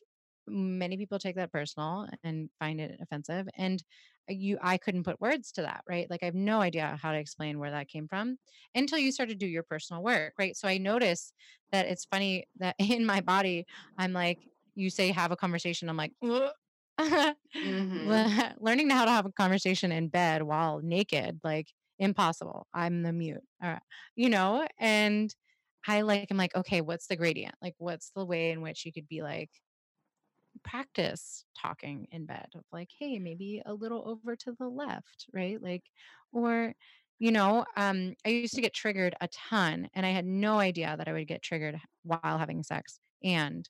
many 0.48 0.98
people 0.98 1.20
take 1.20 1.36
that 1.36 1.52
personal 1.52 2.08
and 2.24 2.50
find 2.60 2.82
it 2.82 3.00
offensive. 3.02 3.48
And 3.56 3.84
you 4.28 4.58
I 4.62 4.78
couldn't 4.78 5.04
put 5.04 5.22
words 5.22 5.52
to 5.54 5.64
that, 5.64 5.84
right? 5.90 6.10
Like 6.10 6.22
I 6.22 6.26
have 6.26 6.36
no 6.36 6.62
idea 6.62 6.98
how 7.02 7.12
to 7.12 7.18
explain 7.18 7.60
where 7.60 7.72
that 7.72 7.88
came 7.88 8.08
from 8.08 8.38
until 8.76 9.00
you 9.00 9.12
start 9.12 9.30
to 9.30 9.36
do 9.36 9.48
your 9.48 9.64
personal 9.64 10.04
work, 10.04 10.34
right? 10.38 10.56
So 10.56 10.68
I 10.68 10.78
notice 10.78 11.34
that 11.72 11.88
it's 11.88 12.06
funny 12.06 12.46
that 12.60 12.76
in 12.80 13.06
my 13.06 13.22
body, 13.22 13.66
I'm 13.98 14.14
like, 14.14 14.40
you 14.76 14.90
say 14.90 15.12
have 15.12 15.32
a 15.32 15.36
conversation, 15.36 15.90
I'm 15.90 15.98
like, 15.98 16.14
mm-hmm. 16.24 18.42
learning 18.60 18.90
how 18.90 19.06
to 19.06 19.12
have 19.12 19.26
a 19.26 19.32
conversation 19.32 19.92
in 19.92 20.08
bed 20.08 20.44
while 20.44 20.82
naked, 20.84 21.40
like 21.44 21.68
impossible. 21.98 22.68
I'm 22.74 23.04
the 23.04 23.14
mute. 23.14 23.42
All 23.64 23.70
right. 23.70 23.82
You 24.16 24.30
know, 24.30 24.68
and 24.80 25.34
I 25.88 26.02
like, 26.02 26.28
I'm 26.30 26.38
like, 26.38 26.56
okay, 26.56 26.82
what's 26.82 27.08
the 27.08 27.16
gradient? 27.16 27.56
Like, 27.62 27.76
what's 27.78 28.12
the 28.16 28.26
way 28.26 28.52
in 28.52 28.62
which 28.62 28.86
you 28.86 28.94
could 28.94 29.08
be 29.08 29.22
like, 29.22 29.50
practice 30.64 31.46
talking 31.60 32.08
in 32.12 32.26
bed 32.26 32.48
of 32.56 32.64
like, 32.72 32.90
hey, 33.00 33.20
maybe 33.20 33.62
a 33.66 33.74
little 33.74 34.08
over 34.08 34.36
to 34.36 34.54
the 34.60 34.68
left, 34.68 35.28
right? 35.34 35.62
Like, 35.62 35.84
or, 36.32 36.74
you 37.18 37.32
know, 37.32 37.66
um, 37.78 38.14
I 38.26 38.30
used 38.30 38.56
to 38.56 38.62
get 38.62 38.74
triggered 38.74 39.16
a 39.22 39.28
ton 39.28 39.90
and 39.94 40.06
I 40.06 40.10
had 40.10 40.26
no 40.26 40.60
idea 40.60 40.96
that 40.98 41.08
I 41.08 41.14
would 41.14 41.28
get 41.28 41.42
triggered 41.42 41.80
while 42.04 42.38
having 42.38 42.64
sex. 42.64 43.00
And 43.24 43.68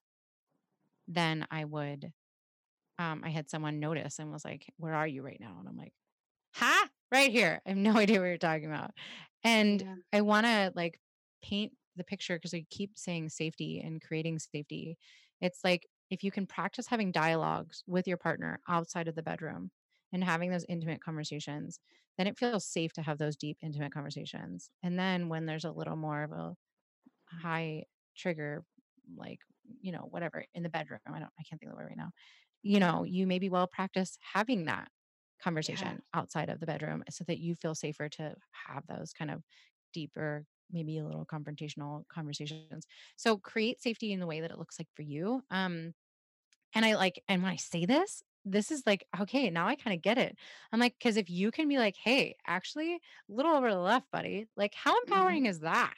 then 1.10 1.48
I 1.52 1.66
would, 1.66 2.14
um, 3.00 3.24
I 3.26 3.30
had 3.30 3.50
someone 3.50 3.80
notice 3.80 4.20
and 4.20 4.32
was 4.32 4.46
like, 4.46 4.72
Where 4.78 4.94
are 4.94 5.08
you 5.08 5.24
right 5.24 5.40
now? 5.40 5.58
And 5.60 5.68
I'm 5.68 5.78
like, 5.78 5.94
Ha, 6.56 6.90
right 7.12 7.32
here. 7.32 7.62
I 7.66 7.70
have 7.70 7.78
no 7.80 7.98
idea 7.98 8.20
what 8.20 8.28
you're 8.28 8.38
talking 8.38 8.68
about. 8.68 8.92
And 9.44 9.82
yeah. 9.82 9.96
I 10.14 10.22
want 10.22 10.46
to 10.48 10.72
like 10.76 11.00
paint 11.44 11.74
the 11.96 12.04
picture 12.04 12.38
because 12.38 12.54
we 12.54 12.66
keep 12.70 12.98
saying 12.98 13.30
safety 13.30 13.82
and 13.82 14.02
creating 14.02 14.40
safety. 14.40 14.98
It's 15.42 15.64
like 15.64 15.88
if 16.10 16.24
you 16.24 16.32
can 16.32 16.48
practice 16.48 16.88
having 16.88 17.12
dialogues 17.12 17.84
with 17.88 18.08
your 18.08 18.18
partner 18.18 18.60
outside 18.68 19.08
of 19.08 19.16
the 19.16 19.24
bedroom 19.24 19.72
and 20.12 20.24
having 20.24 20.52
those 20.52 20.66
intimate 20.68 21.02
conversations, 21.04 21.80
then 22.18 22.28
it 22.28 22.38
feels 22.38 22.66
safe 22.66 22.94
to 22.94 23.02
have 23.02 23.18
those 23.18 23.38
deep, 23.38 23.58
intimate 23.62 23.94
conversations. 23.94 24.70
And 24.84 25.00
then 25.00 25.30
when 25.30 25.46
there's 25.46 25.66
a 25.66 25.72
little 25.72 25.96
more 25.96 26.24
of 26.24 26.32
a 26.32 26.56
high 27.42 27.86
trigger, 28.18 28.64
like 29.16 29.40
you 29.82 29.92
know, 29.92 30.08
whatever 30.10 30.44
in 30.54 30.64
the 30.64 30.70
bedroom. 30.70 31.00
I 31.08 31.20
don't, 31.20 31.24
I 31.40 31.44
can't 31.44 31.60
think 31.60 31.72
of 31.72 31.78
the 31.78 31.82
word 31.82 31.88
right 31.90 31.98
now. 31.98 32.12
You 32.62 32.80
know, 32.80 33.04
you 33.04 33.26
maybe 33.26 33.50
well 33.50 33.68
practice 33.68 34.18
having 34.34 34.66
that 34.66 34.90
conversation 35.42 35.88
yeah. 35.88 36.20
outside 36.20 36.50
of 36.50 36.60
the 36.60 36.66
bedroom 36.66 37.04
so 37.10 37.24
that 37.28 37.40
you 37.40 37.56
feel 37.56 37.76
safer 37.76 38.10
to 38.10 38.36
have 38.68 38.84
those 38.88 39.14
kind 39.14 39.32
of 39.32 39.42
deeper, 39.94 40.46
maybe 40.72 40.98
a 40.98 41.06
little 41.06 41.26
confrontational 41.26 42.04
conversations. 42.14 42.86
So 43.16 43.38
create 43.38 43.82
safety 43.82 44.12
in 44.12 44.20
the 44.20 44.28
way 44.28 44.42
that 44.42 44.52
it 44.52 44.60
looks 44.60 44.78
like 44.80 44.90
for 44.96 45.02
you. 45.02 45.42
Um, 45.50 45.94
and 46.76 46.86
I 46.86 46.96
like, 46.96 47.22
and 47.28 47.42
when 47.42 47.52
I 47.52 47.56
say 47.56 47.86
this, 47.86 48.22
this 48.46 48.72
is 48.72 48.84
like, 48.86 49.06
okay, 49.20 49.50
now 49.50 49.68
I 49.68 49.76
kind 49.76 49.96
of 49.96 50.02
get 50.02 50.18
it. 50.18 50.36
I'm 50.72 50.80
like, 50.80 50.96
because 51.00 51.18
if 51.18 51.30
you 51.30 51.52
can 51.52 51.68
be 51.68 51.78
like, 51.78 51.96
hey, 52.04 52.36
actually, 52.48 52.96
a 52.96 53.00
little 53.28 53.56
over 53.56 53.70
the 53.70 53.80
left, 53.80 54.06
buddy, 54.12 54.48
like, 54.56 54.74
how 54.76 54.92
mm-hmm. 54.92 55.12
empowering 55.12 55.44
mm-hmm. 55.44 55.52
is 55.52 55.60
that? 55.62 55.94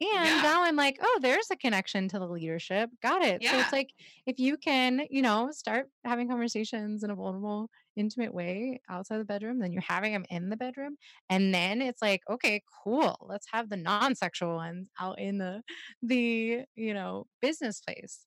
And 0.00 0.10
yeah. 0.10 0.42
now 0.42 0.62
I'm 0.62 0.76
like, 0.76 0.98
oh, 1.02 1.18
there's 1.20 1.50
a 1.50 1.56
connection 1.56 2.08
to 2.08 2.20
the 2.20 2.26
leadership. 2.26 2.88
Got 3.02 3.22
it. 3.22 3.42
Yeah. 3.42 3.52
So 3.52 3.58
it's 3.58 3.72
like 3.72 3.90
if 4.26 4.38
you 4.38 4.56
can, 4.56 5.02
you 5.10 5.22
know, 5.22 5.50
start 5.50 5.88
having 6.04 6.28
conversations 6.28 7.02
in 7.02 7.10
a 7.10 7.16
vulnerable, 7.16 7.68
intimate 7.96 8.32
way 8.32 8.80
outside 8.88 9.18
the 9.18 9.24
bedroom, 9.24 9.58
then 9.58 9.72
you're 9.72 9.82
having 9.82 10.12
them 10.12 10.24
in 10.30 10.50
the 10.50 10.56
bedroom. 10.56 10.96
And 11.30 11.52
then 11.52 11.82
it's 11.82 12.00
like, 12.00 12.22
okay, 12.30 12.62
cool. 12.84 13.16
Let's 13.28 13.48
have 13.52 13.68
the 13.68 13.76
non-sexual 13.76 14.54
ones 14.54 14.88
out 15.00 15.18
in 15.18 15.38
the 15.38 15.62
the, 16.02 16.60
you 16.76 16.94
know, 16.94 17.26
business 17.42 17.80
place. 17.80 18.20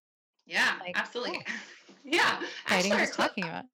Yeah, 0.46 0.74
like, 0.82 1.00
absolutely. 1.00 1.40
Cool. 1.46 1.96
yeah. 2.04 2.42
Actually, 2.68 2.92
our, 2.92 3.06
talking 3.06 3.46
about. 3.46 3.66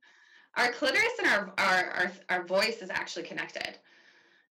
Our 0.55 0.71
clitoris 0.71 1.17
and 1.17 1.27
our, 1.27 1.53
our 1.57 1.89
our 1.89 2.11
our 2.29 2.45
voice 2.45 2.83
is 2.83 2.91
actually 2.91 3.23
connected. 3.23 3.79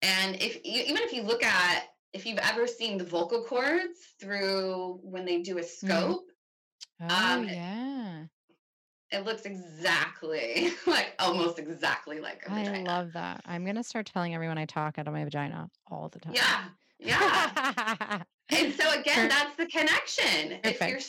And 0.01 0.35
if 0.41 0.57
even 0.63 0.97
if 1.03 1.13
you 1.13 1.23
look 1.23 1.43
at 1.43 1.85
if 2.13 2.25
you've 2.25 2.39
ever 2.39 2.67
seen 2.67 2.97
the 2.97 3.03
vocal 3.03 3.43
cords 3.43 3.99
through 4.19 4.99
when 5.03 5.25
they 5.25 5.41
do 5.41 5.57
a 5.57 5.61
mm. 5.61 5.65
scope. 5.65 6.25
Oh, 7.01 7.33
um, 7.33 7.47
yeah. 7.47 8.25
it 9.11 9.23
looks 9.23 9.43
exactly 9.43 10.71
like 10.87 11.13
almost 11.19 11.57
exactly 11.59 12.19
like 12.19 12.43
a 12.45 12.51
I 12.51 12.63
vagina. 12.63 12.89
I 12.89 12.97
love 12.97 13.13
that. 13.13 13.41
I'm 13.45 13.65
gonna 13.65 13.83
start 13.83 14.05
telling 14.05 14.35
everyone 14.35 14.57
I 14.57 14.65
talk 14.65 14.97
out 14.97 15.07
of 15.07 15.13
my 15.13 15.23
vagina 15.23 15.69
all 15.89 16.09
the 16.09 16.19
time. 16.19 16.33
Yeah. 16.35 16.63
Yeah. 16.99 18.23
and 18.49 18.73
so 18.73 18.99
again, 18.99 19.29
that's 19.29 19.55
the 19.55 19.65
connection. 19.67 20.59
If 20.63 20.81
you're 20.81 20.99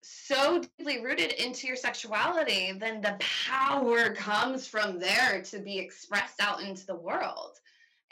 so 0.00 0.62
deeply 0.78 1.02
rooted 1.02 1.32
into 1.32 1.66
your 1.66 1.76
sexuality, 1.76 2.72
then 2.72 3.02
the 3.02 3.16
power 3.20 4.14
comes 4.14 4.66
from 4.66 4.98
there 4.98 5.42
to 5.42 5.58
be 5.58 5.78
expressed 5.78 6.40
out 6.40 6.62
into 6.62 6.86
the 6.86 6.96
world. 6.96 7.58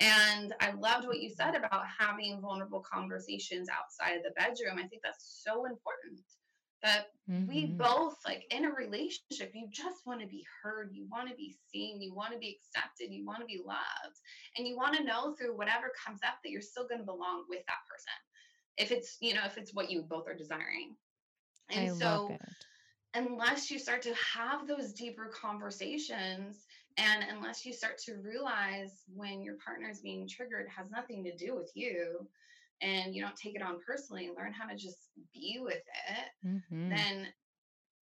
And 0.01 0.55
I 0.61 0.73
loved 0.73 1.07
what 1.07 1.21
you 1.21 1.31
said 1.31 1.55
about 1.55 1.85
having 1.99 2.41
vulnerable 2.41 2.81
conversations 2.81 3.69
outside 3.69 4.17
of 4.17 4.23
the 4.23 4.33
bedroom. 4.37 4.79
I 4.79 4.89
think 4.89 5.03
that's 5.03 5.43
so 5.45 5.67
important 5.67 6.21
that 6.83 7.07
we 7.47 7.75
Mhm. 7.75 7.77
both 7.79 8.17
like 8.25 8.45
in 8.51 8.65
a 8.65 8.71
relationship 8.73 9.51
you 9.55 9.67
just 9.71 10.07
want 10.07 10.21
to 10.21 10.27
be 10.27 10.45
heard 10.63 10.91
you 10.93 11.07
want 11.11 11.29
to 11.29 11.35
be 11.35 11.57
seen 11.73 12.01
you 12.01 12.15
want 12.15 12.33
to 12.33 12.39
be 12.39 12.57
accepted 12.57 13.13
you 13.13 13.25
want 13.25 13.41
to 13.41 13.47
be 13.47 13.61
loved 13.65 14.19
and 14.57 14.67
you 14.67 14.77
want 14.77 14.97
to 14.97 15.03
know 15.03 15.35
through 15.35 15.57
whatever 15.57 15.91
comes 16.05 16.21
up 16.27 16.35
that 16.43 16.51
you're 16.51 16.61
still 16.61 16.87
going 16.87 17.01
to 17.01 17.05
belong 17.05 17.45
with 17.49 17.63
that 17.67 17.79
person 17.91 18.13
if 18.77 18.93
it's 18.93 19.17
you 19.21 19.35
know 19.35 19.45
if 19.45 19.59
it's 19.59 19.75
what 19.75 19.91
you 19.91 20.03
both 20.03 20.29
are 20.29 20.37
desiring 20.37 20.97
and 21.71 21.89
I 21.89 21.91
so 21.91 22.39
unless 23.15 23.71
you 23.71 23.79
start 23.79 24.03
to 24.03 24.15
have 24.15 24.67
those 24.67 24.93
deeper 24.93 25.27
conversations 25.27 26.67
and 26.97 27.25
unless 27.31 27.65
you 27.65 27.73
start 27.73 27.99
to 27.99 28.15
realize 28.23 29.05
when 29.15 29.43
your 29.43 29.57
partner 29.65 29.89
is 29.91 30.01
being 30.01 30.29
triggered 30.29 30.67
has 30.69 30.91
nothing 30.91 31.25
to 31.25 31.37
do 31.37 31.55
with 31.57 31.71
you 31.75 32.29
and 32.83 33.15
you 33.15 33.23
don't 33.23 33.37
take 33.37 33.55
it 33.55 33.63
on 33.63 33.79
personally 33.87 34.27
and 34.27 34.37
learn 34.37 34.53
how 34.53 34.67
to 34.69 34.77
just 34.77 35.11
be 35.33 35.59
with 35.63 35.75
it 36.09 36.29
Mhm. 36.43 37.07
then 37.13 37.27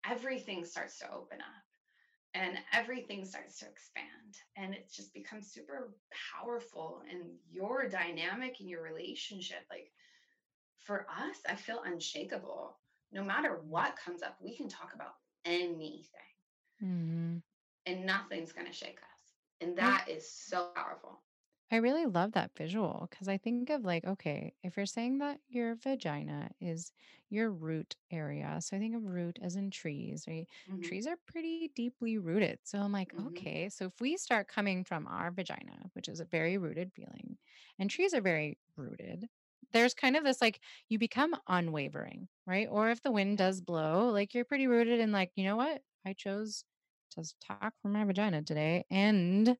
everything 0.08 0.64
starts 0.64 0.98
to 0.98 1.12
open 1.12 1.40
up 1.40 1.62
and 2.34 2.58
everything 2.72 3.24
starts 3.24 3.58
to 3.58 3.66
expand 3.66 4.36
and 4.56 4.74
it 4.74 4.90
just 4.92 5.12
becomes 5.14 5.50
super 5.50 5.94
powerful 6.34 7.02
in 7.10 7.30
your 7.50 7.88
dynamic 7.88 8.60
in 8.60 8.68
your 8.68 8.82
relationship 8.82 9.60
like 9.70 9.90
for 10.86 11.06
us 11.10 11.38
i 11.48 11.54
feel 11.54 11.82
unshakable 11.84 12.78
no 13.12 13.22
matter 13.24 13.60
what 13.68 13.96
comes 13.96 14.22
up 14.22 14.36
we 14.40 14.56
can 14.56 14.68
talk 14.68 14.92
about 14.94 15.14
anything 15.44 16.06
Mhm. 16.80 17.42
And 17.86 18.06
nothing's 18.06 18.52
going 18.52 18.66
to 18.66 18.72
shake 18.72 18.98
us 19.02 19.32
and 19.60 19.76
that 19.78 20.06
is 20.08 20.28
so 20.28 20.70
powerful 20.74 21.22
I 21.72 21.76
really 21.76 22.06
love 22.06 22.32
that 22.32 22.56
visual 22.56 23.06
because 23.10 23.28
I 23.28 23.38
think 23.38 23.70
of 23.70 23.84
like, 23.84 24.04
okay, 24.04 24.54
if 24.62 24.76
you're 24.76 24.86
saying 24.86 25.18
that 25.18 25.40
your 25.48 25.76
vagina 25.76 26.50
is 26.60 26.92
your 27.28 27.50
root 27.52 27.94
area, 28.10 28.58
so 28.60 28.76
I 28.76 28.80
think 28.80 28.96
of 28.96 29.04
root 29.04 29.38
as 29.40 29.54
in 29.54 29.70
trees, 29.70 30.24
right? 30.26 30.48
Mhm, 30.66 30.80
Trees 30.80 31.06
are 31.06 31.16
pretty 31.26 31.68
deeply 31.74 32.18
rooted. 32.18 32.58
So 32.64 32.80
I'm 32.80 32.90
like, 32.92 33.12
mhm, 33.12 33.26
okay, 33.28 33.68
so 33.68 33.86
if 33.86 34.00
we 34.00 34.16
start 34.16 34.48
coming 34.48 34.84
from 34.84 35.06
our 35.06 35.30
vagina, 35.30 35.90
which 35.92 36.08
is 36.08 36.18
a 36.20 36.24
very 36.24 36.58
rooted 36.58 36.92
feeling, 36.92 37.38
and 37.78 37.88
trees 37.88 38.14
are 38.14 38.20
very 38.20 38.58
rooted, 38.76 39.28
there's 39.72 39.94
kind 39.94 40.16
of 40.16 40.24
this 40.24 40.40
like 40.40 40.60
you 40.88 40.98
become 40.98 41.36
unwavering, 41.46 42.28
right? 42.46 42.66
Or 42.68 42.90
if 42.90 43.00
the 43.02 43.12
wind 43.12 43.38
does 43.38 43.60
blow, 43.60 44.08
like 44.10 44.34
you're 44.34 44.44
pretty 44.44 44.66
rooted 44.66 44.98
in 44.98 45.12
like, 45.12 45.30
you 45.36 45.44
know 45.44 45.56
what? 45.56 45.82
I 46.04 46.14
chose 46.14 46.64
to 47.10 47.20
s- 47.20 47.34
talk 47.40 47.74
from 47.80 47.92
my 47.92 48.04
vagina 48.04 48.42
today. 48.42 48.84
And 48.90 49.56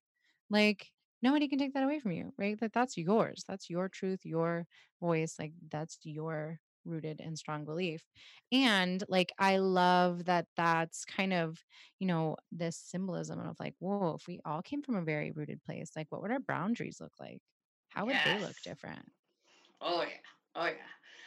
like 0.50 0.92
nobody 1.22 1.48
can 1.48 1.58
take 1.58 1.74
that 1.74 1.84
away 1.84 1.98
from 2.00 2.12
you, 2.12 2.32
right? 2.38 2.58
That 2.60 2.72
that's 2.72 2.96
yours. 2.96 3.44
That's 3.48 3.70
your 3.70 3.88
truth, 3.88 4.24
your 4.24 4.66
voice. 5.00 5.36
Like 5.38 5.52
that's 5.70 5.98
your 6.04 6.60
rooted 6.84 7.20
and 7.20 7.38
strong 7.38 7.64
belief. 7.66 8.08
And 8.52 9.04
like 9.08 9.32
I 9.38 9.58
love 9.58 10.24
that 10.26 10.46
that's 10.56 11.04
kind 11.04 11.32
of, 11.32 11.64
you 11.98 12.06
know, 12.06 12.36
this 12.50 12.76
symbolism 12.78 13.38
of 13.40 13.56
like, 13.60 13.74
whoa, 13.78 14.14
if 14.14 14.26
we 14.26 14.40
all 14.44 14.62
came 14.62 14.82
from 14.82 14.96
a 14.96 15.02
very 15.02 15.30
rooted 15.30 15.62
place, 15.62 15.92
like 15.96 16.06
what 16.10 16.22
would 16.22 16.30
our 16.32 16.40
boundaries 16.40 17.00
look 17.00 17.12
like? 17.20 17.42
How 17.90 18.06
would 18.06 18.22
they 18.22 18.38
look 18.38 18.56
different? 18.62 19.10
oh 19.80 20.02
yeah 20.02 20.16
oh 20.54 20.66
yeah 20.66 20.74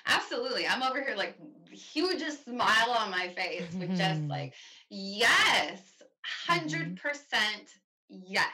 absolutely 0.06 0.68
i'm 0.68 0.84
over 0.84 1.02
here 1.04 1.16
like 1.16 1.38
hugest 1.72 2.46
smile 2.46 2.92
on 2.92 3.10
my 3.10 3.30
face 3.30 3.76
with 3.80 3.96
just 3.96 4.28
like 4.30 4.54
yes 4.90 5.93
100% 6.50 6.98
yes. 8.10 8.48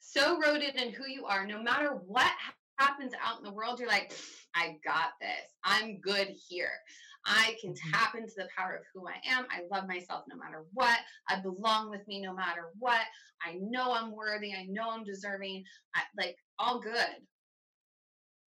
So 0.00 0.38
rooted 0.38 0.76
in 0.76 0.92
who 0.92 1.06
you 1.06 1.26
are 1.26 1.46
no 1.46 1.62
matter 1.62 1.90
what 2.06 2.30
happens 2.78 3.12
out 3.22 3.38
in 3.38 3.44
the 3.44 3.52
world 3.52 3.78
you're 3.78 3.88
like 3.88 4.12
i 4.54 4.76
got 4.84 5.10
this. 5.20 5.52
I'm 5.64 6.00
good 6.00 6.28
here. 6.48 6.70
I 7.26 7.56
can 7.60 7.74
Mhm. 7.74 7.92
tap 7.92 8.14
into 8.14 8.32
the 8.36 8.48
power 8.56 8.76
of 8.76 8.84
who 8.92 9.06
i 9.08 9.20
am. 9.26 9.46
I 9.50 9.62
love 9.70 9.86
myself 9.86 10.24
no 10.28 10.36
matter 10.36 10.64
what. 10.72 10.98
I 11.28 11.40
belong 11.40 11.90
with 11.90 12.06
me 12.08 12.20
no 12.20 12.32
matter 12.32 12.70
what. 12.78 13.06
I 13.42 13.54
know 13.60 13.92
i'm 13.92 14.12
worthy. 14.12 14.54
I 14.54 14.64
know 14.64 14.90
i'm 14.90 15.04
deserving. 15.04 15.64
I, 15.94 16.02
like 16.16 16.36
all 16.58 16.80
good. 16.80 17.26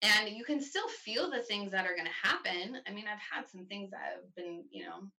And 0.01 0.29
you 0.29 0.45
can 0.45 0.61
still 0.61 0.87
feel 0.87 1.29
the 1.29 1.43
things 1.43 1.71
that 1.71 1.85
are 1.85 1.95
going 1.95 2.07
to 2.07 2.27
happen. 2.27 2.81
I 2.87 2.91
mean 2.91 3.05
i've 3.07 3.19
had 3.19 3.49
some 3.49 3.65
things 3.65 3.91
that 3.91 4.13
have 4.15 4.35
been 4.35 4.63
you 4.71 4.85
know 4.85 5.11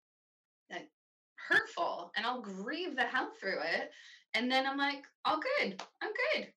hurtful 1.48 2.10
and 2.16 2.26
i'll 2.26 2.40
grieve 2.40 2.96
the 2.96 3.02
hell 3.02 3.30
through 3.40 3.60
it 3.62 3.90
and 4.34 4.50
then 4.50 4.66
i'm 4.66 4.78
like 4.78 5.04
all 5.24 5.40
good 5.58 5.80
i'm 6.02 6.10
good. 6.34 6.48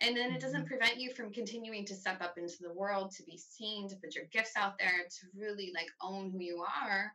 And 0.00 0.16
then 0.16 0.32
it 0.32 0.40
doesn't 0.40 0.64
Mhm. 0.64 0.66
prevent 0.66 0.98
you 0.98 1.12
from 1.12 1.32
continuing 1.32 1.84
to 1.86 1.94
step 1.94 2.20
up 2.20 2.36
into 2.38 2.56
the 2.60 2.72
world 2.72 3.12
to 3.12 3.22
be 3.24 3.38
seen 3.38 3.88
to 3.88 3.96
put 3.96 4.14
your 4.14 4.24
gifts 4.32 4.56
out 4.56 4.78
there 4.78 5.06
to 5.08 5.26
really 5.38 5.72
like 5.74 5.88
own 6.02 6.30
who 6.30 6.40
you 6.40 6.62
are 6.62 7.12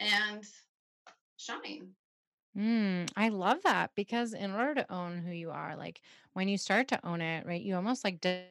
and 0.00 0.44
shine. 1.36 1.94
Mm, 2.56 3.10
I 3.16 3.28
love 3.28 3.62
that 3.62 3.94
because 3.94 4.32
in 4.32 4.52
order 4.52 4.74
to 4.74 4.92
own 4.92 5.18
who 5.18 5.32
you 5.32 5.50
are, 5.50 5.76
like 5.76 6.00
when 6.34 6.48
you 6.48 6.56
start 6.58 6.88
to 6.88 7.04
own 7.06 7.20
it, 7.20 7.46
right, 7.46 7.60
you 7.62 7.74
almost 7.74 8.04
like 8.04 8.20
de- 8.20 8.50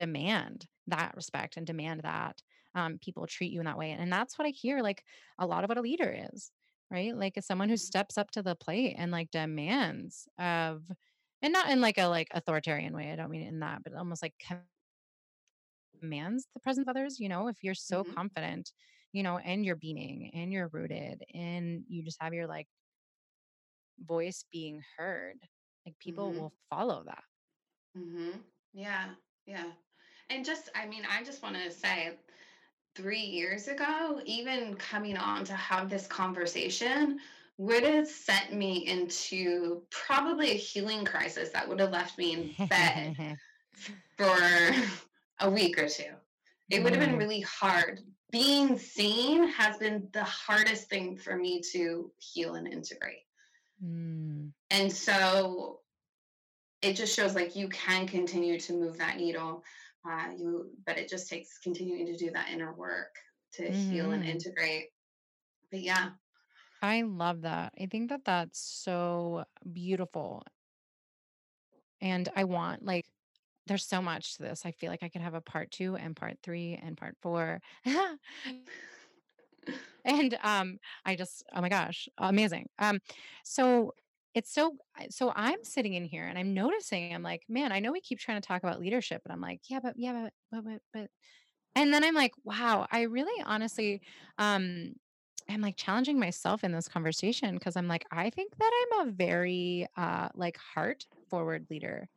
demand 0.00 0.66
that 0.86 1.14
respect 1.16 1.56
and 1.56 1.66
demand 1.66 2.00
that 2.02 2.42
um, 2.74 2.98
people 2.98 3.26
treat 3.26 3.52
you 3.52 3.60
in 3.60 3.66
that 3.66 3.78
way. 3.78 3.90
And 3.92 4.12
that's 4.12 4.38
what 4.38 4.46
I 4.46 4.50
hear 4.50 4.80
like 4.82 5.04
a 5.38 5.46
lot 5.46 5.64
of 5.64 5.68
what 5.68 5.78
a 5.78 5.82
leader 5.82 6.14
is, 6.32 6.52
right? 6.90 7.14
Like 7.16 7.36
as 7.36 7.46
someone 7.46 7.68
who 7.68 7.76
Mhm. 7.76 7.76
steps 7.76 8.18
up 8.18 8.30
to 8.32 8.42
the 8.42 8.56
plate 8.56 8.94
and 8.98 9.10
like 9.12 9.30
demands 9.30 10.28
of, 10.38 10.84
and 11.42 11.52
not 11.52 11.70
in 11.70 11.80
like 11.80 11.98
a 11.98 12.06
like 12.06 12.28
authoritarian 12.32 12.94
way. 12.94 13.12
I 13.12 13.16
don't 13.16 13.30
mean 13.30 13.42
in 13.42 13.60
that, 13.60 13.82
but 13.84 13.94
almost 13.94 14.22
like 14.22 14.34
commands 16.00 16.48
the 16.54 16.60
presence 16.60 16.86
of 16.86 16.90
others. 16.90 17.18
You 17.20 17.28
know, 17.28 17.48
if 17.48 17.62
you're 17.62 17.74
so 17.74 18.04
Mhm. 18.04 18.14
confident, 18.16 18.72
you 19.12 19.22
know, 19.22 19.38
and 19.38 19.64
you're 19.64 19.76
being 19.76 20.30
and 20.34 20.52
you're 20.52 20.68
rooted 20.68 21.22
and 21.34 21.84
you 21.88 22.02
just 22.02 22.20
have 22.20 22.34
your 22.34 22.46
like 22.46 22.68
voice 23.98 24.44
being 24.50 24.82
heard, 24.96 25.38
like 25.86 25.98
people 25.98 26.34
Mhm. 26.34 26.34
will 26.34 26.52
follow 26.70 27.04
that. 27.04 27.24
Mm-hmm. 27.96 28.38
Yeah. 28.72 29.14
Yeah. 29.46 29.72
And 30.30 30.44
just, 30.44 30.68
I 30.74 30.86
mean, 30.86 31.04
I 31.08 31.22
just 31.24 31.42
want 31.42 31.56
to 31.56 31.70
say, 31.70 32.18
three 32.98 33.20
years 33.22 33.68
ago, 33.68 34.20
even 34.26 34.74
coming 34.76 35.16
on 35.16 35.44
to 35.44 35.54
have 35.54 35.88
this 35.88 36.06
conversation 36.08 37.20
would 37.56 37.84
have 37.84 38.08
sent 38.08 38.52
me 38.52 38.86
into 38.86 39.82
probably 39.90 40.50
a 40.50 40.54
healing 40.56 41.04
crisis 41.04 41.50
that 41.50 41.68
would 41.68 41.80
have 41.80 41.92
left 41.92 42.18
me 42.18 42.32
in 42.34 42.56
bed 42.68 43.16
for 44.18 44.36
a 45.40 45.50
week 45.50 45.78
or 45.78 45.88
two. 45.88 46.12
It 46.70 46.82
would 46.82 46.92
have 46.92 47.00
been 47.00 47.16
Mm, 47.16 47.18
really 47.18 47.40
hard. 47.42 48.00
Being 48.30 48.78
seen 48.78 49.48
has 49.48 49.78
been 49.78 50.08
the 50.12 50.24
hardest 50.24 50.88
thing 50.90 51.16
for 51.16 51.36
me 51.36 51.62
to 51.72 52.12
heal 52.18 52.54
and 52.56 52.66
integrate. 52.68 53.24
mm, 53.82 54.52
And 54.70 54.92
so 54.92 55.80
it 56.82 56.94
just 56.94 57.14
shows 57.14 57.34
like 57.34 57.56
you 57.56 57.68
can 57.68 58.06
continue 58.06 58.58
to 58.60 58.72
move 58.72 58.98
that 58.98 59.16
needle 59.16 59.64
uh, 60.06 60.30
you 60.36 60.70
but 60.86 60.98
it 60.98 61.08
just 61.08 61.28
takes 61.28 61.58
continuing 61.58 62.06
to 62.06 62.16
do 62.16 62.30
that 62.30 62.48
inner 62.50 62.72
work 62.72 63.14
to 63.52 63.70
heal 63.70 64.12
and 64.12 64.24
mhm. 64.24 64.28
integrate 64.28 64.88
but 65.70 65.80
yeah 65.80 66.10
I 66.80 67.02
love 67.02 67.42
that. 67.42 67.72
I 67.80 67.86
think 67.86 68.10
that 68.10 68.24
that's 68.24 68.60
so 68.60 69.44
beautiful. 69.72 70.44
And 72.00 72.28
I 72.36 72.44
want, 72.44 72.84
like, 72.84 73.06
there's 73.66 73.84
so 73.84 74.00
much 74.00 74.36
to 74.36 74.44
this. 74.44 74.62
I 74.64 74.70
feel 74.70 74.90
like 74.90 75.02
I 75.02 75.08
could 75.08 75.20
have 75.20 75.34
a 75.34 75.40
part 75.40 75.70
two 75.72 75.96
and 75.96 76.14
part 76.14 76.38
three 76.42 76.78
and 76.80 76.96
part 76.96 77.16
four. 77.20 77.60
and 80.04 80.38
um 80.42 80.78
i 81.04 81.14
just 81.14 81.44
oh 81.54 81.60
my 81.60 81.68
gosh 81.68 82.08
amazing 82.18 82.66
um 82.78 82.98
so 83.44 83.92
it's 84.34 84.52
so 84.52 84.76
so 85.10 85.32
i'm 85.34 85.62
sitting 85.64 85.94
in 85.94 86.04
here 86.04 86.24
and 86.24 86.38
i'm 86.38 86.54
noticing 86.54 87.14
i'm 87.14 87.22
like 87.22 87.44
man 87.48 87.72
i 87.72 87.80
know 87.80 87.92
we 87.92 88.00
keep 88.00 88.18
trying 88.18 88.40
to 88.40 88.46
talk 88.46 88.62
about 88.62 88.80
leadership 88.80 89.22
but 89.24 89.32
i'm 89.32 89.40
like 89.40 89.60
yeah 89.68 89.80
but 89.80 89.94
yeah 89.96 90.12
but 90.12 90.32
but 90.50 90.64
but, 90.64 90.82
but 90.92 91.10
and 91.76 91.92
then 91.92 92.04
i'm 92.04 92.14
like 92.14 92.32
wow 92.44 92.86
i 92.90 93.02
really 93.02 93.42
honestly 93.44 94.02
um 94.38 94.92
i'm 95.48 95.60
like 95.60 95.76
challenging 95.76 96.18
myself 96.18 96.64
in 96.64 96.72
this 96.72 96.88
conversation 96.88 97.54
because 97.54 97.76
i'm 97.76 97.88
like 97.88 98.04
i 98.10 98.30
think 98.30 98.56
that 98.58 98.86
i'm 98.92 99.08
a 99.08 99.12
very 99.12 99.86
uh 99.96 100.28
like 100.34 100.56
heart 100.56 101.06
forward 101.30 101.66
leader 101.70 102.08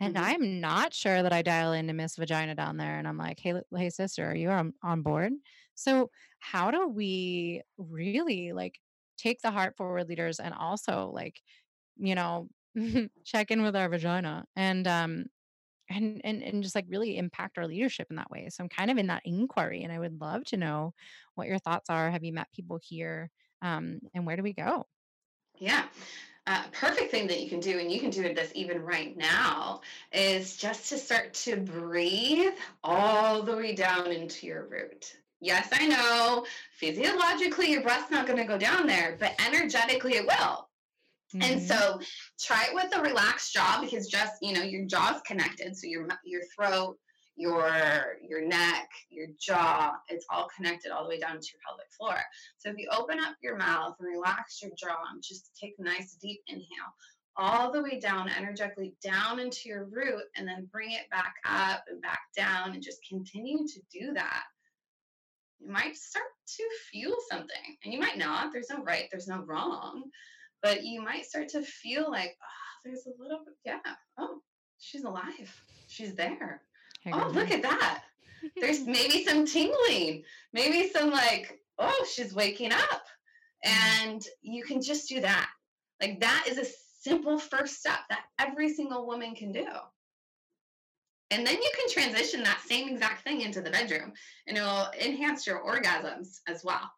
and 0.00 0.16
hmm 0.16 0.18
i'm 0.18 0.60
not 0.60 0.92
sure 0.94 1.22
that 1.22 1.32
i 1.32 1.42
dial 1.42 1.72
into 1.72 1.92
miss 1.92 2.16
vagina 2.16 2.54
down 2.54 2.76
there 2.76 2.98
and 2.98 3.08
i'm 3.08 3.18
like 3.18 3.40
hey 3.40 3.54
hey 3.76 3.90
sister 3.90 4.26
are 4.30 4.36
you 4.36 4.50
on, 4.50 4.74
on 4.82 5.02
board? 5.02 5.32
So 5.74 6.10
how 6.38 6.70
do 6.70 6.88
we 6.88 7.62
really 7.76 8.52
like 8.52 8.80
take 9.16 9.40
the 9.42 9.50
heart 9.50 9.76
forward 9.76 10.08
leaders 10.08 10.40
and 10.40 10.54
also 10.54 11.10
like 11.14 11.40
you 11.96 12.14
know 12.14 12.48
check 13.24 13.50
in 13.50 13.62
with 13.62 13.76
our 13.76 13.88
vagina 13.88 14.44
and 14.56 14.86
um 14.86 15.26
and 15.90 16.20
and 16.24 16.42
and 16.42 16.62
just 16.62 16.74
like 16.74 16.86
really 16.88 17.16
impact 17.16 17.58
our 17.58 17.66
leadership 17.66 18.08
in 18.10 18.16
that 18.16 18.30
way 18.30 18.48
so 18.50 18.62
i'm 18.62 18.68
kind 18.68 18.90
of 18.90 18.98
in 18.98 19.06
that 19.08 19.22
inquiry 19.24 19.82
and 19.84 19.92
i 19.92 19.98
would 19.98 20.20
love 20.20 20.44
to 20.44 20.56
know 20.56 20.94
what 21.34 21.48
your 21.48 21.58
thoughts 21.58 21.90
are 21.90 22.10
have 22.10 22.24
you 22.24 22.32
met 22.32 22.52
people 22.52 22.78
here 22.82 23.30
um 23.62 24.00
and 24.14 24.26
where 24.26 24.36
do 24.36 24.42
we 24.42 24.52
go 24.52 24.86
Yeah. 25.58 25.88
Uh, 26.46 26.64
perfect 26.72 27.10
thing 27.10 27.26
that 27.26 27.40
you 27.42 27.48
can 27.48 27.58
do, 27.60 27.78
and 27.80 27.90
you 27.90 27.98
can 28.00 28.10
do 28.10 28.32
this 28.34 28.52
even 28.54 28.82
right 28.82 29.16
now, 29.16 29.80
is 30.12 30.56
just 30.56 30.88
to 30.90 30.98
start 30.98 31.34
to 31.34 31.56
breathe 31.56 32.54
all 32.84 33.42
the 33.42 33.56
way 33.56 33.74
down 33.74 34.12
into 34.12 34.46
your 34.46 34.66
root. 34.66 35.16
Yes, 35.40 35.68
I 35.72 35.86
know 35.86 36.46
physiologically 36.78 37.70
your 37.70 37.82
breath's 37.82 38.10
not 38.10 38.26
going 38.26 38.38
to 38.38 38.44
go 38.44 38.58
down 38.58 38.86
there, 38.86 39.16
but 39.20 39.38
energetically 39.46 40.14
it 40.14 40.26
will. 40.26 40.68
And 41.34 41.60
Mhm. 41.60 41.66
so 41.68 42.00
try 42.40 42.64
it 42.66 42.74
with 42.74 42.96
a 42.96 43.02
relaxed 43.02 43.52
jaw 43.52 43.80
because 43.82 44.08
just, 44.08 44.34
you 44.40 44.52
know, 44.54 44.62
your 44.62 44.86
jaw's 44.86 45.20
connected. 45.22 45.76
So 45.76 45.86
your, 45.86 46.08
your 46.24 46.42
throat, 46.54 46.98
your, 47.34 48.16
your 48.22 48.40
neck, 48.46 48.88
your 49.10 49.26
jaw, 49.38 49.94
it's 50.08 50.24
all 50.30 50.48
connected 50.56 50.92
all 50.92 51.02
the 51.02 51.10
way 51.10 51.18
down 51.18 51.38
to 51.38 51.48
your 51.52 51.60
pelvic 51.66 51.92
floor. 51.92 52.18
So 52.58 52.70
if 52.70 52.78
you 52.78 52.88
open 52.90 53.18
up 53.20 53.36
your 53.42 53.56
mouth 53.56 53.96
and 53.98 54.08
relax 54.08 54.62
your 54.62 54.70
jaw 54.78 54.96
and 55.12 55.22
just 55.22 55.50
take 55.60 55.74
a 55.78 55.82
nice 55.82 56.14
deep 56.14 56.40
inhale 56.46 56.94
all 57.36 57.70
the 57.70 57.82
way 57.82 58.00
down, 58.00 58.30
energetically 58.30 58.94
down 59.02 59.38
into 59.38 59.68
your 59.68 59.84
root, 59.84 60.24
and 60.36 60.48
then 60.48 60.66
bring 60.72 60.92
it 60.92 61.10
back 61.10 61.34
up 61.44 61.84
and 61.88 62.00
back 62.00 62.20
down 62.34 62.72
and 62.72 62.82
just 62.82 63.06
continue 63.06 63.66
to 63.66 63.80
do 63.92 64.14
that. 64.14 64.44
You 65.58 65.70
might 65.70 65.96
start 65.96 66.26
to 66.56 66.62
feel 66.90 67.14
something, 67.30 67.76
and 67.84 67.92
you 67.92 67.98
might 67.98 68.18
not. 68.18 68.52
There's 68.52 68.70
no 68.70 68.82
right, 68.82 69.08
there's 69.10 69.28
no 69.28 69.42
wrong, 69.42 70.04
but 70.62 70.84
you 70.84 71.02
might 71.02 71.26
start 71.26 71.48
to 71.50 71.62
feel 71.62 72.10
like, 72.10 72.36
oh, 72.42 72.84
there's 72.84 73.06
a 73.06 73.22
little 73.22 73.40
bit, 73.44 73.54
yeah, 73.64 73.78
oh, 74.18 74.40
she's 74.78 75.04
alive, 75.04 75.54
she's 75.88 76.14
there. 76.14 76.62
Oh, 77.12 77.30
look 77.32 77.50
at 77.50 77.62
that 77.62 78.02
there's 78.60 78.80
maybe 78.86 79.24
some 79.24 79.46
tingling, 79.46 80.24
maybe 80.52 80.88
some 80.90 81.10
like, 81.10 81.60
oh, 81.78 82.06
she's 82.12 82.34
waking 82.34 82.72
up. 82.72 83.06
Mm-hmm. 83.64 84.06
And 84.06 84.26
you 84.42 84.62
can 84.64 84.82
just 84.82 85.08
do 85.08 85.20
that. 85.20 85.48
Like 86.00 86.20
that 86.20 86.46
is 86.48 86.58
a 86.58 86.70
simple 87.00 87.38
first 87.38 87.78
step 87.78 88.00
that 88.10 88.24
every 88.38 88.72
single 88.72 89.06
woman 89.06 89.34
can 89.34 89.52
do. 89.52 89.66
And 91.30 91.46
then 91.46 91.56
you 91.56 91.70
can 91.76 91.90
transition 91.90 92.42
that 92.44 92.62
same 92.66 92.88
exact 92.88 93.22
thing 93.22 93.40
into 93.40 93.60
the 93.60 93.70
bedroom 93.70 94.12
and 94.46 94.56
it'll 94.56 94.86
enhance 95.00 95.46
your 95.46 95.64
orgasms 95.64 96.38
as 96.46 96.62
well. 96.62 96.90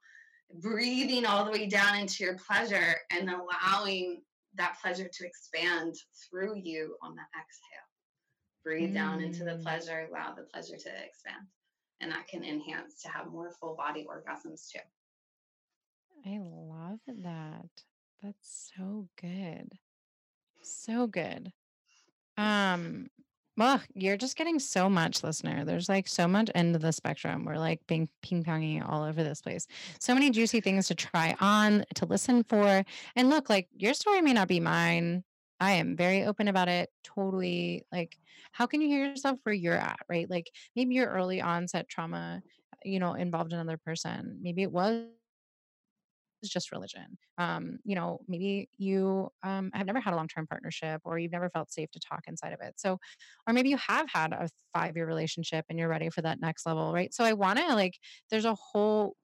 Breathing 0.61 1.25
all 1.25 1.45
the 1.45 1.51
way 1.51 1.67
down 1.67 1.97
into 1.97 2.25
your 2.25 2.37
pleasure 2.37 2.97
and 3.11 3.31
allowing 3.31 4.23
that 4.55 4.77
pleasure 4.83 5.09
to 5.11 5.27
expand 5.27 5.95
through 6.29 6.57
you 6.57 6.97
on 7.03 7.15
the 7.15 7.23
exhale 7.39 7.89
breathe 8.65 8.93
down 8.93 9.23
into 9.23 9.45
the 9.45 9.53
Mm. 9.53 9.63
pleasure, 9.63 10.01
allow 10.11 10.35
the 10.35 10.43
pleasure 10.43 10.77
to 10.77 11.05
expand. 11.05 11.49
And 12.01 12.13
that 12.13 12.29
can 12.29 12.45
enhance 12.45 13.01
to 13.01 13.09
have 13.09 13.29
more 13.29 13.51
full 13.51 13.75
body 13.75 14.05
orgasms 14.05 14.71
too. 14.71 14.81
I 16.27 16.39
love 16.39 17.01
that. 17.07 17.85
That's 18.23 18.71
so 18.77 19.09
good. 19.17 19.79
So 20.61 21.07
good. 21.07 21.55
Um, 22.37 23.11
well, 23.59 23.83
you're 23.93 24.17
just 24.17 24.37
getting 24.37 24.61
so 24.61 24.89
much, 24.89 25.25
listener. 25.25 25.65
There's 25.65 25.89
like 25.89 26.07
so 26.07 26.29
much 26.29 26.49
end 26.55 26.77
of 26.77 26.81
the 26.81 26.93
spectrum. 26.93 27.45
We're 27.45 27.59
like 27.59 27.81
being 27.89 28.09
ping 28.23 28.45
ponging 28.45 28.89
all 28.89 29.03
over 29.03 29.25
this 29.25 29.43
place. 29.43 29.67
So 29.99 30.15
many 30.15 30.31
juicy 30.31 30.61
things 30.61 30.87
to 30.87 30.95
try 30.95 31.35
on, 31.41 31.85
to 31.97 32.07
listen 32.07 32.45
for. 32.45 32.85
And 33.17 33.29
look, 33.29 33.51
like 33.51 33.67
your 33.77 33.95
story 33.95 34.21
may 34.23 34.33
not 34.33 34.47
be 34.47 34.61
mine. 34.61 35.25
I 35.59 35.73
am 35.73 35.97
very 35.97 36.25
open 36.25 36.47
about 36.47 36.69
it. 36.69 36.89
Totally. 37.03 37.85
Like, 37.91 38.17
how 38.53 38.67
can 38.67 38.81
you 38.81 38.87
hear 38.87 39.05
yourself 39.07 39.41
where 39.43 39.55
you're 39.55 39.75
at, 39.75 39.99
right? 40.09 40.31
Like 40.31 40.53
maybe 40.77 40.95
your 40.95 41.09
early 41.09 41.41
onset 41.41 41.89
trauma, 41.89 42.41
you 42.85 43.01
know, 43.01 43.15
involved 43.15 43.53
another 43.53 43.77
person. 43.77 44.39
Maybe 44.41 44.63
it 44.63 44.71
was 44.71 45.05
is 46.43 46.51
just 46.51 46.73
religion. 46.73 47.19
Um, 47.39 47.79
you 47.85 47.95
know, 47.95 48.21
maybe 48.29 48.69
you 48.79 49.29
um, 49.43 49.71
have 49.75 49.87
never 49.87 50.01
had 50.01 50.15
a 50.15 50.17
long 50.17 50.29
term 50.29 50.47
partnership 50.47 51.01
or 51.05 51.19
you've 51.19 51.33
never 51.33 51.51
felt 51.51 51.71
safe 51.73 51.91
to 51.93 52.01
talk 52.01 52.23
inside 52.27 52.53
of 52.53 52.61
it. 52.61 52.75
So, 52.77 52.99
or 53.47 53.55
maybe 53.55 53.69
you 53.71 53.77
have 53.79 54.09
had 54.13 54.33
a 54.33 54.49
five 54.73 54.97
year 54.97 55.07
relationship 55.07 55.65
and 55.69 55.79
you're 55.79 55.89
ready 55.89 56.11
for 56.11 56.23
that 56.23 56.41
next 56.41 56.67
level, 56.67 56.93
right? 56.93 57.13
So, 57.13 57.25
I 57.25 57.33
want 57.33 57.59
to 57.59 57.75
like, 57.75 57.99
there's 58.31 58.45
a 58.45 58.55
whole 58.55 59.17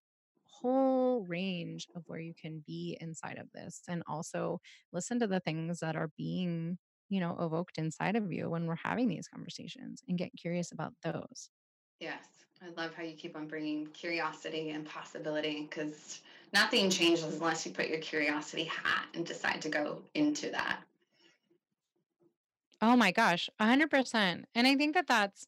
whole 0.47 1.25
range 1.27 1.87
of 1.95 2.03
where 2.07 2.21
you 2.21 2.33
can 2.41 2.62
be 2.67 2.97
inside 3.01 3.39
of 3.39 3.51
this 3.53 3.83
and 3.89 4.03
also 4.07 4.61
listen 4.93 5.19
to 5.21 5.27
the 5.27 5.41
things 5.41 5.81
that 5.81 5.97
are 5.97 6.11
being 6.17 6.79
you 7.11 7.21
know 7.21 7.37
evoked 7.41 7.77
inside 7.77 8.17
of 8.17 8.33
you 8.33 8.49
when 8.49 8.67
we're 8.67 8.77
having 8.77 9.09
these 9.09 9.29
conversations 9.29 10.03
and 10.09 10.17
get 10.17 10.31
curious 10.41 10.73
about 10.73 10.95
those 11.03 11.51
Yes. 12.01 12.45
I 12.62 12.69
love 12.81 12.95
how 12.95 13.03
you 13.03 13.15
keep 13.15 13.37
on 13.37 13.47
bringing 13.47 13.87
curiosity 13.89 14.71
and 14.71 14.87
possibility 14.87 15.69
because 15.69 16.23
nothing 16.53 16.90
changes 16.90 17.24
unless 17.24 17.66
you 17.66 17.72
put 17.72 17.88
your 17.88 17.99
curiosity 17.99 18.64
hat 18.64 19.07
and 19.14 19.26
decide 19.26 19.61
to 19.62 19.68
go 19.68 20.03
into 20.14 20.51
that. 20.51 20.80
oh 22.82 22.97
my 22.97 23.11
gosh 23.11 23.49
100% 23.61 24.45
and 24.55 24.66
i 24.66 24.76
think 24.76 24.95
that 24.95 25.07
that's 25.07 25.47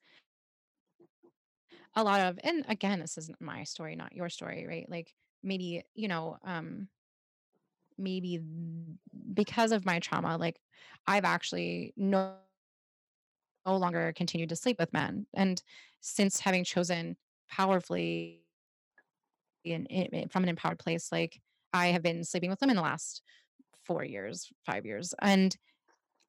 a 1.94 2.02
lot 2.02 2.20
of 2.20 2.38
and 2.44 2.64
again 2.68 3.00
this 3.00 3.18
isn't 3.18 3.40
my 3.40 3.64
story 3.64 3.96
not 3.96 4.14
your 4.14 4.28
story 4.28 4.66
right 4.66 4.88
like 4.88 5.14
maybe 5.42 5.82
you 5.94 6.08
know 6.08 6.38
um 6.44 6.88
maybe 7.98 8.40
because 9.32 9.72
of 9.72 9.84
my 9.84 9.98
trauma 9.98 10.36
like 10.36 10.60
i've 11.06 11.24
actually 11.24 11.92
no, 11.96 12.34
no 13.66 13.76
longer 13.76 14.12
continued 14.14 14.48
to 14.50 14.56
sleep 14.56 14.78
with 14.78 14.92
men 14.92 15.26
and 15.34 15.62
since 16.00 16.40
having 16.40 16.64
chosen 16.64 17.16
powerfully 17.50 18.45
in, 19.66 19.86
in 19.86 20.28
from 20.28 20.42
an 20.42 20.48
empowered 20.48 20.78
place 20.78 21.10
like 21.12 21.40
i 21.72 21.88
have 21.88 22.02
been 22.02 22.24
sleeping 22.24 22.50
with 22.50 22.58
them 22.60 22.70
in 22.70 22.76
the 22.76 22.82
last 22.82 23.22
four 23.84 24.04
years 24.04 24.50
five 24.64 24.84
years 24.84 25.14
and 25.20 25.56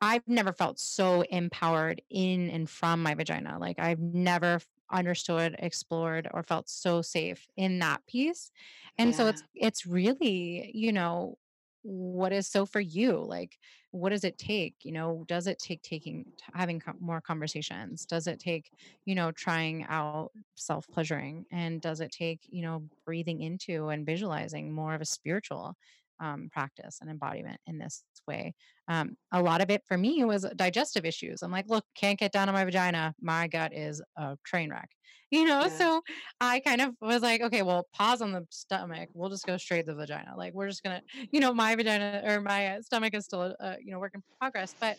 I've 0.02 0.28
never 0.28 0.54
felt 0.54 0.80
so 0.80 1.22
empowered 1.22 2.02
in 2.10 2.50
and 2.50 2.70
from 2.70 3.02
my 3.02 3.16
vagina. 3.16 3.58
Like 3.60 3.80
I've 3.80 4.00
never 4.00 4.60
understood, 4.92 5.56
explored, 5.60 6.28
or 6.34 6.44
felt 6.44 6.70
so 6.70 7.02
safe 7.02 7.48
in 7.58 7.80
that 7.80 8.06
piece. 8.06 8.52
And 8.98 9.16
so 9.16 9.28
it's 9.28 9.44
it's 9.56 9.86
really, 9.86 10.72
you 10.74 10.92
know, 10.92 11.38
what 11.84 12.34
is 12.34 12.48
so 12.48 12.66
for 12.66 12.80
you? 12.82 13.14
Like, 13.24 13.58
what 13.92 14.10
does 14.10 14.24
it 14.24 14.38
take? 14.38 14.76
You 14.84 14.92
know, 14.92 15.24
does 15.28 15.48
it 15.48 15.60
take 15.60 15.82
taking 15.82 16.34
having 16.54 16.80
co- 16.80 16.94
more 17.00 17.22
conversations? 17.22 18.06
Does 18.06 18.28
it 18.28 18.40
take, 18.40 18.72
you 19.06 19.16
know, 19.16 19.32
trying 19.32 19.84
out 19.86 20.32
self 20.56 20.90
pleasuring? 20.92 21.46
And 21.52 21.82
does 21.82 22.02
it 22.02 22.12
take, 22.12 22.42
you 22.50 22.62
know, 22.62 22.90
breathing 23.06 23.42
into 23.42 23.88
and 23.90 24.06
visualizing 24.06 24.74
more 24.74 24.94
of 24.96 25.02
a 25.02 25.06
spiritual 25.06 25.76
um, 26.20 26.50
practice 26.52 27.00
and 27.02 27.10
embodiment 27.10 27.60
in 27.68 27.78
this 27.78 28.04
way? 28.28 28.54
Um, 28.88 29.18
a 29.32 29.42
lot 29.42 29.62
of 29.62 29.70
it 29.70 29.84
for 29.88 29.98
me 29.98 30.24
was 30.26 30.46
digestive 30.56 31.06
issues. 31.06 31.42
I'm 31.44 31.52
like, 31.52 31.66
look, 31.68 31.86
can't 31.96 32.20
get 32.20 32.32
down 32.32 32.50
on 32.50 32.56
my 32.56 32.66
vagina. 32.66 33.16
My 33.22 33.48
gut 33.48 33.74
is 33.74 34.02
a 34.18 34.38
train 34.46 34.70
wreck. 34.72 34.90
You 35.32 35.46
know, 35.46 35.68
Yes. 35.68 35.78
so 35.78 36.02
I 36.40 36.62
kind 36.62 36.82
of 36.82 36.96
was 37.02 37.22
like, 37.22 37.42
okay, 37.42 37.62
well, 37.62 37.88
pause 37.94 38.22
on 38.22 38.32
the 38.32 38.46
stomach. 38.50 39.10
We'll 39.14 39.30
just 39.30 39.46
go 39.46 39.58
straight 39.58 39.86
to 39.86 39.92
the 39.94 39.96
vagina. 39.96 40.36
Like, 40.38 40.54
we're 40.54 40.70
just 40.70 40.84
gonna, 40.84 41.02
you 41.32 41.40
know, 41.42 41.54
my 41.54 41.76
vagina 41.76 42.22
or 42.26 42.42
my 42.42 42.78
uh, 42.78 42.82
stomach 42.82 43.14
is 43.14 43.26
still, 43.26 43.56
a, 43.60 43.78
you 43.82 43.92
know, 43.92 44.00
work 44.00 44.14
in 44.16 44.24
progress. 44.40 44.76
But 44.80 44.98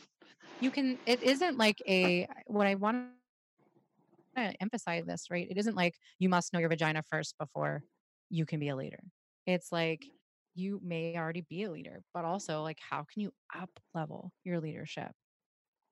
you 0.61 0.71
can. 0.71 0.99
It 1.07 1.23
isn't 1.23 1.57
like 1.59 1.79
a. 1.89 2.27
What 2.47 2.67
I 2.67 2.75
want 2.75 3.09
to 4.37 4.55
emphasize 4.61 5.07
this, 5.07 5.27
right? 5.31 5.47
It 5.51 5.57
isn't 5.59 5.75
like 5.75 5.95
you 6.19 6.29
must 6.29 6.53
know 6.53 6.61
your 6.61 6.69
vagina 6.69 7.03
first 7.11 7.37
before 7.39 7.83
you 8.31 8.47
can 8.47 8.61
be 8.61 8.69
a 8.69 8.77
leader. 8.77 9.01
It's 9.47 9.73
like 9.73 10.07
you 10.59 10.81
may 10.83 11.17
already 11.17 11.43
be 11.43 11.65
a 11.65 11.71
leader, 11.71 12.03
but 12.15 12.25
also 12.25 12.63
like 12.63 12.79
how 12.81 13.05
can 13.05 13.23
you 13.23 13.33
up 13.55 13.71
level 13.95 14.33
your 14.45 14.61
leadership? 14.61 15.13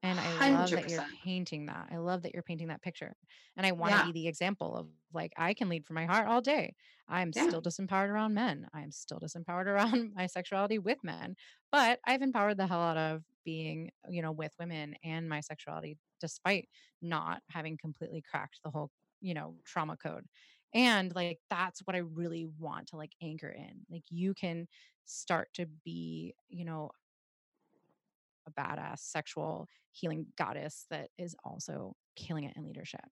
And 0.02 0.20
I 0.20 0.30
love 0.30 0.74
that 0.74 0.86
you're 0.86 1.02
painting 1.24 1.66
that. 1.66 1.88
I 1.90 1.96
love 1.96 2.22
that 2.22 2.32
you're 2.34 2.42
painting 2.42 2.68
that 2.68 2.82
picture. 2.82 3.16
And 3.56 3.66
I 3.66 3.72
want 3.72 3.94
to 3.94 3.98
Yeah. 3.98 4.00
be 4.00 4.12
the 4.12 4.28
example 4.28 4.76
of 4.76 4.88
like 5.12 5.32
I 5.36 5.54
can 5.54 5.68
lead 5.68 5.86
from 5.86 5.94
my 5.94 6.06
heart 6.06 6.28
all 6.28 6.40
day. 6.40 6.74
I'm 7.08 7.32
Yeah. 7.34 7.52
still 7.52 7.62
disempowered 7.62 8.08
around 8.10 8.34
men. 8.34 8.68
I'm 8.72 8.92
still 8.92 9.18
disempowered 9.18 9.66
around 9.66 10.12
my 10.14 10.26
sexuality 10.26 10.78
with 10.78 11.02
men, 11.02 11.34
but 11.72 11.98
I've 12.04 12.22
empowered 12.22 12.58
the 12.58 12.66
hell 12.66 12.80
out 12.80 12.96
of 12.98 13.24
being, 13.44 13.90
you 14.08 14.22
know, 14.22 14.32
with 14.32 14.52
women 14.58 14.94
and 15.02 15.28
my 15.28 15.40
sexuality 15.40 15.98
despite 16.20 16.68
not 17.02 17.42
having 17.50 17.76
completely 17.76 18.22
cracked 18.22 18.60
the 18.64 18.70
whole, 18.70 18.90
you 19.20 19.34
know, 19.34 19.56
trauma 19.64 19.96
code. 19.96 20.26
And 20.74 21.14
like 21.14 21.38
that's 21.50 21.80
what 21.84 21.96
I 21.96 22.00
really 22.00 22.48
want 22.58 22.88
to 22.88 22.96
like 22.96 23.12
anchor 23.22 23.48
in. 23.48 23.86
Like 23.90 24.04
you 24.10 24.34
can 24.34 24.66
start 25.04 25.48
to 25.54 25.66
be, 25.84 26.34
you 26.48 26.64
know, 26.64 26.90
a 28.46 28.50
badass 28.60 28.98
sexual 29.00 29.68
healing 29.92 30.26
goddess 30.38 30.86
that 30.90 31.08
is 31.18 31.34
also 31.44 31.94
killing 32.16 32.44
it 32.44 32.56
in 32.56 32.64
leadership. 32.64 33.04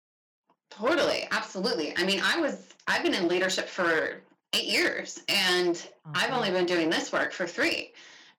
Totally, 0.70 1.28
absolutely. 1.32 1.94
I 1.98 2.04
mean, 2.04 2.22
I 2.24 2.40
was 2.40 2.74
I've 2.88 3.04
been 3.04 3.14
in 3.14 3.28
leadership 3.28 3.68
for 3.68 4.22
eight 4.54 4.66
years 4.66 5.22
and 5.30 5.88
I've 6.14 6.32
only 6.32 6.52
been 6.52 6.66
doing 6.66 6.90
this 6.90 7.12
work 7.12 7.32
for 7.32 7.48
three. 7.48 7.94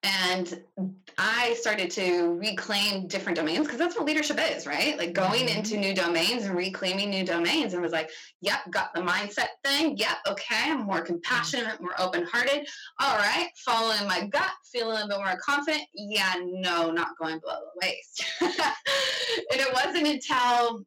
And 0.05 0.61
I 1.17 1.55
started 1.59 1.89
to 1.91 2.33
reclaim 2.33 3.07
different 3.07 3.37
domains 3.37 3.65
because 3.65 3.79
that's 3.79 3.95
what 3.95 4.05
leadership 4.05 4.39
is, 4.39 4.67
right? 4.67 4.97
Like 4.97 5.13
going 5.13 5.49
into 5.49 5.73
mm-hmm. 5.73 5.81
new 5.81 5.93
domains 5.95 6.43
and 6.43 6.55
reclaiming 6.55 7.09
new 7.09 7.25
domains 7.25 7.73
and 7.73 7.81
was 7.81 7.91
like, 7.91 8.11
yep, 8.41 8.59
got 8.69 8.93
the 8.93 9.01
mindset 9.01 9.47
thing. 9.63 9.97
Yep, 9.97 10.17
okay, 10.29 10.71
I'm 10.71 10.81
more 10.81 10.97
mm-hmm. 10.97 11.05
compassionate, 11.05 11.81
more 11.81 11.99
open 11.99 12.25
hearted. 12.25 12.67
All 12.99 13.17
right, 13.17 13.47
following 13.65 14.07
my 14.07 14.27
gut, 14.27 14.51
feeling 14.71 15.01
a 15.01 15.07
bit 15.07 15.17
more 15.17 15.37
confident. 15.43 15.83
Yeah, 15.95 16.35
no, 16.43 16.91
not 16.91 17.17
going 17.17 17.39
below 17.39 17.59
the 17.61 17.87
waist. 17.87 18.23
and 18.41 19.59
it 19.59 19.73
wasn't 19.73 20.07
until 20.07 20.85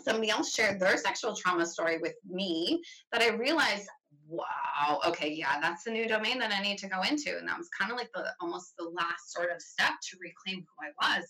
somebody 0.00 0.30
else 0.30 0.52
shared 0.52 0.80
their 0.80 0.98
sexual 0.98 1.34
trauma 1.34 1.64
story 1.64 1.98
with 1.98 2.14
me 2.28 2.82
that 3.12 3.22
I 3.22 3.28
realized, 3.28 3.88
wow, 4.32 5.00
okay, 5.06 5.32
yeah, 5.32 5.60
that's 5.60 5.84
the 5.84 5.90
new 5.90 6.08
domain 6.08 6.38
that 6.38 6.52
I 6.52 6.62
need 6.62 6.78
to 6.78 6.88
go 6.88 7.02
into. 7.02 7.36
And 7.36 7.46
that 7.48 7.58
was 7.58 7.68
kind 7.68 7.92
of 7.92 7.98
like 7.98 8.10
the 8.14 8.24
almost 8.40 8.72
the 8.78 8.88
last 8.88 9.32
sort 9.32 9.50
of 9.54 9.60
step 9.60 9.92
to 10.10 10.16
reclaim 10.20 10.64
who 10.64 10.86
I 10.86 11.16
was. 11.18 11.24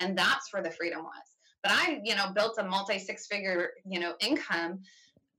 And 0.00 0.16
that's 0.16 0.52
where 0.52 0.62
the 0.62 0.70
freedom 0.70 1.02
was. 1.02 1.22
But 1.62 1.72
I, 1.72 2.00
you 2.02 2.16
know, 2.16 2.32
built 2.34 2.58
a 2.58 2.64
multi 2.64 2.98
six 2.98 3.26
figure, 3.26 3.70
you 3.84 4.00
know, 4.00 4.14
income 4.20 4.80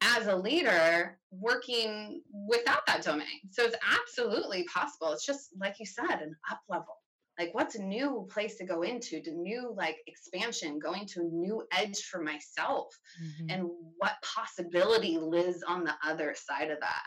as 0.02 0.28
a 0.28 0.36
leader 0.36 1.18
working 1.32 2.22
without 2.48 2.86
that 2.86 3.04
domain. 3.04 3.42
So 3.50 3.64
it's 3.64 3.76
absolutely 4.00 4.64
possible. 4.64 5.12
It's 5.12 5.26
just 5.26 5.50
like 5.60 5.76
you 5.80 5.86
said, 5.86 6.22
an 6.22 6.36
up 6.50 6.62
level 6.70 6.98
like 7.42 7.54
what's 7.54 7.76
a 7.76 7.84
new 7.84 8.28
place 8.32 8.58
to 8.58 8.66
go 8.66 8.82
into 8.84 9.22
to 9.22 9.32
new 9.32 9.74
like 9.76 9.98
expansion 10.08 10.80
going 10.80 11.06
to 11.08 11.22
a 11.22 11.24
new 11.24 11.66
edge 11.72 12.00
for 12.04 12.22
myself 12.22 12.94
Mhm. 13.16 13.52
and 13.52 13.68
what 13.98 14.16
possibility 14.24 15.18
lives 15.18 15.64
on 15.64 15.84
the 15.84 15.96
other 16.04 16.36
side 16.36 16.72
of 16.72 16.80
that 16.82 17.04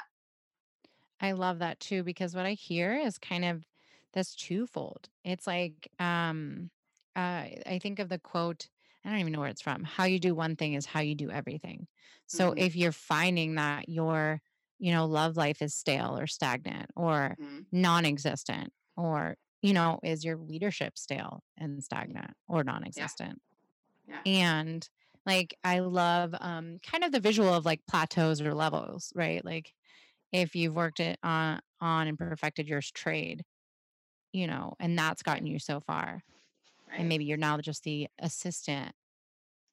I 1.20 1.32
love 1.32 1.58
that 1.60 1.80
too 1.80 2.02
because 2.02 2.34
what 2.34 2.46
I 2.46 2.52
hear 2.52 2.94
is 2.94 3.18
kind 3.18 3.44
of 3.44 3.64
this 4.12 4.34
twofold. 4.34 5.08
It's 5.24 5.46
like 5.46 5.88
um 5.98 6.70
uh, 7.16 7.46
I 7.66 7.78
think 7.80 8.00
of 8.00 8.08
the 8.08 8.18
quote, 8.18 8.68
I 9.04 9.10
don't 9.10 9.20
even 9.20 9.32
know 9.32 9.38
where 9.40 9.48
it's 9.48 9.62
from. 9.62 9.84
How 9.84 10.02
you 10.04 10.18
do 10.18 10.34
one 10.34 10.56
thing 10.56 10.74
is 10.74 10.84
how 10.86 10.98
you 11.00 11.14
do 11.14 11.30
everything. 11.30 11.86
So 12.26 12.52
Mhm. 12.52 12.56
if 12.56 12.74
you're 12.74 12.90
finding 12.90 13.54
that 13.54 13.88
your, 13.88 14.42
you 14.80 14.90
know, 14.92 15.06
love 15.06 15.36
life 15.36 15.62
is 15.62 15.76
stale 15.76 16.18
or 16.18 16.26
stagnant 16.26 16.90
or 16.96 17.38
Mhm. 17.38 17.66
non-existent 17.70 18.72
or, 18.96 19.36
you 19.64 19.74
know, 19.74 20.00
is 20.04 20.24
your 20.24 20.38
leadership 20.38 20.98
stale 20.98 21.44
and 21.58 21.84
stagnant 21.84 22.32
or 22.48 22.64
non-existent? 22.64 23.40
yeah 24.06 24.24
And 24.24 24.88
like 25.26 25.54
I 25.64 25.80
love 25.80 26.34
um 26.40 26.78
kind 26.82 27.04
of 27.04 27.12
the 27.12 27.20
visual 27.20 27.52
of 27.54 27.64
like 27.64 27.82
plateaus 27.88 28.40
or 28.40 28.54
levels, 28.54 29.12
right? 29.16 29.44
Like 29.44 29.74
if 30.32 30.56
you've 30.56 30.76
worked 30.76 31.00
it 31.00 31.18
on 31.24 31.60
on 31.80 32.08
and 32.08 32.18
perfected 32.18 32.68
your 32.68 32.82
trade, 32.82 33.44
you 34.32 34.46
know, 34.46 34.74
and 34.80 34.98
that's 34.98 35.22
gotten 35.22 35.46
you 35.46 35.58
so 35.58 35.80
far. 35.80 36.22
And 36.98 37.08
maybe 37.08 37.24
you're 37.26 37.38
now 37.38 37.58
just 37.60 37.84
the 37.84 38.08
assistant, 38.20 38.94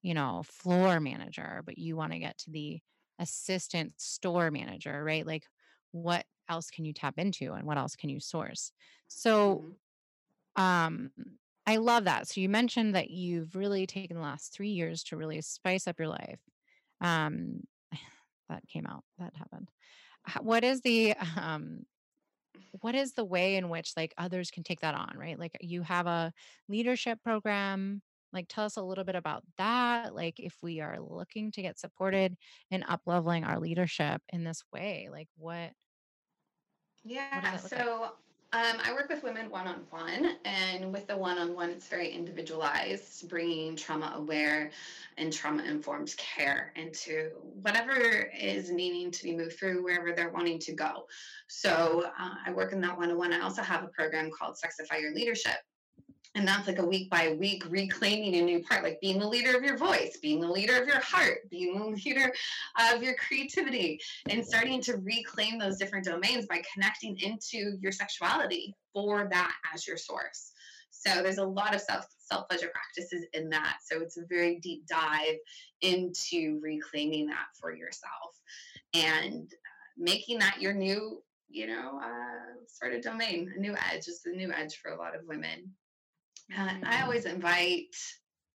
you 0.02 0.14
know, 0.14 0.44
floor 0.44 1.00
manager, 1.00 1.62
but 1.66 1.78
you 1.78 1.96
want 1.96 2.14
to 2.14 2.20
get 2.20 2.38
to 2.40 2.52
the 2.52 2.82
assistant 3.20 4.00
store 4.02 4.52
manager, 4.52 5.04
right? 5.04 5.26
Like 5.26 5.46
what 5.92 6.26
else 6.50 6.70
can 6.72 6.86
you 6.86 6.94
tap 6.94 7.16
into 7.20 7.54
and 7.54 7.68
what 7.68 7.78
else 7.78 7.96
can 7.96 8.10
you 8.10 8.20
source? 8.20 8.72
So 9.08 9.64
Mhm. 9.64 9.76
Um 10.62 11.12
I 11.68 11.78
love 11.78 12.06
that. 12.06 12.28
So 12.28 12.42
you 12.42 12.50
mentioned 12.50 12.96
that 12.96 13.12
you've 13.12 13.56
really 13.56 13.86
taken 13.86 14.18
the 14.18 14.24
last 14.24 14.54
3 14.54 14.70
years 14.70 15.04
to 15.06 15.18
really 15.18 15.42
spice 15.42 15.88
up 15.88 16.00
your 16.00 16.08
life. 16.10 16.42
Um 17.02 17.64
that 18.50 18.68
came 18.68 18.86
out. 18.88 19.06
That 19.20 19.36
happened. 19.36 19.72
What 20.42 20.64
is 20.64 20.82
the 20.82 21.16
um 21.38 21.86
what 22.82 22.96
is 22.96 23.14
the 23.14 23.26
way 23.26 23.56
in 23.56 23.70
which 23.70 23.94
like 23.98 24.14
others 24.18 24.52
can 24.52 24.64
take 24.64 24.82
that 24.82 24.96
on, 24.96 25.18
right? 25.18 25.38
Like 25.40 25.58
you 25.62 25.82
have 25.84 26.08
a 26.08 26.34
leadership 26.68 27.22
program. 27.24 28.02
Like 28.34 28.46
tell 28.48 28.66
us 28.66 28.78
a 28.78 28.84
little 28.84 29.04
bit 29.04 29.16
about 29.16 29.44
that. 29.58 30.16
Like 30.16 30.40
if 30.40 30.58
we 30.64 30.80
are 30.80 31.00
looking 31.00 31.52
to 31.52 31.62
get 31.62 31.80
supported 31.80 32.38
in 32.70 32.84
up 32.84 33.02
leveling 33.06 33.44
our 33.44 33.60
leadership 33.60 34.22
in 34.32 34.44
this 34.46 34.64
way, 34.74 35.10
like 35.12 35.28
what 35.36 35.74
what 37.32 37.44
Yeah, 37.44 37.52
that 37.52 37.64
look 37.64 37.76
like? 37.76 37.88
Um, 38.54 38.78
I 38.84 38.92
work 38.92 39.08
with 39.08 39.24
women 39.24 39.50
one 39.50 39.66
on 39.66 39.84
one, 39.90 40.36
and 40.44 40.92
with 40.92 41.08
the 41.08 41.16
one 41.16 41.38
on 41.38 41.56
one, 41.56 41.70
it's 41.70 41.88
very 41.88 42.10
individualized, 42.10 43.30
bringing 43.30 43.78
trauma 43.78 44.12
aware 44.18 44.72
and 45.18 45.32
trauma 45.32 45.64
informed 45.64 46.14
care 46.18 46.74
into 46.76 47.32
whatever 47.62 48.30
is 48.38 48.70
needing 48.70 49.10
to 49.10 49.24
be 49.24 49.34
moved 49.34 49.58
through, 49.58 49.82
wherever 49.82 50.12
they're 50.12 50.32
wanting 50.32 50.60
to 50.60 50.74
go. 50.74 51.06
So 51.48 52.12
uh, 52.20 52.34
I 52.46 52.52
work 52.52 52.74
in 52.74 52.82
that 52.82 52.98
one 52.98 53.12
on 53.12 53.18
one. 53.18 53.32
I 53.32 53.40
also 53.40 53.62
have 53.62 53.84
a 53.84 53.88
program 53.88 54.30
called 54.38 54.58
Sexify 54.58 55.00
Your 55.00 55.14
Leadership. 55.14 55.56
And 56.34 56.48
that's 56.48 56.68
like 56.68 56.80
a 56.80 56.86
week 56.86 57.10
by 57.10 57.36
week 57.38 57.64
reclaiming 57.70 58.36
a 58.36 58.42
new 58.42 58.64
part, 58.64 58.84
like 58.84 59.02
being 59.02 59.20
the 59.20 59.28
leader 59.28 59.56
of 59.56 59.64
your 59.64 59.78
voice, 59.78 60.18
being 60.22 60.40
the 60.40 60.48
leader 60.48 60.82
of 60.82 60.88
your 60.88 61.02
heart, 61.02 61.50
being 61.50 61.78
the 61.78 61.86
leader 62.06 62.32
of 62.94 63.04
your 63.04 63.16
creativity, 63.16 64.00
and 64.30 64.46
starting 64.46 64.82
to 64.84 64.98
reclaim 64.98 65.60
those 65.60 65.78
different 65.78 66.06
domains 66.06 66.46
by 66.46 66.62
connecting 66.74 67.20
into 67.20 67.78
your 67.82 67.92
sexuality 67.92 68.74
for 68.94 69.28
that 69.30 69.54
as 69.74 69.86
your 69.86 69.98
source. 69.98 70.54
So 70.92 71.24
there's 71.24 71.38
a 71.38 71.46
lot 71.46 71.74
of 71.74 71.82
self 71.82 72.06
self 72.20 72.48
pleasure 72.48 72.70
practices 72.74 73.26
in 73.34 73.50
that. 73.50 73.78
So 73.84 74.02
it's 74.02 74.18
a 74.18 74.26
very 74.30 74.60
deep 74.60 74.86
dive 74.88 75.36
into 75.82 76.60
reclaiming 76.62 77.28
that 77.28 77.48
for 77.60 77.76
yourself 77.76 78.40
and 78.94 79.52
uh, 79.52 79.82
making 79.98 80.40
that 80.40 80.62
your 80.62 80.74
new, 80.74 81.22
you 81.50 81.68
know, 81.68 82.00
uh, 82.02 82.64
sort 82.68 82.94
of 82.94 83.02
domain, 83.02 83.52
a 83.56 83.60
new 83.60 83.76
edge 83.92 84.08
is 84.08 84.22
the 84.22 84.32
new 84.32 84.52
edge 84.54 84.78
for 84.78 84.92
a 84.92 84.98
lot 84.98 85.16
of 85.16 85.22
women. 85.28 85.72
Uh, 86.58 86.74
I 86.84 87.02
always 87.04 87.26
invite 87.26 87.96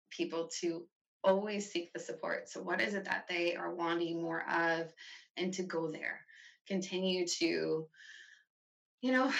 people 0.09 0.49
to 0.61 0.85
always 1.23 1.71
seek 1.71 1.93
the 1.93 1.99
support. 1.99 2.49
So, 2.49 2.61
what 2.61 2.81
is 2.81 2.93
it 2.93 3.05
that 3.05 3.25
they 3.27 3.55
are 3.55 3.73
wanting 3.73 4.21
more 4.21 4.43
of, 4.49 4.91
and 5.37 5.53
to 5.53 5.63
go 5.63 5.89
there? 5.91 6.21
Continue 6.67 7.27
to, 7.27 7.87
you 9.01 9.11
know, 9.11 9.31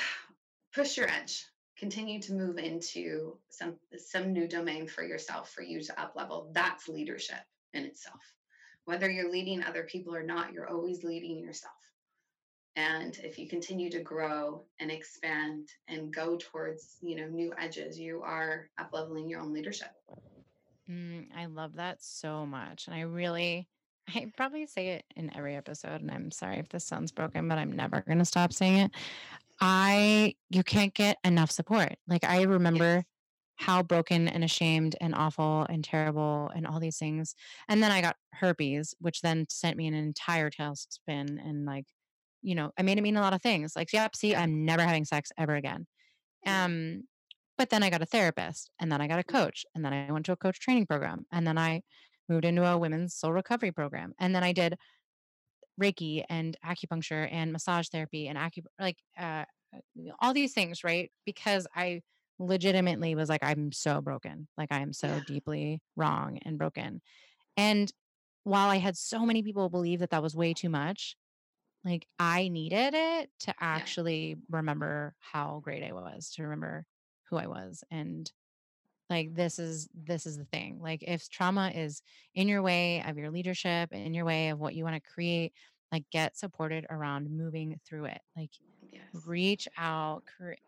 push 0.74 0.98
your 0.98 1.10
edge. 1.10 1.46
Continue 1.78 2.22
to 2.22 2.34
move 2.34 2.58
into 2.58 3.38
some 3.50 3.76
some 3.98 4.32
new 4.32 4.48
domain 4.48 4.88
for 4.88 5.04
yourself, 5.04 5.52
for 5.52 5.62
you 5.62 5.82
to 5.82 6.02
up 6.02 6.16
level. 6.16 6.50
That's 6.54 6.88
leadership 6.88 7.44
in 7.74 7.84
itself. 7.84 8.22
Whether 8.86 9.10
you're 9.10 9.32
leading 9.32 9.64
other 9.64 9.84
people 9.84 10.16
or 10.16 10.24
not, 10.24 10.54
you're 10.54 10.70
always 10.70 11.04
leading 11.04 11.40
yourself. 11.40 11.75
And 12.76 13.18
if 13.24 13.38
you 13.40 13.48
continue 13.48 13.90
to 13.92 14.02
grow 14.02 14.66
and 14.80 14.92
expand 14.92 15.70
and 15.88 16.14
go 16.14 16.38
towards, 16.38 16.98
you 17.02 17.16
know, 17.16 17.28
new 17.28 17.54
edges, 17.58 18.00
you 18.00 18.22
are 18.24 18.70
up 18.78 18.92
leveling 18.94 19.28
your 19.30 19.42
own 19.42 19.54
leadership. 19.54 19.90
mm, 20.90 21.26
I 21.36 21.46
love 21.46 21.76
that 21.76 22.02
so 22.02 22.46
much. 22.46 22.88
And 22.88 22.96
I 22.96 23.02
really 23.02 23.68
I 24.16 24.32
probably 24.36 24.66
say 24.68 24.90
it 24.90 25.06
in 25.16 25.36
every 25.36 25.56
episode 25.56 26.02
and 26.02 26.12
I'm 26.12 26.32
sorry 26.32 26.58
if 26.60 26.70
this 26.70 26.86
sounds 26.86 27.12
broken, 27.12 27.48
but 27.48 27.58
I'm 27.58 27.72
never 27.72 28.02
going 28.02 28.20
to 28.20 28.26
stop 28.26 28.54
saying 28.54 28.78
it. 28.78 28.92
I 29.62 30.36
you 30.50 30.64
can't 30.64 30.94
get 30.94 31.18
enough 31.24 31.52
support. 31.52 31.96
Like 32.08 32.24
I 32.24 32.44
remember 32.44 33.04
Yes. 33.04 33.06
how 33.58 33.84
broken 33.84 34.28
and 34.28 34.44
ashamed 34.44 34.96
and 35.02 35.16
awful 35.16 35.66
and 35.70 35.84
terrible 35.84 36.52
and 36.56 36.68
all 36.68 36.80
these 36.80 36.98
things. 36.98 37.36
And 37.70 37.82
then 37.84 37.92
I 37.92 38.02
got 38.02 38.18
herpes, 38.34 38.96
which 39.00 39.22
then 39.22 39.46
sent 39.50 39.78
me 39.78 39.88
an 39.88 39.94
entire 39.94 40.50
tailspin 40.52 41.40
and 41.44 41.66
like, 41.66 41.86
you 42.46 42.56
know, 42.56 42.72
I 42.78 42.84
made 42.84 42.98
it 42.98 43.02
mean 43.02 43.18
a 43.18 43.22
lot 43.22 43.34
of 43.34 43.42
things. 43.42 43.76
Like, 43.76 43.94
yep, 43.94 44.16
see, 44.16 44.36
I'm 44.36 44.66
never 44.66 44.84
having 44.84 45.06
sex 45.06 45.32
ever 45.38 45.56
again. 45.56 45.88
Um, 46.46 47.04
but 47.58 47.70
then 47.72 47.84
I 47.84 47.90
got 47.92 48.02
a 48.02 48.06
therapist 48.08 48.72
and 48.80 48.92
then 48.92 49.02
I 49.02 49.08
got 49.08 49.20
a 49.20 49.24
coach 49.26 49.66
and 49.76 49.86
then 49.86 49.94
I 49.94 50.12
went 50.12 50.26
to 50.28 50.34
a 50.34 50.38
coach 50.38 50.60
training 50.60 50.88
program 50.88 51.26
and 51.32 51.48
then 51.48 51.58
I 51.58 51.84
moved 52.30 52.46
into 52.46 52.66
a 52.66 52.78
women's 52.78 53.16
soul 53.16 53.34
recovery 53.34 53.72
program. 53.72 54.14
And 54.20 54.36
then 54.36 54.44
I 54.44 54.54
did 54.54 54.78
Reiki 55.82 56.24
and 56.30 56.56
acupuncture 56.64 57.28
and 57.32 57.52
massage 57.52 57.90
therapy 57.90 58.28
and 58.28 58.38
acu 58.38 58.64
like 58.80 58.98
uh, 59.18 59.44
uh, 59.76 59.80
all 60.20 60.34
these 60.34 60.54
things, 60.54 60.84
right? 60.84 61.12
Because 61.26 61.68
I 61.76 62.02
legitimately 62.40 63.16
was 63.16 63.28
like, 63.30 63.44
I'm 63.44 63.72
so 63.72 64.02
broken. 64.02 64.48
Like 64.58 64.72
I 64.72 64.80
am 64.80 64.94
so 64.94 65.20
Yeah. 65.20 65.20
deeply 65.20 65.82
wrong 65.96 66.40
and 66.44 66.58
broken. 66.58 67.02
And 67.58 67.92
while 68.44 68.70
I 68.70 68.78
had 68.78 68.98
so 68.98 69.26
many 69.26 69.44
people 69.44 69.70
believe 69.70 70.00
that 70.00 70.12
that 70.12 70.24
was 70.24 70.36
way 70.36 70.54
too 70.54 70.70
much, 70.70 71.18
like 71.86 72.08
I 72.20 72.50
needed 72.50 72.96
it 72.96 73.32
to 73.42 73.56
Yeah. 73.74 73.86
actually 73.86 74.38
remember 74.50 75.16
how 75.20 75.62
great 75.64 75.84
I 75.84 75.94
was, 75.94 76.32
to 76.34 76.44
remember 76.44 76.88
who 77.30 77.38
I 77.38 77.48
was 77.48 77.84
and 77.92 78.32
like 79.10 79.36
this 79.36 79.60
is 79.60 79.90
this 79.94 80.26
is 80.26 80.38
the 80.38 80.46
thing 80.46 80.80
like 80.82 81.04
if 81.04 81.30
trauma 81.30 81.72
is 81.74 82.02
in 82.34 82.48
your 82.48 82.62
way 82.62 83.04
of 83.04 83.18
your 83.18 83.30
leadership 83.32 83.94
in 83.94 84.14
your 84.14 84.26
way 84.26 84.50
of 84.50 84.60
what 84.60 84.76
you 84.76 84.84
want 84.84 84.96
to 84.96 85.12
create 85.12 85.54
like 85.92 86.06
get 86.12 86.38
supported 86.38 86.86
around 86.90 87.30
moving 87.30 87.80
through 87.86 88.06
it 88.06 88.22
like 88.36 88.52
Yes. 88.82 89.26
reach 89.26 89.68
out 89.78 90.24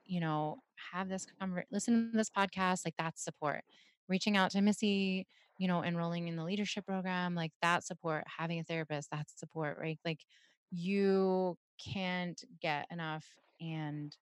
you 0.05 0.19
know 0.19 0.59
have 0.93 1.09
this 1.09 1.25
conver- 1.41 1.65
listen 1.71 2.11
to 2.11 2.17
this 2.17 2.29
podcast 2.29 2.85
like 2.85 2.95
that's 2.97 3.23
support 3.23 3.63
reaching 4.07 4.37
out 4.37 4.51
to 4.51 4.61
missy 4.61 5.27
you 5.57 5.67
know 5.67 5.83
enrolling 5.83 6.27
in 6.27 6.35
the 6.37 6.43
leadership 6.43 6.85
program 6.85 7.35
like 7.35 7.51
that 7.61 7.83
support 7.83 8.23
having 8.37 8.59
a 8.59 8.63
therapist 8.63 9.09
that's 9.11 9.37
support 9.39 9.77
right 9.79 9.99
like 10.05 10.25
you 10.71 11.57
can't 11.83 12.43
get 12.61 12.87
enough 12.91 13.25
and 13.61 14.15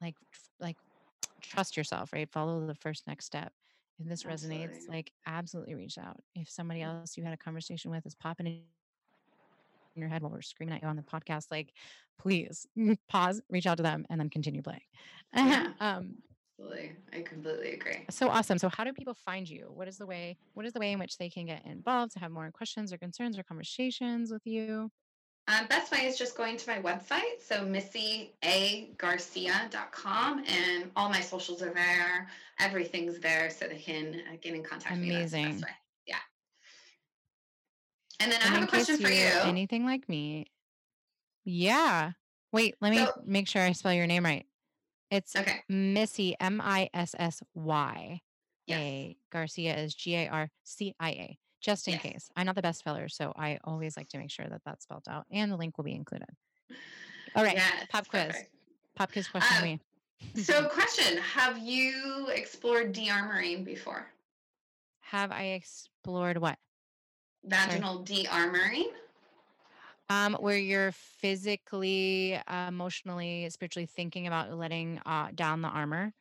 like 0.00 0.14
like 0.60 0.76
trust 1.42 1.76
yourself, 1.76 2.12
right? 2.12 2.30
Follow 2.30 2.66
the 2.66 2.74
first 2.74 3.06
next 3.06 3.24
step. 3.26 3.52
If 3.98 4.06
this 4.08 4.22
resonates, 4.24 4.88
like 4.88 5.12
absolutely 5.26 5.74
reach 5.74 5.98
out. 5.98 6.20
If 6.34 6.48
somebody 6.48 6.82
else 6.82 7.16
you 7.16 7.24
had 7.24 7.32
a 7.34 7.36
conversation 7.38 7.90
with 7.90 8.06
is 8.06 8.14
popping 8.14 8.46
in 8.46 8.62
your 9.96 10.08
head 10.08 10.22
while 10.22 10.30
we're 10.30 10.42
screaming 10.42 10.76
at 10.76 10.82
you 10.82 10.88
on 10.88 10.96
the 10.96 11.02
podcast, 11.02 11.46
like 11.50 11.72
please 12.18 12.66
pause, 13.08 13.40
reach 13.50 13.66
out 13.66 13.76
to 13.78 13.82
them, 13.82 14.06
and 14.08 14.20
then 14.20 14.30
continue 14.30 14.62
playing. 14.62 14.80
Yeah, 15.34 15.72
um, 15.80 16.14
absolutely. 16.58 16.92
I 17.12 17.22
completely 17.22 17.72
agree. 17.74 18.06
so 18.10 18.28
awesome. 18.28 18.58
So 18.58 18.68
how 18.68 18.84
do 18.84 18.92
people 18.92 19.14
find 19.14 19.48
you? 19.48 19.66
What 19.72 19.88
is 19.88 19.98
the 19.98 20.06
way? 20.06 20.38
What 20.54 20.64
is 20.66 20.72
the 20.72 20.80
way 20.80 20.92
in 20.92 20.98
which 20.98 21.18
they 21.18 21.28
can 21.28 21.46
get 21.46 21.64
involved 21.66 22.12
to 22.12 22.18
have 22.20 22.30
more 22.30 22.50
questions 22.50 22.92
or 22.92 22.98
concerns 22.98 23.38
or 23.38 23.42
conversations 23.42 24.32
with 24.32 24.46
you? 24.46 24.90
Um, 25.48 25.66
best 25.66 25.90
way 25.90 26.00
is 26.00 26.18
just 26.18 26.36
going 26.36 26.58
to 26.58 26.68
my 26.68 26.78
website, 26.82 27.40
so 27.40 27.64
missyagarcia.com, 27.64 30.44
and 30.46 30.90
all 30.94 31.08
my 31.08 31.20
socials 31.20 31.62
are 31.62 31.72
there. 31.72 32.28
Everything's 32.60 33.18
there, 33.18 33.48
so 33.48 33.66
they 33.66 33.78
can 33.78 34.20
uh, 34.30 34.36
get 34.42 34.54
in 34.54 34.62
contact 34.62 34.94
with 34.94 35.08
me. 35.08 35.14
Amazing. 35.14 35.64
Yeah. 36.06 36.16
And 38.20 38.30
then 38.30 38.42
I 38.42 38.46
have 38.46 38.64
a 38.64 38.66
question 38.66 38.98
for 38.98 39.08
you. 39.08 39.30
anything 39.44 39.86
like 39.86 40.06
me, 40.08 40.48
yeah. 41.44 42.12
Wait, 42.52 42.74
let 42.82 42.90
me 42.90 42.98
So, 42.98 43.12
make 43.24 43.48
sure 43.48 43.62
I 43.62 43.72
spell 43.72 43.94
your 43.94 44.06
name 44.06 44.24
right. 44.24 44.44
It's 45.10 45.34
okay. 45.34 45.62
Missy, 45.68 46.36
M 46.38 46.60
I 46.62 46.90
S 46.92 47.14
S 47.18 47.42
Y. 47.54 48.20
A. 48.70 49.16
Garcia 49.32 49.76
is 49.76 49.94
G 49.94 50.14
A 50.14 50.28
R 50.28 50.50
C 50.64 50.94
I 51.00 51.10
A, 51.10 51.38
just 51.60 51.88
in 51.88 51.94
Yes. 51.94 52.02
case. 52.02 52.30
I'm 52.36 52.46
not 52.46 52.54
the 52.54 52.62
best 52.62 52.80
speller, 52.80 53.08
so 53.08 53.32
I 53.36 53.58
always 53.64 53.96
like 53.96 54.08
to 54.10 54.18
make 54.18 54.30
sure 54.30 54.46
that 54.48 54.62
that's 54.64 54.84
spelled 54.84 55.06
out 55.08 55.26
and 55.30 55.50
the 55.50 55.56
link 55.56 55.76
will 55.76 55.84
be 55.84 55.94
included. 55.94 56.28
All 57.34 57.42
right, 57.44 57.56
Yes. 57.56 57.86
pop 57.90 58.08
quiz. 58.08 58.26
Perfect. 58.26 58.50
Pop 58.94 59.12
quiz 59.12 59.28
question 59.28 59.56
Um, 59.58 59.62
me. 59.64 59.80
so, 60.42 60.68
question 60.72 61.18
Have 61.18 61.58
you 61.58 62.28
explored 62.28 62.92
de-armoring 62.92 63.64
before? 63.64 64.10
Have 65.00 65.32
I 65.32 65.42
explored 65.48 66.38
what? 66.38 66.58
Sorry. 67.48 67.66
Vaginal 67.80 68.02
de-armoring? 68.04 68.92
Um, 70.10 70.34
where 70.40 70.56
you're 70.56 70.92
physically, 70.92 72.34
uh, 72.46 72.68
emotionally, 72.68 73.48
spiritually 73.50 73.84
thinking 73.86 74.26
about 74.26 74.52
letting 74.54 75.00
uh, 75.04 75.28
down 75.34 75.60
the 75.60 75.68
armor, 75.68 76.14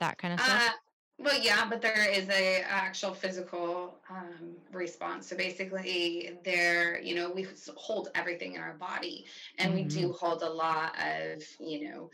that 0.00 0.18
kind 0.18 0.34
of 0.34 0.40
stuff. 0.40 0.68
Uh, 0.68 0.72
well, 1.18 1.38
yeah, 1.40 1.68
but 1.68 1.80
there 1.82 2.10
is 2.10 2.28
a 2.28 2.62
actual 2.62 3.14
physical 3.14 4.00
um, 4.10 4.56
response. 4.72 5.28
So 5.28 5.36
basically, 5.36 6.38
there, 6.44 7.00
you 7.00 7.14
know, 7.14 7.30
we 7.30 7.46
hold 7.76 8.08
everything 8.14 8.54
in 8.54 8.60
our 8.60 8.74
body, 8.74 9.26
and 9.58 9.74
we 9.74 9.82
hmm 9.82 9.88
do 9.88 10.12
hold 10.12 10.42
a 10.42 10.50
lot 10.50 10.96
of, 10.98 11.42
you 11.60 11.90
know, 11.90 12.10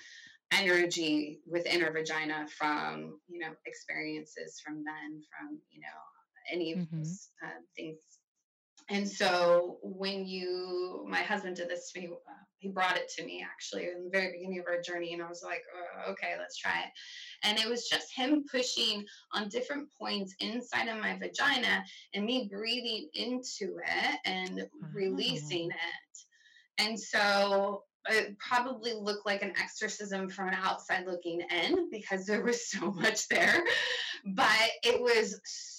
energy 0.53 1.41
within 1.47 1.83
our 1.83 1.93
vagina 1.93 2.47
from, 2.49 3.21
you 3.29 3.39
know, 3.39 3.55
experiences 3.67 4.61
from 4.65 4.85
men, 4.85 5.23
from, 5.31 5.59
you 5.71 5.81
know, 5.81 5.87
any 6.53 6.73
of 6.73 6.81
hmm 6.91 7.03
those 7.03 7.31
uh, 7.45 7.61
things. 7.77 8.18
And 8.91 9.09
so 9.09 9.79
when 9.83 10.27
you, 10.27 11.05
my 11.09 11.19
husband 11.21 11.57
did 11.57 11.69
this 11.69 11.93
to 11.93 12.01
me, 12.01 12.07
uh, 12.09 12.33
he 12.59 12.69
brought 12.69 12.97
it 12.97 13.09
to 13.17 13.25
me 13.25 13.45
actually 13.49 13.85
in 13.85 14.05
the 14.05 14.11
very 14.11 14.33
beginning 14.33 14.59
of 14.59 14.67
our 14.67 14.81
journey, 14.81 15.13
and 15.13 15.23
I 15.23 15.29
was 15.29 15.43
like, 15.45 15.63
"Uh, 15.77 16.11
okay, 16.11 16.35
let's 16.39 16.57
try 16.57 16.81
it. 16.81 16.91
And 17.45 17.59
it 17.59 17.69
was 17.69 17.89
just 17.89 18.13
him 18.15 18.45
pushing 18.51 19.05
on 19.33 19.49
different 19.49 19.89
points 19.99 20.35
inside 20.41 20.89
of 20.89 21.01
my 21.01 21.17
vagina 21.19 21.85
and 22.15 22.25
me 22.25 22.49
breathing 22.51 23.09
into 23.15 23.79
it 23.87 24.21
and 24.25 24.57
Wow. 24.59 24.89
releasing 24.93 25.71
it. 25.71 26.19
And 26.79 26.99
so 26.99 27.85
it 28.09 28.39
probably 28.39 28.95
looked 28.95 29.27
like 29.27 29.43
an 29.43 29.53
exorcism 29.61 30.29
from 30.29 30.49
an 30.49 30.55
outside 30.55 31.07
looking 31.07 31.43
in 31.43 31.91
because 31.91 32.27
there 32.27 32.43
was 32.43 32.69
so 32.71 32.91
much 32.91 33.29
there. 33.29 33.63
But 34.35 34.71
it 34.83 35.01
was 35.01 35.41
so 35.45 35.78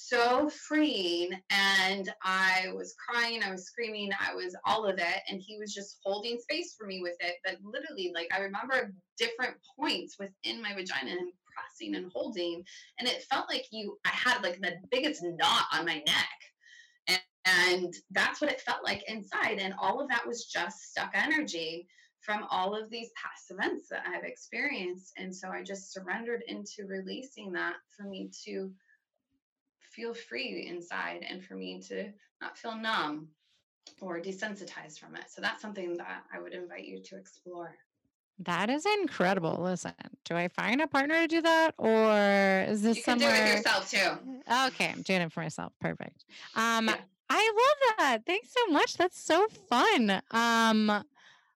freeing. 0.50 1.32
And 1.50 2.12
I 2.24 2.68
was 2.74 2.96
crying, 2.98 3.44
I 3.44 3.52
was 3.52 3.66
screaming, 3.66 4.12
I 4.20 4.34
was 4.34 4.56
all 4.66 4.86
of 4.86 4.98
it. 4.98 5.22
And 5.30 5.42
he 5.42 5.58
was 5.58 5.74
just 5.74 5.98
holding 6.04 6.40
space 6.40 6.76
for 6.78 6.88
me 6.88 7.02
with 7.02 7.16
it. 7.20 7.36
But 7.46 7.58
literally, 7.64 8.12
like, 8.14 8.30
I 8.34 8.40
remember 8.40 8.94
different 9.18 9.56
points 9.78 10.18
within 10.20 10.62
my 10.62 10.74
vagina 10.74 11.12
and 11.12 11.32
pressing 11.54 11.96
and 11.96 12.12
holding. 12.14 12.64
And 13.00 13.08
it 13.08 13.24
felt 13.30 13.50
like 13.50 13.66
you, 13.72 13.98
I 14.06 14.10
had 14.10 14.44
like 14.44 14.60
the 14.62 14.76
biggest 14.92 15.24
knot 15.24 15.66
on 15.74 15.86
my 15.86 16.04
neck. 16.06 16.40
And, 17.08 17.22
and 17.46 17.94
that's 18.12 18.42
what 18.42 18.52
it 18.52 18.62
felt 18.62 18.84
like 18.84 19.04
inside. 19.08 19.60
And 19.60 19.74
all 19.80 20.00
of 20.00 20.10
that 20.10 20.28
was 20.28 20.46
just 20.46 20.92
stuck 20.92 21.12
energy 21.14 21.88
from 22.22 22.46
all 22.50 22.76
of 22.76 22.90
these 22.90 23.10
past 23.16 23.50
events 23.50 23.88
that 23.90 24.04
I've 24.06 24.24
experienced. 24.24 25.14
And 25.18 25.34
so 25.34 25.50
I 25.50 25.64
just 25.64 25.94
surrendered 25.94 26.44
into 26.48 26.86
releasing 26.88 27.52
that 27.54 27.76
for 27.96 28.04
me 28.04 28.30
to 28.46 28.72
feel 30.00 30.14
free 30.14 30.68
inside 30.70 31.26
and 31.30 31.44
for 31.44 31.56
me 31.56 31.82
to 31.82 32.10
not 32.42 32.58
feel 32.58 32.76
numb 32.78 33.28
or 34.00 34.22
desensitized 34.22 34.98
from 34.98 35.16
it. 35.16 35.26
So 35.28 35.42
that's 35.42 35.62
something 35.62 35.98
that 35.98 36.24
I 36.34 36.40
would 36.40 36.54
invite 36.54 36.86
you 36.86 37.02
to 37.04 37.18
explore. 37.18 37.76
That 38.40 38.70
is 38.70 38.86
incredible. 39.02 39.58
Listen, 39.60 39.92
do 40.24 40.38
I 40.38 40.48
find 40.48 40.80
a 40.80 40.88
partner 40.88 41.16
to 41.24 41.28
do 41.28 41.42
that, 41.42 41.74
or 41.78 42.66
is 42.72 42.82
this 42.82 42.96
You 42.96 43.04
can 43.04 43.18
do 43.18 43.26
it 43.28 43.58
yourself 43.58 43.92
too. 43.92 44.12
Okay, 44.68 44.88
I'm 44.88 45.02
doing 45.02 45.20
it 45.20 45.34
for 45.34 45.42
myself. 45.42 45.74
Perfect. 45.82 46.24
Um, 46.56 46.88
Yeah. 46.88 46.96
I 47.32 47.52
love 47.54 47.98
that. 47.98 48.20
Thanks 48.26 48.50
so 48.54 48.72
much. 48.72 48.96
That's 48.96 49.20
so 49.22 49.48
fun. 49.68 50.22
Um, 50.32 51.04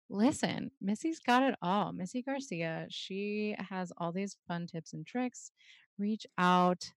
listen, 0.10 0.72
Missy's 0.82 1.20
got 1.20 1.42
it 1.44 1.56
all. 1.62 1.94
Missy 1.94 2.22
Garcia, 2.22 2.88
she 2.90 3.56
has 3.70 3.94
all 3.98 4.12
these 4.12 4.36
fun 4.48 4.68
tips 4.68 4.92
and 4.92 5.08
tricks. 5.08 5.52
Reach 5.98 6.28
out, 6.38 6.92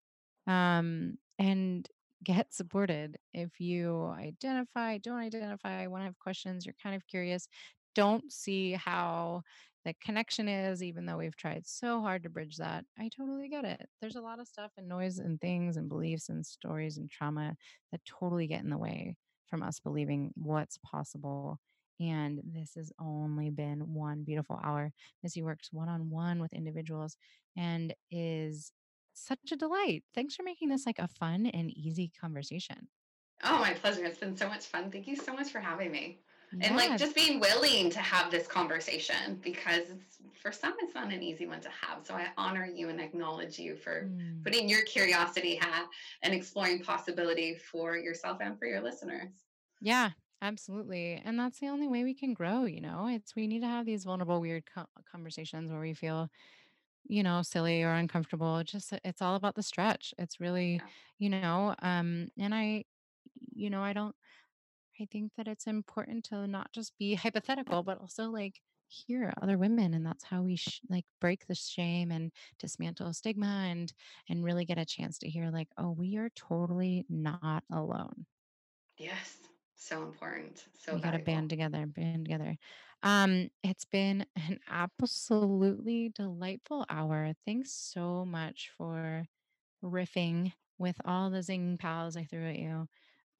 um, 0.46 1.18
and 1.38 1.88
get 2.22 2.54
supported. 2.54 3.16
If 3.32 3.60
you 3.60 4.06
identify, 4.18 4.98
don't 4.98 5.18
identify, 5.18 5.86
want 5.86 6.02
to 6.02 6.06
have 6.06 6.18
questions, 6.18 6.64
you're 6.64 6.74
kind 6.82 6.96
of 6.96 7.06
curious, 7.06 7.48
don't 7.94 8.32
see 8.32 8.72
how 8.72 9.42
the 9.84 9.94
connection 10.02 10.48
is, 10.48 10.82
even 10.82 11.04
though 11.04 11.18
we've 11.18 11.36
tried 11.36 11.66
so 11.66 12.00
hard 12.00 12.22
to 12.22 12.30
bridge 12.30 12.56
that. 12.56 12.84
I 12.98 13.10
totally 13.14 13.48
get 13.48 13.64
it. 13.64 13.86
There's 14.00 14.16
a 14.16 14.22
lot 14.22 14.40
of 14.40 14.48
stuff 14.48 14.72
and 14.78 14.88
noise 14.88 15.18
and 15.18 15.38
things 15.40 15.76
and 15.76 15.88
beliefs 15.88 16.30
and 16.30 16.44
stories 16.44 16.96
and 16.96 17.10
trauma 17.10 17.54
that 17.92 18.00
totally 18.06 18.46
get 18.46 18.62
in 18.62 18.70
the 18.70 18.78
way 18.78 19.16
from 19.46 19.62
us 19.62 19.80
believing 19.80 20.32
what's 20.36 20.78
possible. 20.78 21.58
And 22.00 22.40
this 22.44 22.72
has 22.76 22.92
only 22.98 23.50
been 23.50 23.80
one 23.92 24.24
beautiful 24.24 24.58
hour. 24.64 24.90
Missy 25.22 25.42
works 25.42 25.68
one 25.70 25.88
on 25.88 26.10
one 26.10 26.40
with 26.40 26.52
individuals 26.52 27.16
and 27.56 27.94
is 28.10 28.72
such 29.14 29.52
a 29.52 29.56
delight. 29.56 30.04
Thanks 30.14 30.34
for 30.34 30.42
making 30.42 30.68
this 30.68 30.86
like 30.86 30.98
a 30.98 31.08
fun 31.08 31.46
and 31.46 31.70
easy 31.70 32.10
conversation. 32.20 32.88
Oh, 33.42 33.58
my 33.58 33.74
pleasure. 33.74 34.04
It's 34.04 34.18
been 34.18 34.36
so 34.36 34.48
much 34.48 34.64
fun. 34.64 34.90
Thank 34.90 35.06
you 35.06 35.16
so 35.16 35.34
much 35.34 35.48
for 35.48 35.60
having 35.60 35.90
me. 35.90 36.18
And 36.60 36.76
like 36.76 36.96
just 36.96 37.16
being 37.16 37.40
willing 37.40 37.90
to 37.90 37.98
have 37.98 38.30
this 38.30 38.46
conversation 38.46 39.40
because 39.42 39.90
it's 39.90 40.18
for 40.40 40.52
some 40.52 40.74
it's 40.80 40.94
not 40.94 41.12
an 41.12 41.22
easy 41.22 41.46
one 41.46 41.60
to 41.62 41.68
have. 41.68 42.06
So 42.06 42.14
I 42.14 42.28
honor 42.38 42.64
you 42.64 42.90
and 42.90 43.00
acknowledge 43.00 43.58
you 43.58 43.74
for 43.76 44.04
Mm. 44.04 44.44
putting 44.44 44.68
your 44.68 44.82
curiosity 44.84 45.56
hat 45.56 45.88
and 46.22 46.32
exploring 46.32 46.82
possibility 46.82 47.56
for 47.56 47.96
yourself 47.96 48.38
and 48.40 48.56
for 48.58 48.66
your 48.66 48.80
listeners. 48.80 49.30
Yeah, 49.80 50.10
absolutely. 50.40 51.20
And 51.24 51.38
that's 51.38 51.58
the 51.58 51.68
only 51.68 51.88
way 51.88 52.04
we 52.04 52.14
can 52.14 52.34
grow, 52.34 52.64
you 52.64 52.80
know? 52.80 53.08
It's 53.08 53.34
we 53.34 53.46
need 53.46 53.60
to 53.60 53.68
have 53.68 53.84
these 53.84 54.04
vulnerable, 54.04 54.40
weird 54.40 54.64
co- 54.72 54.86
conversations 55.10 55.70
where 55.70 55.80
we 55.80 55.92
feel, 55.92 56.30
you 57.06 57.22
know, 57.22 57.42
silly 57.42 57.82
or 57.82 57.92
uncomfortable. 57.94 58.58
It's 58.58 58.72
just 58.72 58.92
it's 59.04 59.22
all 59.22 59.36
about 59.36 59.54
the 59.56 59.62
stretch. 59.62 60.14
It's 60.18 60.40
really, 60.40 60.82
Yeah. 60.82 60.88
you 61.18 61.30
know, 61.30 61.74
um 61.80 62.28
and 62.38 62.54
I 62.54 62.84
you 63.54 63.70
know, 63.70 63.82
I 63.82 63.92
don't 63.94 64.16
I 65.00 65.06
think 65.06 65.34
that 65.36 65.48
it's 65.48 65.66
important 65.66 66.24
to 66.26 66.46
not 66.46 66.72
just 66.72 66.96
be 66.98 67.14
hypothetical, 67.16 67.82
but 67.82 67.98
also 67.98 68.30
like 68.30 68.60
hear 68.86 69.32
other 69.42 69.58
women 69.58 69.94
and 69.94 70.06
that's 70.06 70.24
how 70.24 70.42
we 70.42 70.56
sh- 70.56 70.80
like 70.88 71.06
break 71.20 71.46
the 71.46 71.54
shame 71.54 72.12
and 72.12 72.32
dismantle 72.58 73.12
stigma 73.14 73.66
and 73.68 73.92
and 74.28 74.44
really 74.44 74.64
get 74.66 74.78
a 74.78 74.84
chance 74.84 75.18
to 75.18 75.28
hear 75.30 75.50
like 75.50 75.68
oh 75.78 75.90
we 75.90 76.16
are 76.16 76.28
totally 76.30 77.04
not 77.08 77.64
alone 77.72 78.26
Yes. 78.96 79.48
So 79.84 80.02
important. 80.02 80.66
So 80.78 80.94
we 80.94 81.00
got 81.00 81.12
to 81.12 81.18
band 81.18 81.50
together 81.50 81.86
band 81.86 82.24
together. 82.26 82.56
Um 83.02 83.50
it's 83.62 83.84
been 83.84 84.26
an 84.36 84.60
absolutely 84.68 86.10
delightful 86.10 86.84
hour. 86.88 87.32
Thanks 87.44 87.72
so 87.72 88.24
much 88.24 88.70
for 88.76 89.26
riffing 89.84 90.52
with 90.78 90.96
all 91.04 91.30
the 91.30 91.42
zing 91.42 91.78
pals 91.78 92.16
i 92.16 92.24
threw 92.24 92.48
at 92.48 92.58
you 92.58 92.88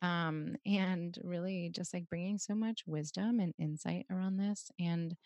um 0.03 0.57
and 0.66 1.18
really 1.24 1.70
just 1.70 1.95
like 1.95 2.09
bringing 2.09 2.38
so 2.38 2.55
much 2.55 2.84
wisdom 2.86 3.40
and 3.40 3.55
insight 3.59 4.07
around 4.11 4.38
this 4.38 4.70
and 4.80 5.16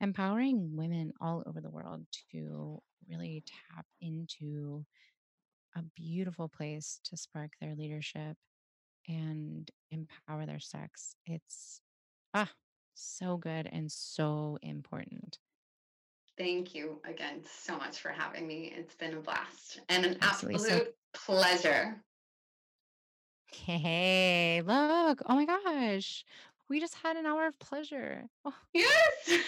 empowering 0.00 0.76
women 0.76 1.12
all 1.20 1.42
over 1.46 1.60
the 1.60 1.70
world 1.70 2.06
to 2.32 2.80
really 3.08 3.44
tap 3.46 3.86
into 4.00 4.84
a 5.76 5.82
beautiful 5.82 6.48
place 6.48 7.00
to 7.04 7.16
spark 7.16 7.52
their 7.60 7.74
leadership 7.74 8.36
and 9.08 9.70
empower 9.90 10.46
their 10.46 10.60
sex 10.60 11.14
it's 11.26 11.80
ah 12.34 12.50
So 12.94 13.36
good 13.38 13.68
and 13.72 13.90
so 13.90 14.58
important. 14.62 15.38
Thank 16.36 16.74
you 16.74 17.00
again 17.04 17.42
so 17.44 17.76
much 17.76 18.00
for 18.00 18.10
having 18.10 18.46
me. 18.46 18.72
It's 18.76 18.94
been 18.94 19.14
a 19.14 19.20
blast 19.20 19.80
and 19.88 20.04
an 20.04 20.18
absolute 20.20 20.94
pleasure. 21.12 21.96
hey, 23.52 24.62
look. 24.64 25.22
Oh 25.26 25.34
my 25.34 25.44
gosh. 25.44 26.24
We 26.68 26.78
just 26.80 26.94
had 26.94 27.16
an 27.16 27.26
hour 27.26 27.46
of 27.46 27.58
pleasure. 27.58 28.24
Oh, 28.44 28.54
Yes. 28.72 29.40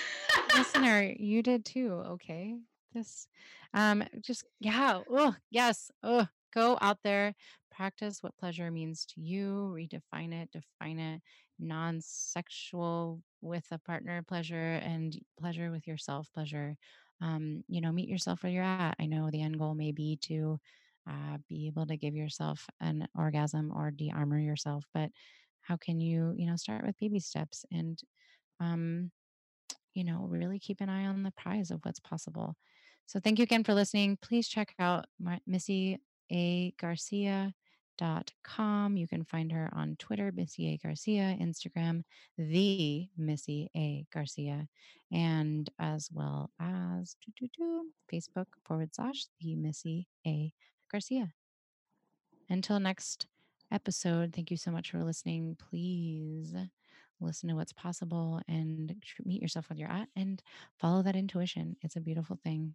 listener, 0.56 1.02
you 1.18 1.42
did 1.42 1.64
too. 1.64 1.92
Okay. 1.92 2.56
This, 2.94 3.26
um, 3.74 4.04
just, 4.20 4.44
yeah. 4.60 5.00
Oh, 5.10 5.34
yes. 5.50 5.90
Oh, 6.02 6.26
go 6.52 6.76
out 6.80 6.98
there, 7.04 7.34
practice 7.74 8.22
what 8.22 8.36
pleasure 8.36 8.70
means 8.70 9.06
to 9.06 9.20
you, 9.20 9.72
redefine 9.74 10.32
it, 10.32 10.50
define 10.52 10.98
it, 10.98 11.20
non 11.58 12.00
sexual 12.00 13.22
with 13.40 13.64
a 13.70 13.78
partner 13.78 14.22
pleasure 14.22 14.80
and 14.82 15.18
pleasure 15.38 15.70
with 15.70 15.86
yourself 15.86 16.28
pleasure. 16.34 16.76
Um, 17.20 17.62
you 17.68 17.80
know, 17.80 17.92
meet 17.92 18.08
yourself 18.08 18.42
where 18.42 18.52
you're 18.52 18.64
at. 18.64 18.96
I 18.98 19.06
know 19.06 19.30
the 19.30 19.42
end 19.42 19.58
goal 19.58 19.74
may 19.74 19.92
be 19.92 20.18
to 20.22 20.58
uh, 21.08 21.38
be 21.48 21.66
able 21.66 21.86
to 21.86 21.96
give 21.96 22.14
yourself 22.14 22.66
an 22.80 23.06
orgasm 23.16 23.72
or 23.74 23.90
de-armor 23.90 24.38
yourself, 24.38 24.84
but 24.92 25.10
how 25.60 25.76
can 25.76 26.00
you, 26.00 26.34
you 26.36 26.46
know, 26.46 26.56
start 26.56 26.84
with 26.84 26.98
baby 26.98 27.20
steps 27.20 27.64
and, 27.70 28.00
um, 28.60 29.10
you 29.94 30.04
know, 30.04 30.26
really 30.28 30.58
keep 30.58 30.80
an 30.80 30.88
eye 30.88 31.06
on 31.06 31.22
the 31.22 31.30
prize 31.32 31.70
of 31.70 31.80
what's 31.84 32.00
possible. 32.00 32.56
So 33.06 33.20
thank 33.20 33.38
you 33.38 33.44
again 33.44 33.64
for 33.64 33.74
listening. 33.74 34.18
Please 34.20 34.48
check 34.48 34.74
out 34.78 35.06
my, 35.20 35.38
Missy 35.46 35.98
A. 36.30 36.72
Garcia 36.80 37.54
dot 37.98 38.32
com. 38.42 38.96
You 38.96 39.06
can 39.06 39.24
find 39.24 39.52
her 39.52 39.70
on 39.72 39.96
Twitter, 39.98 40.32
Missy 40.34 40.68
A. 40.68 40.76
Garcia, 40.78 41.36
Instagram, 41.40 42.02
the 42.38 43.08
Missy 43.16 43.70
A. 43.76 44.06
Garcia, 44.12 44.68
and 45.12 45.68
as 45.78 46.08
well 46.12 46.50
as 46.60 47.16
Facebook 48.12 48.46
forward 48.64 48.94
slash 48.94 49.26
the 49.40 49.54
Missy 49.56 50.08
A. 50.26 50.52
Garcia. 50.90 51.32
Until 52.50 52.80
next 52.80 53.26
episode, 53.70 54.32
thank 54.34 54.50
you 54.50 54.56
so 54.56 54.70
much 54.70 54.90
for 54.90 55.02
listening. 55.02 55.56
Please 55.58 56.54
listen 57.20 57.48
to 57.48 57.54
what's 57.54 57.72
possible 57.72 58.40
and 58.48 58.94
meet 59.24 59.40
yourself 59.40 59.70
where 59.70 59.78
you're 59.78 59.88
at 59.88 60.08
and 60.16 60.42
follow 60.78 61.02
that 61.02 61.16
intuition. 61.16 61.76
It's 61.80 61.96
a 61.96 62.00
beautiful 62.00 62.36
thing. 62.42 62.74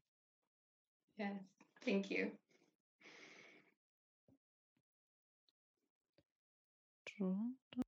Yes. 1.17 1.33
Thank 1.83 2.09
you. 2.09 2.31
Pronto. 7.17 7.86